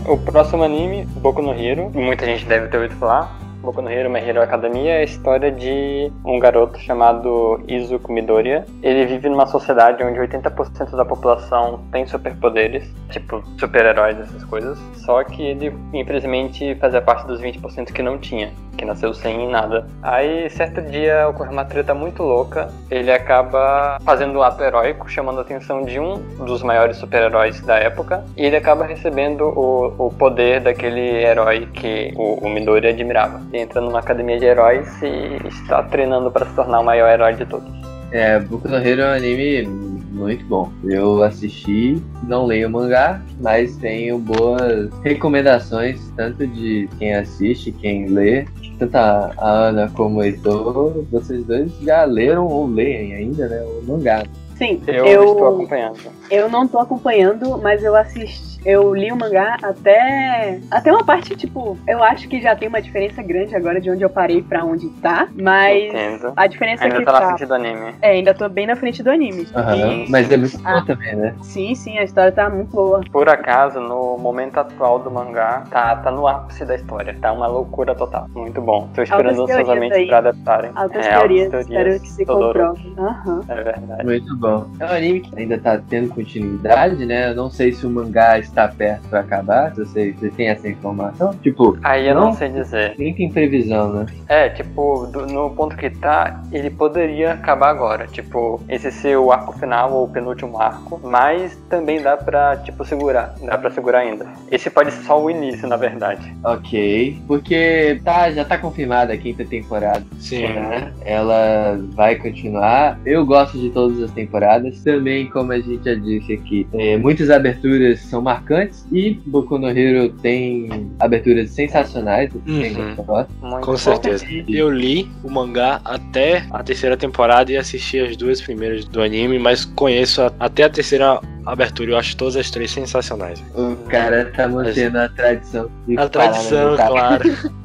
O 0.07 0.18
próximo 0.18 0.64
anime, 0.64 1.05
Boku 1.22 1.41
no 1.41 1.53
Hero, 1.53 1.89
muita 1.93 2.26
gente 2.26 2.45
deve 2.45 2.68
ter 2.68 2.78
ouvido 2.78 2.95
falar. 2.95 3.40
Boku 3.62 3.80
no 3.80 3.91
Hero, 3.91 4.09
My 4.09 4.20
Hero 4.20 4.41
Academia 4.41 4.93
é 4.93 4.97
a 5.01 5.03
história 5.03 5.51
de 5.51 6.12
um 6.26 6.39
garoto 6.39 6.80
chamado 6.80 7.62
Izuku 7.68 8.12
Midoriya. 8.12 8.66
Ele 8.82 9.05
vive 9.05 9.30
numa 9.30 9.45
sociedade 9.45 10.03
onde 10.03 10.20
80% 10.20 10.95
da 10.95 11.05
população 11.05 11.80
tem 11.91 12.07
superpoderes, 12.07 12.91
tipo 13.12 13.43
super-heróis, 13.59 14.20
essas 14.20 14.43
coisas. 14.45 14.80
Só 14.95 15.24
que 15.24 15.43
ele, 15.43 15.76
infelizmente, 15.93 16.74
fazia 16.76 17.01
parte 17.01 17.28
dos 17.28 17.39
20% 17.39 17.91
que 17.93 18.01
não 18.01 18.18
tinha, 18.18 18.51
que 18.76 18.84
nasceu 18.84 19.14
sem 19.14 19.47
nada. 19.47 19.86
Aí, 20.01 20.49
certo 20.49 20.82
dia, 20.82 21.30
ocorre 21.30 21.51
uma 21.51 21.66
treta 21.66 21.93
muito 21.93 22.24
louca. 22.24 22.68
Ele 22.89 23.12
acaba 23.12 23.99
fazendo 24.03 24.39
um 24.39 24.41
ato 24.41 24.64
heróico, 24.64 25.07
chamando 25.07 25.38
a 25.38 25.41
atenção 25.41 25.84
de 25.84 25.99
um 25.99 26.16
dos 26.45 26.64
maiores 26.64 26.97
super-heróis 26.97 27.62
da 27.62 27.78
época. 27.78 28.26
E 28.36 28.43
ele 28.43 28.55
acaba 28.55 28.86
recebendo 28.86 29.41
o, 29.43 30.07
o 30.07 30.12
poder 30.12 30.62
daquele 30.62 31.24
herói 31.24 31.68
que 31.72 32.12
o, 32.16 32.45
o 32.45 32.49
Midori 32.49 32.88
admirava. 32.88 33.50
Entra 33.53 33.81
numa 33.81 33.99
academia 33.99 34.39
de 34.39 34.45
heróis 34.45 34.87
e 35.01 35.47
está 35.47 35.83
treinando 35.83 36.31
para 36.31 36.45
se 36.45 36.53
tornar 36.55 36.79
o 36.79 36.83
maior 36.83 37.09
herói 37.11 37.33
de 37.33 37.45
todos. 37.45 37.69
É, 38.11 38.39
Boku 38.39 38.67
no 38.67 38.75
Hero 38.77 39.01
é 39.01 39.11
um 39.11 39.15
anime 39.15 39.63
muito 40.11 40.45
bom. 40.45 40.69
Eu 40.83 41.23
assisti, 41.23 42.01
não 42.23 42.45
leio 42.45 42.69
mangá, 42.69 43.21
mas 43.39 43.75
tenho 43.77 44.19
boas 44.19 44.89
recomendações, 45.01 46.11
tanto 46.15 46.45
de 46.45 46.89
quem 46.99 47.15
assiste, 47.15 47.71
quem 47.71 48.07
lê. 48.07 48.45
Tanto 48.77 48.95
a 48.95 49.31
Ana 49.39 49.91
como 49.95 50.19
o 50.19 50.23
Heitor, 50.23 51.05
vocês 51.11 51.45
dois 51.45 51.71
já 51.81 52.03
leram 52.03 52.47
ou 52.47 52.67
leem 52.67 53.13
ainda, 53.13 53.47
né? 53.47 53.61
O 53.63 53.83
mangá. 53.87 54.23
Sim, 54.57 54.81
Eu, 54.87 55.05
eu, 55.05 55.23
estou 55.31 55.47
acompanhando. 55.47 55.97
eu 56.29 56.49
não 56.49 56.67
tô 56.67 56.79
acompanhando, 56.79 57.57
mas 57.57 57.83
eu 57.83 57.95
assisti. 57.95 58.50
Eu 58.66 58.93
li 58.93 59.12
o 59.12 59.16
mangá 59.16 59.57
até. 59.62 60.59
Até 60.70 60.91
uma 60.91 61.03
parte, 61.03 61.36
tipo, 61.36 61.78
eu 61.88 62.03
acho 62.03 62.28
que 62.28 62.39
já 62.41 62.55
tem 62.55 62.68
uma 62.68 62.82
diferença 62.82 63.22
grande 63.24 63.55
agora 63.55 63.82
de 63.82 63.89
onde 63.89 64.03
eu 64.03 64.09
parei 64.09 64.41
pra 64.41 64.64
onde 64.64 64.89
tá. 65.01 65.28
Mas 65.36 65.86
Entendo. 65.86 66.34
a 66.36 66.47
diferença 66.47 66.84
Ainda 66.84 66.97
que 66.97 67.05
tá 67.05 67.12
na 67.14 67.20
tá. 67.22 67.28
frente 67.30 67.45
do 67.47 67.53
anime. 67.55 67.95
É, 68.01 68.12
ainda 68.12 68.34
tô 68.34 68.47
bem 68.47 68.68
na 68.68 68.76
frente 68.76 69.01
do 69.01 69.09
anime. 69.09 69.47
Aham, 69.55 69.76
E- 69.76 70.09
Mas 70.12 70.32
é 70.32 70.38
muito 70.38 70.59
Ah. 70.64 70.84
também, 70.86 71.16
né? 71.16 71.34
Sim, 71.41 71.74
sim, 71.74 71.97
a 71.97 72.03
história 72.03 72.32
tá 72.32 72.49
muito 72.49 72.70
boa. 72.72 73.01
Por 73.12 73.28
acaso, 73.30 73.80
no 73.80 74.18
momento 74.18 74.57
atual 74.59 74.99
do 74.99 75.09
mangá, 75.09 75.64
tá, 75.72 75.95
tá 75.95 76.12
no 76.12 76.28
ápice 76.28 76.64
da 76.66 76.76
história. 76.76 77.16
Tá 77.20 77.32
uma 77.34 77.47
loucura 77.47 77.95
total. 77.95 78.28
Muito 78.36 78.62
bom. 78.62 78.88
Tô 78.93 79.01
esperando 79.01 79.45
teorias 79.45 79.59
ansiosamente 79.59 80.05
pra 80.07 80.18
adaptarem. 80.20 80.72
Altas 80.76 81.05
É, 81.05 81.09
teorias, 81.18 81.45
altas 81.45 81.62
espero 81.68 81.99
que 81.99 82.09
se 82.09 82.26
Todoro. 82.26 82.59
comprove. 82.68 82.93
Aham. 82.99 83.41
É 83.49 83.55
verdade. 83.64 84.03
Muito 84.03 84.36
bom. 84.38 84.68
É 84.80 84.86
um 84.86 84.89
anime 84.89 85.20
que 85.22 85.39
ainda 85.39 85.57
tá 85.57 85.80
tendo 85.89 86.09
continuidade, 86.14 87.05
né? 87.05 87.30
Eu 87.32 87.36
não 87.36 87.49
sei 87.49 87.72
se 87.72 87.86
o 87.86 87.89
mangá 87.89 88.38
está 88.51 88.67
perto 88.67 89.07
pra 89.09 89.21
acabar? 89.21 89.73
Você, 89.73 90.11
você 90.11 90.29
tem 90.29 90.49
essa 90.49 90.67
informação? 90.67 91.33
Tipo, 91.41 91.77
Aí 91.83 92.07
eu 92.07 92.15
não, 92.15 92.25
Não? 92.27 92.33
sei 92.33 92.49
dizer. 92.49 92.93
nem 92.97 93.13
tem 93.13 93.31
previsão, 93.31 93.91
né? 93.93 94.05
É, 94.27 94.49
tipo, 94.49 95.07
do- 95.07 95.25
no 95.25 95.49
ponto 95.51 95.75
que 95.75 95.89
tá, 95.89 96.41
ele 96.51 96.69
poderia 96.69 97.33
acabar 97.33 97.69
agora. 97.69 98.07
Tipo, 98.07 98.61
esse 98.69 98.91
ser 98.91 99.17
o 99.17 99.31
arco 99.31 99.57
final 99.57 99.91
ou 99.93 100.05
o 100.05 100.09
penúltimo 100.09 100.59
arco. 100.59 100.99
Mas 101.03 101.55
também 101.69 102.01
dá 102.01 102.15
pra, 102.17 102.57
tipo, 102.57 102.83
segurar. 102.85 103.33
Dá 103.43 103.57
pra 103.57 103.71
segurar 103.71 103.99
ainda. 103.99 104.25
Esse 104.51 104.69
pode 104.69 104.91
ser 104.91 105.03
só 105.03 105.21
o 105.21 105.29
início, 105.29 105.67
na 105.67 105.77
verdade. 105.77 106.33
Ok. 106.43 107.19
Porque 107.27 107.99
tá, 108.03 108.31
já 108.31 108.43
tá 108.45 108.57
confirmada 108.57 109.13
a 109.13 109.17
quinta 109.17 109.43
temporada. 109.45 110.03
Sim. 110.19 110.41
né? 110.47 110.91
Ela 111.05 111.79
vai 111.93 112.15
continuar. 112.15 112.99
Eu 113.05 113.25
gosto 113.25 113.57
de 113.57 113.69
todas 113.69 114.01
as 114.01 114.11
temporadas. 114.11 114.83
Também, 114.83 115.29
como 115.29 115.51
a 115.51 115.59
gente 115.59 115.83
já 115.85 115.95
disse 115.95 116.33
aqui, 116.33 116.67
é, 116.73 116.97
muitas 116.97 117.29
aberturas 117.29 117.99
são 118.01 118.21
marcantes 118.41 118.85
e 118.91 119.11
Boku 119.25 119.57
no 119.57 119.69
Hero 119.69 120.09
tem 120.21 120.91
aberturas 120.99 121.51
sensacionais. 121.51 122.31
Uhum. 122.47 122.95
Com 122.95 123.71
bom. 123.71 123.77
certeza. 123.77 124.25
Eu 124.47 124.69
li 124.69 125.09
o 125.23 125.29
mangá 125.29 125.79
até 125.85 126.45
a 126.51 126.63
terceira 126.63 126.97
temporada 126.97 127.51
e 127.51 127.57
assisti 127.57 127.99
as 127.99 128.17
duas 128.17 128.41
primeiras 128.41 128.85
do 128.85 129.01
anime, 129.01 129.39
mas 129.39 129.65
conheço 129.65 130.21
a- 130.21 130.31
até 130.39 130.63
a 130.63 130.69
terceira 130.69 131.19
abertura. 131.45 131.91
Eu 131.91 131.97
acho 131.97 132.17
todas 132.17 132.35
as 132.35 132.49
três 132.49 132.71
sensacionais. 132.71 133.41
O 133.55 133.75
cara 133.87 134.25
tá 134.35 134.47
mantendo 134.47 134.99
a 134.99 135.09
tradição. 135.09 135.69
A 135.89 135.91
na 135.93 136.09
tradição, 136.09 136.75
claro. 136.75 137.23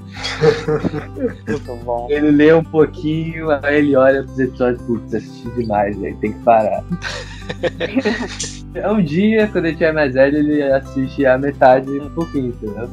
Muito 1.47 1.77
bom. 1.85 2.07
Ele 2.11 2.31
lê 2.31 2.53
um 2.55 2.65
pouquinho, 2.65 3.51
aí 3.63 3.79
ele 3.79 3.97
olha 3.97 4.23
pros 4.23 4.39
episódios, 4.39 4.83
putz, 4.83 5.15
assisti 5.15 5.49
demais, 5.51 5.99
velho, 5.99 6.17
tem 6.17 6.33
que 6.33 6.39
parar. 6.41 6.83
um 8.91 9.03
dia, 9.03 9.49
quando 9.49 9.67
ele 9.67 9.75
tiver 9.75 9.93
mais 9.93 10.15
velho, 10.15 10.39
ele 10.39 10.63
assiste 10.63 11.25
a 11.25 11.39
metade 11.39 11.91
um 11.91 12.11
pouquinho, 12.11 12.49
entendeu? 12.49 12.89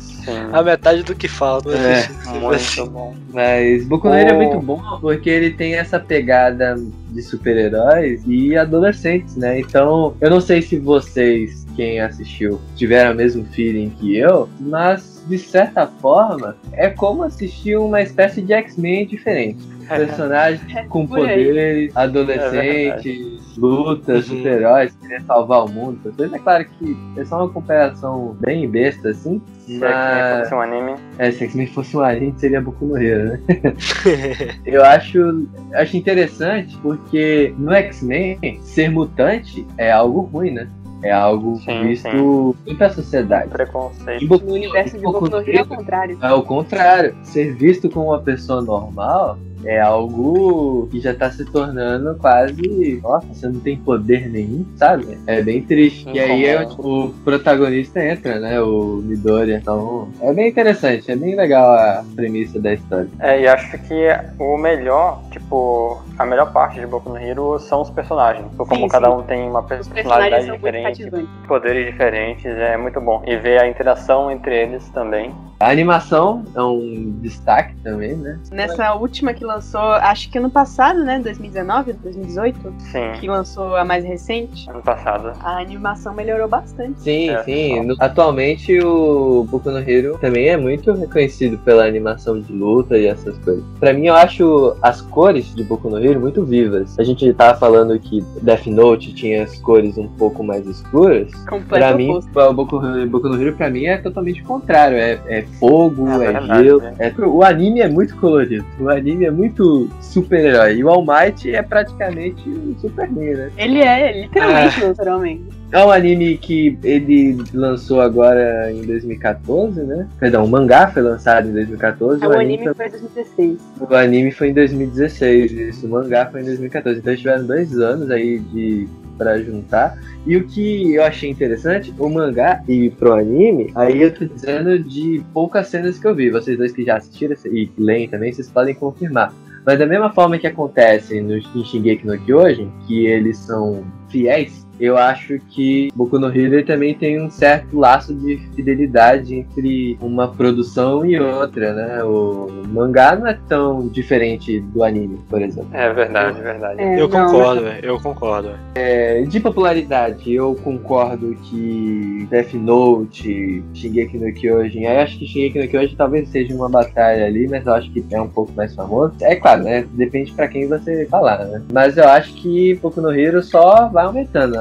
Sim. 0.00 0.32
A 0.52 0.62
metade 0.62 1.02
do 1.02 1.14
que 1.14 1.28
falta. 1.28 1.70
É. 1.70 2.08
Muito 2.40 2.86
bom. 2.90 3.14
Mas 3.32 3.86
Boku 3.86 4.08
Hero 4.08 4.30
é 4.30 4.32
Oh. 4.32 4.36
muito 4.36 4.60
bom 4.60 4.80
porque 5.00 5.30
ele 5.30 5.50
tem 5.50 5.74
essa 5.74 5.98
pegada 5.98 6.76
de 7.10 7.22
super-heróis 7.22 8.22
e 8.26 8.56
adolescentes, 8.56 9.36
né? 9.36 9.60
Então, 9.60 10.14
eu 10.20 10.30
não 10.30 10.40
sei 10.40 10.62
se 10.62 10.78
vocês, 10.78 11.66
quem 11.76 12.00
assistiu, 12.00 12.60
tiveram 12.76 13.12
o 13.12 13.14
mesmo 13.14 13.44
feeling 13.52 13.90
que 13.98 14.16
eu, 14.16 14.48
mas 14.60 15.22
de 15.28 15.38
certa 15.38 15.86
forma 15.86 16.56
é 16.72 16.88
como 16.90 17.22
assistir 17.22 17.76
uma 17.78 18.02
espécie 18.02 18.42
de 18.42 18.52
X-Men 18.52 19.06
diferente. 19.06 19.62
Personagens 19.88 20.62
com 20.88 21.06
poderes, 21.06 21.94
adolescentes, 21.94 23.31
lutas, 23.56 24.28
Uhum. 24.28 24.36
super-heróis, 24.36 24.94
querer 25.00 25.22
salvar 25.22 25.64
o 25.64 25.68
mundo. 25.70 25.98
essas 26.00 26.14
coisas. 26.16 26.34
É 26.34 26.38
claro 26.38 26.64
que 26.64 26.96
é 27.16 27.24
só 27.24 27.38
uma 27.38 27.48
comparação 27.48 28.36
bem 28.40 28.68
besta, 28.68 29.10
assim. 29.10 29.40
Se 29.66 29.76
é 29.76 29.78
que 29.78 29.84
Mas, 29.94 30.38
fosse 30.40 30.54
um 30.54 30.60
anime. 30.60 30.94
é, 31.18 31.30
se 31.30 31.44
X-Men 31.44 31.66
fosse 31.68 31.96
um 31.96 32.00
anime, 32.00 32.34
seria 32.36 32.60
Boku 32.60 32.84
no 32.86 32.96
Hero, 32.98 33.30
né? 33.32 33.40
Eu 34.66 34.84
acho, 34.84 35.46
acho 35.74 35.96
interessante 35.96 36.76
porque 36.82 37.54
no 37.58 37.72
X-Men, 37.72 38.38
ser 38.62 38.90
mutante 38.90 39.66
é 39.78 39.90
algo 39.92 40.20
ruim, 40.22 40.50
né? 40.52 40.68
É 41.04 41.10
algo 41.10 41.56
Sim, 41.64 41.82
visto 41.88 42.56
sim. 42.64 42.74
pra 42.76 42.88
sociedade. 42.90 43.48
Preconceito. 43.50 44.24
Boku- 44.28 44.46
No 44.46 44.52
universo 44.54 44.96
de 44.96 45.02
Boku 45.02 45.28
no 45.28 45.38
Hero 45.40 45.58
é 45.58 45.62
o 45.62 45.66
contrário. 45.66 46.18
é 46.22 46.32
o 46.32 46.42
contrário. 46.42 47.16
Ser 47.24 47.54
visto 47.56 47.90
como 47.90 48.06
uma 48.10 48.20
pessoa 48.20 48.62
normal 48.62 49.36
é 49.64 49.80
algo 49.80 50.88
que 50.90 51.00
já 51.00 51.14
tá 51.14 51.30
se 51.30 51.44
tornando 51.44 52.14
quase. 52.16 53.00
Nossa, 53.02 53.26
você 53.28 53.48
não 53.48 53.60
tem 53.60 53.76
poder 53.76 54.28
nenhum, 54.28 54.64
sabe? 54.76 55.18
É 55.26 55.42
bem 55.42 55.62
triste. 55.62 56.08
E 56.12 56.18
aí 56.18 56.46
é 56.46 56.66
o 56.78 57.12
protagonista 57.24 58.04
entra, 58.04 58.38
né? 58.38 58.60
O 58.60 59.02
Midoriya. 59.04 59.58
Então 59.58 60.08
é 60.20 60.32
bem 60.32 60.48
interessante, 60.48 61.10
é 61.10 61.16
bem 61.16 61.34
legal 61.34 61.72
a 61.72 62.04
premissa 62.14 62.60
da 62.60 62.74
história. 62.74 63.08
É, 63.20 63.42
e 63.42 63.46
acho 63.46 63.78
que 63.78 64.06
o 64.38 64.56
melhor, 64.56 65.22
tipo, 65.30 66.02
a 66.22 66.26
melhor 66.26 66.52
parte 66.52 66.78
de 66.80 66.86
Boku 66.86 67.10
no 67.10 67.18
Hero 67.18 67.58
são 67.58 67.82
os 67.82 67.90
personagens. 67.90 68.46
Como 68.56 68.74
Sim, 68.74 68.88
cada 68.88 69.08
sim. 69.08 69.14
um 69.16 69.22
tem 69.22 69.48
uma 69.48 69.62
personalidade 69.62 70.50
diferente, 70.50 71.10
poderes 71.48 71.86
diferentes, 71.86 72.46
é 72.46 72.76
muito 72.76 73.00
bom. 73.00 73.22
E 73.26 73.36
ver 73.36 73.60
a 73.60 73.68
interação 73.68 74.30
entre 74.30 74.56
eles 74.56 74.88
também. 74.90 75.34
A 75.60 75.70
animação 75.70 76.42
é 76.56 76.60
um 76.62 77.12
destaque 77.20 77.74
também, 77.84 78.16
né? 78.16 78.38
Nessa 78.50 78.94
última 78.94 79.32
que 79.32 79.44
lançou, 79.44 79.80
acho 79.80 80.28
que 80.28 80.36
ano 80.38 80.50
passado, 80.50 81.04
né? 81.04 81.20
2019, 81.20 81.92
2018, 81.92 82.74
Sim, 82.90 83.12
que 83.20 83.28
lançou 83.28 83.76
a 83.76 83.84
mais 83.84 84.04
recente, 84.04 84.68
ano 84.68 84.82
passado. 84.82 85.32
a 85.40 85.58
animação 85.60 86.14
melhorou 86.14 86.48
bastante. 86.48 87.00
Sim, 87.00 87.30
É, 87.30 87.44
sim. 87.44 87.80
No- 87.82 87.94
atualmente 88.00 88.76
o 88.80 89.46
Boku 89.48 89.70
no 89.70 89.78
Hero 89.78 90.18
também 90.18 90.48
é 90.48 90.56
muito 90.56 90.92
reconhecido 90.94 91.56
pela 91.58 91.84
animação 91.86 92.40
de 92.40 92.52
luta 92.52 92.98
e 92.98 93.06
essas 93.06 93.38
coisas. 93.38 93.62
Pra 93.78 93.92
mim, 93.92 94.06
eu 94.08 94.14
acho 94.14 94.76
as 94.82 95.00
cores 95.00 95.54
de 95.54 95.62
Boku 95.62 95.88
no 95.88 96.04
Hero 96.04 96.11
muito 96.18 96.44
vivas. 96.44 96.98
A 96.98 97.04
gente 97.04 97.32
tava 97.34 97.58
falando 97.58 97.98
que 97.98 98.22
Death 98.40 98.66
Note 98.66 99.12
tinha 99.14 99.44
as 99.44 99.58
cores 99.58 99.96
um 99.98 100.08
pouco 100.08 100.42
mais 100.42 100.66
escuras. 100.66 101.30
Pra 101.68 101.94
mim, 101.94 102.10
o 102.10 102.52
Boku, 102.52 102.80
Boku 103.08 103.28
no 103.28 103.40
Hero 103.40 103.56
pra 103.56 103.70
mim 103.70 103.84
é 103.86 103.98
totalmente 103.98 104.42
o 104.42 104.44
contrário. 104.44 104.96
É, 104.96 105.18
é 105.26 105.42
fogo, 105.58 106.08
É 106.08 106.14
é, 106.14 106.18
verdade, 106.18 106.64
gelo. 106.64 106.80
né? 106.80 106.94
É, 106.98 107.12
o 107.24 107.42
anime 107.42 107.80
é 107.80 107.88
muito 107.88 108.16
colorido. 108.16 108.64
O 108.80 108.88
anime 108.88 109.24
é 109.24 109.30
muito 109.30 109.88
super-herói. 110.00 110.76
E 110.76 110.84
o 110.84 110.88
All 110.88 111.04
Might 111.04 111.54
é 111.54 111.62
praticamente 111.62 112.48
o 112.48 112.76
Superman, 112.80 113.34
né? 113.34 113.50
Ele 113.56 113.80
é, 113.80 114.22
literalmente, 114.22 114.84
o 114.84 114.88
Super-Homem. 114.88 115.61
É 115.72 115.82
um 115.82 115.90
anime 115.90 116.36
que 116.36 116.78
ele 116.84 117.42
lançou 117.54 118.02
agora 118.02 118.70
em 118.70 118.82
2014, 118.82 119.82
né? 119.82 120.06
Perdão, 120.20 120.44
o 120.44 120.48
mangá 120.48 120.88
foi 120.88 121.00
lançado 121.00 121.48
em 121.48 121.52
2014. 121.52 122.26
O 122.26 122.32
anime 122.32 122.74
foi 122.74 122.86
em 122.86 122.90
2016. 122.90 123.58
O 123.80 123.94
anime 123.94 124.32
foi 124.32 124.48
em 124.48 124.54
2016, 124.54 125.52
isso. 125.52 125.86
O 125.86 125.90
mangá 125.90 126.26
foi 126.26 126.42
em 126.42 126.44
2014. 126.44 126.98
Então 126.98 127.10
eles 127.10 127.20
tiveram 127.20 127.46
dois 127.46 127.78
anos 127.78 128.10
aí 128.10 128.38
de 128.38 128.86
para 129.16 129.38
juntar. 129.38 129.98
E 130.26 130.36
o 130.36 130.46
que 130.46 130.94
eu 130.94 131.04
achei 131.04 131.30
interessante, 131.30 131.94
o 131.98 132.08
mangá 132.08 132.62
e 132.68 132.90
pro 132.90 133.14
anime, 133.14 133.72
aí 133.74 134.02
eu 134.02 134.12
tô 134.12 134.26
dizendo 134.26 134.78
de 134.78 135.22
poucas 135.32 135.68
cenas 135.68 135.98
que 135.98 136.06
eu 136.06 136.14
vi. 136.14 136.30
Vocês 136.30 136.58
dois 136.58 136.72
que 136.72 136.84
já 136.84 136.96
assistiram 136.96 137.34
e 137.46 137.70
leem 137.78 138.08
também, 138.08 138.32
vocês 138.32 138.50
podem 138.50 138.74
confirmar. 138.74 139.32
Mas 139.64 139.78
da 139.78 139.86
mesma 139.86 140.12
forma 140.12 140.38
que 140.38 140.46
acontece 140.46 141.20
no 141.20 141.36
em 141.36 141.64
Shingeki 141.64 142.06
no 142.06 142.18
Kyojin, 142.18 142.70
que 142.86 143.06
eles 143.06 143.38
são 143.38 143.84
fiéis, 144.08 144.61
eu 144.80 144.96
acho 144.96 145.38
que 145.50 145.88
Boku 145.94 146.18
no 146.18 146.28
Hero 146.28 146.64
também 146.64 146.94
tem 146.94 147.20
um 147.20 147.30
certo 147.30 147.78
laço 147.78 148.14
de 148.14 148.36
fidelidade 148.54 149.34
entre 149.34 149.96
uma 150.00 150.28
produção 150.28 151.04
e 151.04 151.18
outra, 151.18 151.72
né? 151.72 152.02
O 152.04 152.48
mangá 152.68 153.14
não 153.16 153.26
é 153.26 153.38
tão 153.48 153.88
diferente 153.88 154.60
do 154.60 154.82
anime, 154.82 155.20
por 155.28 155.40
exemplo. 155.40 155.70
É 155.72 155.92
verdade, 155.92 156.40
verdade. 156.40 156.80
É, 156.80 157.00
Eu 157.00 157.08
não, 157.08 157.26
concordo, 157.26 157.62
velho. 157.62 157.84
Eu 157.84 158.00
concordo. 158.00 158.48
velho. 158.48 158.60
É, 158.74 159.22
de 159.22 159.40
popularidade, 159.40 160.32
eu 160.32 160.54
concordo 160.56 161.36
que 161.44 162.26
Death 162.30 162.54
Note, 162.54 163.62
Shingeki 163.74 164.18
no 164.18 164.32
Kyojin, 164.32 164.84
eu 164.84 165.00
acho 165.00 165.18
que 165.18 165.26
Shingeki 165.26 165.58
no 165.60 165.68
Kyojin 165.68 165.96
talvez 165.96 166.28
seja 166.28 166.54
uma 166.54 166.68
batalha 166.68 167.26
ali, 167.26 167.46
mas 167.48 167.66
eu 167.66 167.74
acho 167.74 167.90
que 167.90 168.04
é 168.10 168.20
um 168.20 168.28
pouco 168.28 168.52
mais 168.52 168.74
famoso. 168.74 169.14
É 169.22 169.36
claro, 169.36 169.62
né? 169.64 169.86
Depende 169.92 170.32
pra 170.32 170.48
quem 170.48 170.66
você 170.68 171.06
falar, 171.06 171.44
né? 171.44 171.62
Mas 171.72 171.96
eu 171.96 172.08
acho 172.08 172.34
que 172.34 172.74
Boku 172.76 173.00
no 173.00 173.12
Hero 173.12 173.42
só 173.42 173.88
vai 173.88 174.04
aumentando. 174.04 174.56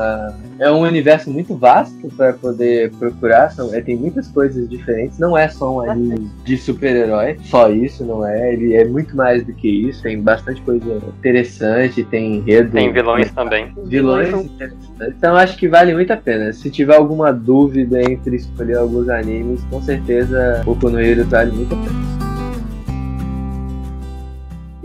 É 0.59 0.71
um 0.71 0.81
universo 0.81 1.29
muito 1.31 1.55
vasto 1.55 2.07
pra 2.15 2.33
poder 2.33 2.91
procurar, 2.91 3.49
são, 3.51 3.73
é, 3.73 3.81
tem 3.81 3.95
muitas 3.97 4.27
coisas 4.27 4.69
diferentes, 4.69 5.17
não 5.17 5.37
é 5.37 5.47
só 5.47 5.77
um 5.77 5.89
anime 5.89 6.29
de 6.45 6.57
super-herói, 6.57 7.37
só 7.43 7.69
isso, 7.69 8.05
não 8.05 8.25
é? 8.25 8.53
Ele 8.53 8.75
é 8.75 8.85
muito 8.85 9.15
mais 9.15 9.43
do 9.43 9.53
que 9.53 9.67
isso, 9.89 10.03
tem 10.03 10.21
bastante 10.21 10.61
coisa 10.61 10.97
interessante, 11.19 12.03
tem 12.03 12.35
enredo. 12.35 12.71
Tem 12.71 12.91
vilões 12.91 13.31
também. 13.31 13.71
Os 13.75 13.89
vilões 13.89 14.29
são- 14.29 14.41
interessantes. 14.41 14.91
Então 15.17 15.35
acho 15.35 15.57
que 15.57 15.67
vale 15.67 15.93
muito 15.93 16.11
a 16.13 16.17
pena. 16.17 16.53
Se 16.53 16.69
tiver 16.69 16.95
alguma 16.95 17.31
dúvida 17.33 18.01
entre 18.01 18.35
escolher 18.35 18.77
alguns 18.77 19.09
animes, 19.09 19.63
com 19.65 19.81
certeza 19.81 20.61
Boku 20.63 20.89
no 20.89 20.99
Hero 20.99 21.25
vale 21.25 21.51
muito 21.51 21.73
a 21.73 21.77
pena. 21.77 22.20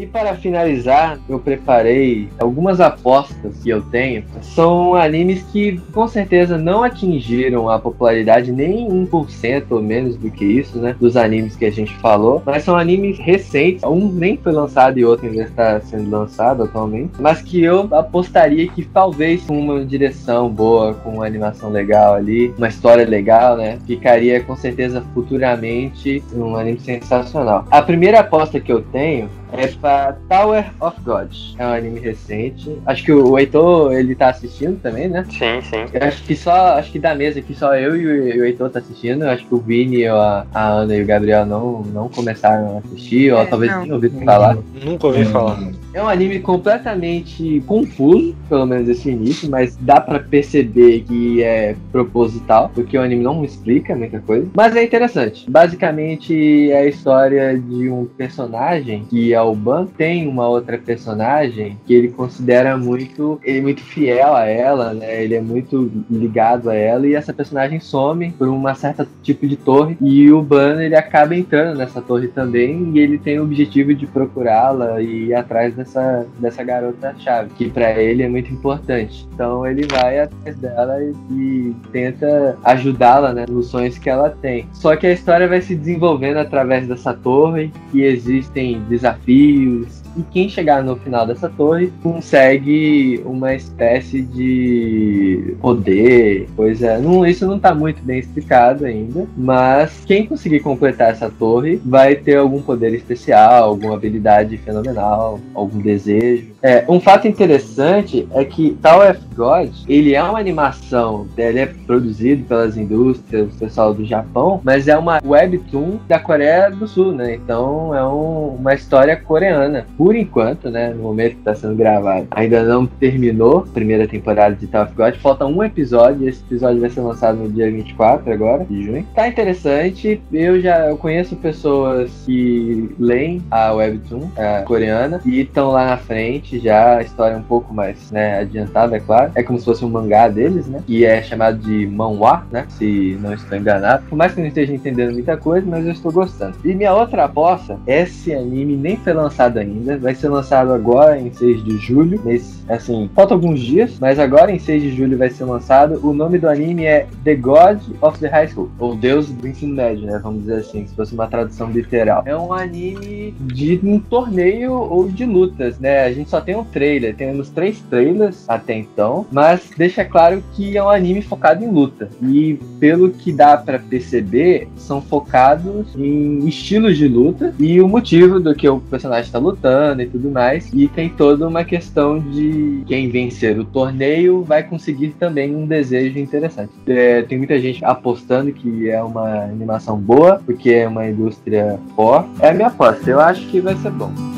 E 0.07 0.09
para 0.09 0.37
finalizar, 0.37 1.19
eu 1.29 1.41
preparei 1.41 2.29
algumas 2.39 2.81
apostas 2.81 3.57
que 3.61 3.69
eu 3.69 3.83
tenho. 3.83 4.23
São 4.41 4.95
animes 4.95 5.43
que 5.51 5.81
com 5.93 6.07
certeza 6.07 6.57
não 6.57 6.85
atingiram 6.85 7.69
a 7.69 7.77
popularidade 7.77 8.53
nem 8.53 8.89
1% 8.89 9.65
ou 9.71 9.83
menos 9.83 10.17
do 10.17 10.31
que 10.31 10.45
isso, 10.45 10.79
né? 10.79 10.95
Dos 11.01 11.17
animes 11.17 11.57
que 11.57 11.65
a 11.65 11.73
gente 11.73 11.93
falou. 11.97 12.41
Mas 12.47 12.63
são 12.63 12.77
animes 12.77 13.19
recentes. 13.19 13.83
Um 13.83 14.09
nem 14.13 14.37
foi 14.37 14.53
lançado 14.53 14.97
e 14.97 15.05
outro 15.05 15.27
ainda 15.27 15.43
está 15.43 15.81
sendo 15.81 16.09
lançado 16.09 16.63
atualmente. 16.63 17.11
Mas 17.19 17.43
que 17.43 17.65
eu 17.65 17.89
apostaria 17.91 18.69
que 18.69 18.85
talvez 18.85 19.43
com 19.43 19.59
uma 19.59 19.85
direção 19.85 20.49
boa, 20.49 20.95
com 20.95 21.15
uma 21.15 21.27
animação 21.27 21.69
legal 21.69 22.15
ali, 22.15 22.55
uma 22.57 22.69
história 22.69 23.05
legal, 23.05 23.57
né? 23.57 23.77
Ficaria 23.85 24.41
com 24.41 24.55
certeza 24.55 25.05
futuramente 25.13 26.23
um 26.33 26.55
anime 26.55 26.79
sensacional. 26.79 27.65
A 27.73 27.83
primeira 27.83 28.21
aposta 28.21 28.61
que 28.61 28.71
eu 28.71 28.83
tenho 28.83 29.29
é 29.53 29.67
pra 29.69 30.17
Tower 30.29 30.65
of 30.81 31.01
God. 31.03 31.29
É 31.59 31.67
um 31.67 31.73
anime 31.73 32.01
recente. 32.01 32.77
Acho 32.85 33.05
que 33.05 33.13
o 33.13 33.39
Heitor, 33.39 33.93
ele 33.93 34.15
tá 34.15 34.31
assistindo 34.31 34.81
também, 34.81 35.09
né? 35.09 35.25
Sim, 35.31 35.61
sim. 35.63 35.87
Eu 35.93 36.07
acho 36.07 36.23
que 36.23 36.37
só, 36.37 36.79
acho 36.79 36.93
que 36.93 36.99
da 36.99 37.15
mesa 37.15 37.39
aqui 37.39 37.55
só 37.55 37.75
eu 37.77 37.97
e 37.97 38.41
o, 38.41 38.45
Heitor 38.45 38.71
tá 38.71 38.79
assistindo. 38.79 39.25
Eu 39.25 39.31
acho 39.31 39.45
que 39.47 39.55
o 39.55 39.59
Vini, 39.59 40.07
a, 40.07 40.47
a 40.53 40.69
Ana 40.69 40.95
e 40.97 41.03
o 41.03 41.07
Gabriel 41.07 41.47
não, 41.47 41.83
não 41.83 42.09
começaram 42.09 42.77
a 42.77 42.79
assistir, 42.79 43.33
ou 43.33 43.41
É, 43.41 43.47
talvez 43.47 43.73
não. 43.73 43.83
tenham 43.83 43.95
ouvido 43.97 44.25
falar. 44.25 44.59
Nunca 44.83 45.07
ouvi 45.07 45.25
falar. 45.25 45.59
É 45.97 46.03
um 46.03 46.09
anime 46.09 46.41
completamente 46.41 47.63
confuso, 47.67 48.37
pelo 48.51 48.67
menos 48.67 48.87
esse 48.87 49.09
início, 49.09 49.51
mas 49.51 49.77
dá 49.77 49.99
pra 49.99 50.19
perceber 50.21 51.01
que 51.01 51.43
é 51.43 51.75
proposital, 51.91 52.71
porque 52.75 52.99
o 52.99 53.01
anime 53.01 53.25
não 53.25 53.43
explica 53.43 53.97
muita 53.97 54.21
coisa. 54.21 54.47
Mas 54.55 54.77
é 54.77 54.85
interessante. 54.85 55.51
Basicamente 55.51 56.71
é 56.71 56.81
a 56.81 56.87
história 56.87 57.59
de 57.59 57.89
um 57.89 58.05
personagem 58.05 59.07
que 59.09 59.33
é 59.33 59.41
o 59.41 59.55
Ban, 59.55 59.87
tem 59.87 60.29
uma 60.29 60.47
outra 60.47 60.77
personagem 60.77 61.79
que 61.87 61.95
ele 61.95 62.09
considera 62.09 62.77
muito, 62.77 63.41
ele 63.43 63.61
é 63.61 63.63
muito 63.63 63.81
fiel 63.81 64.37
a 64.37 64.45
ela, 64.45 64.93
né? 64.93 65.25
Ele 65.25 65.35
é 65.35 65.41
muito 65.41 65.91
ligado 66.11 66.69
a 66.69 66.75
ela 66.75 67.07
e 67.07 67.15
essa 67.15 67.33
personagem 67.33 67.81
some 67.81 68.33
por 68.33 68.49
uma 68.49 68.75
certa 68.75 69.09
tipo 69.23 69.49
de 69.49 69.57
torre 69.57 69.97
e 70.03 70.31
o 70.31 70.43
Ban 70.43 70.83
ele 70.83 70.95
acaba 70.95 71.35
entrando 71.35 71.79
nessa 71.79 72.03
torre 72.03 72.29
também 72.29 72.91
e 72.93 72.99
ele 72.99 73.17
tem 73.17 73.41
o 73.41 73.45
objetivo 73.45 73.95
de 73.95 74.07
procurá-la 74.07 75.01
e 75.01 75.29
ir 75.29 75.35
atrás 75.35 75.75
dessa, 75.87 76.27
dessa 76.39 76.65
garota 76.65 77.15
chave, 77.19 77.51
que 77.57 77.71
pra 77.71 77.93
ele 77.93 78.23
é 78.23 78.29
muito 78.29 78.53
importante. 78.53 79.27
Então 79.33 79.67
ele 79.67 79.87
vai 79.87 80.21
atrás 80.21 80.57
dela 80.59 80.99
e, 81.03 81.13
e 81.33 81.77
tenta 81.93 82.59
ajudá-la 82.65 83.33
né, 83.33 83.47
nos 83.49 83.69
sonhos 83.69 83.97
que 83.97 84.11
ela 84.11 84.31
tem. 84.31 84.69
Só 84.73 84.97
que 84.97 85.07
a 85.07 85.13
história 85.13 85.49
vai 85.49 85.63
se 85.63 85.75
desenvolvendo 85.75 86.39
através 86.39 86.89
dessa 86.89 87.15
torre 87.15 87.73
e 87.95 88.03
existem 88.03 88.81
desafios. 88.83 90.03
E 90.17 90.23
quem 90.23 90.49
chegar 90.49 90.83
no 90.83 90.97
final 90.97 91.27
dessa 91.27 91.49
torre 91.49 91.93
consegue 92.03 93.21
uma 93.25 93.55
espécie 93.55 94.23
de 94.23 95.55
poder, 95.61 96.49
coisa. 96.57 96.99
Não, 96.99 97.27
isso 97.27 97.47
não 97.47 97.59
tá 97.59 97.75
muito 97.75 98.03
bem 98.03 98.19
explicado 98.19 98.87
ainda. 98.87 99.27
Mas 99.37 100.05
quem 100.07 100.27
conseguir 100.27 100.61
completar 100.61 101.11
essa 101.11 101.31
torre 101.31 101.81
vai 101.85 102.15
ter 102.15 102.37
algum 102.37 102.63
poder 102.63 102.95
especial, 102.95 103.65
alguma 103.65 103.95
habilidade 103.95 104.57
fenomenal, 104.57 105.39
algum 105.55 105.79
desejo. 105.79 106.56
É, 106.67 106.85
um 106.89 106.99
fato 106.99 107.29
interessante 107.29 108.27
é 108.33 108.45
que 108.45 108.77
Tower 108.83 109.13
of 109.13 109.21
God, 109.37 109.71
ele 109.89 110.15
é 110.17 110.23
uma 110.23 110.41
animação, 110.41 111.29
ele 111.39 111.61
é 111.61 111.67
produzido 111.67 112.43
pelas 112.43 112.77
indústrias, 112.77 113.55
o 113.55 113.57
pessoal 113.57 113.95
do 113.95 114.05
Japão, 114.05 114.61
mas 114.65 114.89
é 114.89 114.99
uma 114.99 115.21
webtoon 115.25 116.01
da 116.09 116.19
Coreia 116.19 116.69
do 116.69 116.89
Sul, 116.89 117.13
né? 117.13 117.35
Então 117.37 117.95
é 117.95 118.05
um- 118.05 118.57
uma 118.59 118.75
história 118.75 119.15
coreana. 119.15 119.87
Por 119.97 120.17
enquanto, 120.17 120.69
né, 120.69 120.89
no 120.93 121.05
momento 121.05 121.35
que 121.35 121.39
está 121.39 121.55
sendo 121.55 121.77
gravado, 121.77 122.27
ainda 122.33 122.65
não 122.65 122.85
terminou 122.85 123.59
a 123.59 123.73
primeira 123.73 124.09
temporada 124.09 124.57
de 124.57 124.67
Tower 124.67 124.87
of 124.89 124.97
God, 124.97 125.15
falta 125.19 125.47
um 125.47 125.63
episódio, 125.63 126.29
esse 126.29 126.43
episódio 126.43 126.81
vai 126.81 126.91
ser 126.91 127.01
lançado 127.01 127.39
no 127.39 127.49
dia 127.49 127.71
24 127.71 128.33
agora, 128.33 128.65
de 128.65 128.83
junho. 128.83 129.07
Tá 129.15 129.29
interessante, 129.29 130.21
eu 130.33 130.61
já 130.61 130.89
eu 130.89 130.97
conheço 130.97 131.37
pessoas 131.37 132.11
que 132.27 132.93
leem 132.99 133.41
a 133.53 133.73
webtoon 133.73 134.29
a 134.37 134.63
coreana 134.63 135.21
e 135.25 135.43
estão 135.43 135.71
lá 135.71 135.87
na 135.87 135.97
frente 135.97 136.56
já, 136.59 136.99
a 136.99 137.03
história 137.03 137.35
é 137.35 137.39
um 137.39 137.43
pouco 137.43 137.73
mais 137.73 138.11
né, 138.11 138.41
adiantada, 138.41 138.97
é 138.97 139.01
claro. 139.01 139.33
É 139.35 139.43
como 139.43 139.59
se 139.59 139.65
fosse 139.65 139.85
um 139.85 139.89
mangá 139.89 140.29
deles, 140.29 140.67
né? 140.67 140.83
E 140.87 141.05
é 141.05 141.23
chamado 141.23 141.59
de 141.59 141.87
manhwa, 141.87 142.47
né? 142.51 142.67
Se 142.71 143.19
não 143.21 143.35
estou 143.35 143.57
enganado. 143.57 144.05
Por 144.09 144.17
mais 144.17 144.33
que 144.33 144.41
eu 144.41 144.43
não 144.43 144.49
esteja 144.49 144.75
entendendo 144.75 145.13
muita 145.13 145.37
coisa, 145.37 145.67
mas 145.69 145.85
eu 145.85 145.93
estou 145.93 146.13
gostando. 146.13 146.57
E 146.65 146.75
minha 146.75 146.95
outra 146.95 147.25
aposta, 147.25 147.79
esse 147.87 148.35
anime 148.35 148.77
nem 148.77 148.97
foi 148.97 149.13
lançado 149.13 149.59
ainda, 149.59 149.99
vai 149.99 150.15
ser 150.15 150.29
lançado 150.29 150.73
agora 150.73 151.19
em 151.19 151.33
6 151.33 151.65
de 151.65 151.77
julho. 151.79 152.21
Nesse, 152.25 152.65
assim, 152.69 153.11
falta 153.15 153.35
alguns 153.35 153.61
dias, 153.61 153.99
mas 154.01 154.19
agora 154.19 154.51
em 154.53 154.59
6 154.59 154.83
de 154.83 154.97
julho 154.97 155.19
vai 155.19 155.31
ser 155.31 155.45
lançado. 155.45 156.01
O 156.07 156.13
nome 156.13 156.39
do 156.39 156.49
anime 156.49 156.85
é 156.85 157.07
The 157.25 157.35
God 157.35 157.81
of 158.01 158.19
the 158.19 158.29
High 158.29 158.49
School, 158.49 158.71
ou 158.79 158.97
Deus 158.97 159.29
do 159.29 159.47
Ensino 159.47 159.75
Médio, 159.75 160.07
né? 160.07 160.21
Vamos 160.23 160.41
dizer 160.41 160.57
assim, 160.57 160.87
se 160.87 160.95
fosse 160.95 161.15
uma 161.15 161.27
tradução 161.27 161.71
literal. 161.71 162.23
É 162.27 162.37
um 162.37 162.53
anime 162.53 163.35
de 163.41 163.81
um 163.83 163.99
torneio 163.99 164.73
ou 164.73 165.09
de 165.09 165.25
lutas, 165.25 165.79
né? 165.79 166.05
A 166.05 166.13
gente 166.13 166.31
só 166.31 166.36
tem 166.41 166.57
um 166.57 166.65
trailer, 166.65 167.15
temos 167.15 167.51
três 167.51 167.81
trailers 167.83 168.45
até 168.49 168.75
então, 168.75 169.27
mas 169.31 169.71
deixa 169.77 170.05
claro 170.05 170.43
que 170.55 170.77
é 170.77 170.83
um 170.83 170.89
anime 170.89 171.23
focado 171.23 171.65
em 171.65 171.71
luta. 171.71 172.09
E 172.23 172.59
pelo 172.79 173.11
que 173.11 173.33
dá 173.33 173.57
pra 173.57 173.79
perceber, 173.79 174.69
são 174.77 175.01
focados 175.01 175.95
em 175.97 176.47
estilos 176.47 176.97
de 176.97 177.09
luta 177.09 177.55
e 177.59 177.81
o 177.81 177.89
motivo 177.89 178.41
do 178.41 178.55
que 178.55 178.69
o 178.69 178.81
personagem 178.81 179.31
tá 179.31 179.39
lutando 179.39 180.03
e 180.03 180.07
tudo 180.07 180.31
mais. 180.31 180.71
E 180.73 180.89
tem 180.89 181.09
toda 181.09 181.47
uma 181.47 181.65
questão 181.65 182.19
de 182.19 182.83
quem 182.87 183.09
vencer 183.09 183.59
o 183.59 183.65
torneio 183.65 184.43
vai 184.43 184.63
conseguir 184.63 185.11
também 185.19 185.55
um 185.55 185.67
desejo 185.67 186.19
interessante. 186.19 186.73
É, 186.87 187.23
tem 187.23 187.39
muita 187.39 187.59
gente 187.59 187.85
apostando 187.85 188.53
que 188.53 188.89
é 188.89 189.03
uma 189.03 189.45
animação 189.45 189.99
boa, 189.99 190.41
porque 190.45 190.71
é 190.71 190.89
uma 190.89 191.09
indústria 191.09 191.79
forte. 191.95 192.29
É 192.41 192.51
a 192.51 192.55
minha 192.55 192.69
aposta, 192.69 193.11
eu 193.11 193.21
acho 193.21 193.47
que 193.49 193.61
vai 193.61 193.75
ser 193.77 193.91
bom. 193.91 194.36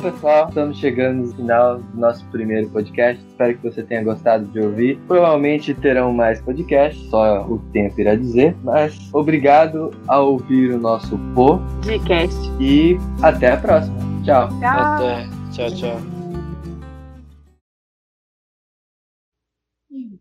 Bom, 0.00 0.10
pessoal, 0.12 0.48
estamos 0.48 0.78
chegando 0.78 1.26
no 1.26 1.34
final 1.34 1.78
do 1.78 2.00
nosso 2.00 2.24
primeiro 2.30 2.70
podcast. 2.70 3.22
Espero 3.22 3.58
que 3.58 3.70
você 3.70 3.82
tenha 3.82 4.02
gostado 4.02 4.46
de 4.46 4.58
ouvir. 4.58 4.98
Provavelmente 5.06 5.74
terão 5.74 6.10
mais 6.10 6.40
podcasts, 6.40 7.02
só 7.10 7.46
o 7.46 7.58
tempo 7.70 8.00
irá 8.00 8.14
dizer. 8.14 8.56
Mas 8.64 9.12
obrigado 9.12 9.90
a 10.08 10.18
ouvir 10.18 10.72
o 10.72 10.78
nosso 10.78 11.18
pô 11.34 11.58
Gcast. 11.84 12.34
e 12.58 12.96
até 13.22 13.52
a 13.52 13.56
próxima. 13.58 13.94
Tchau. 14.24 14.48
Tchau. 14.48 14.80
Até. 14.80 15.28
Tchau, 15.52 15.76
tchau. 15.76 16.00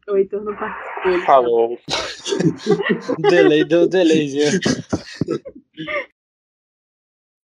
O 0.09 0.17
Heitor 0.17 0.43
não 0.43 0.55
participou. 0.57 1.25
Falou. 1.25 1.79
Delay, 3.29 3.63
deu 3.63 3.87
delayzinho. 3.87 4.59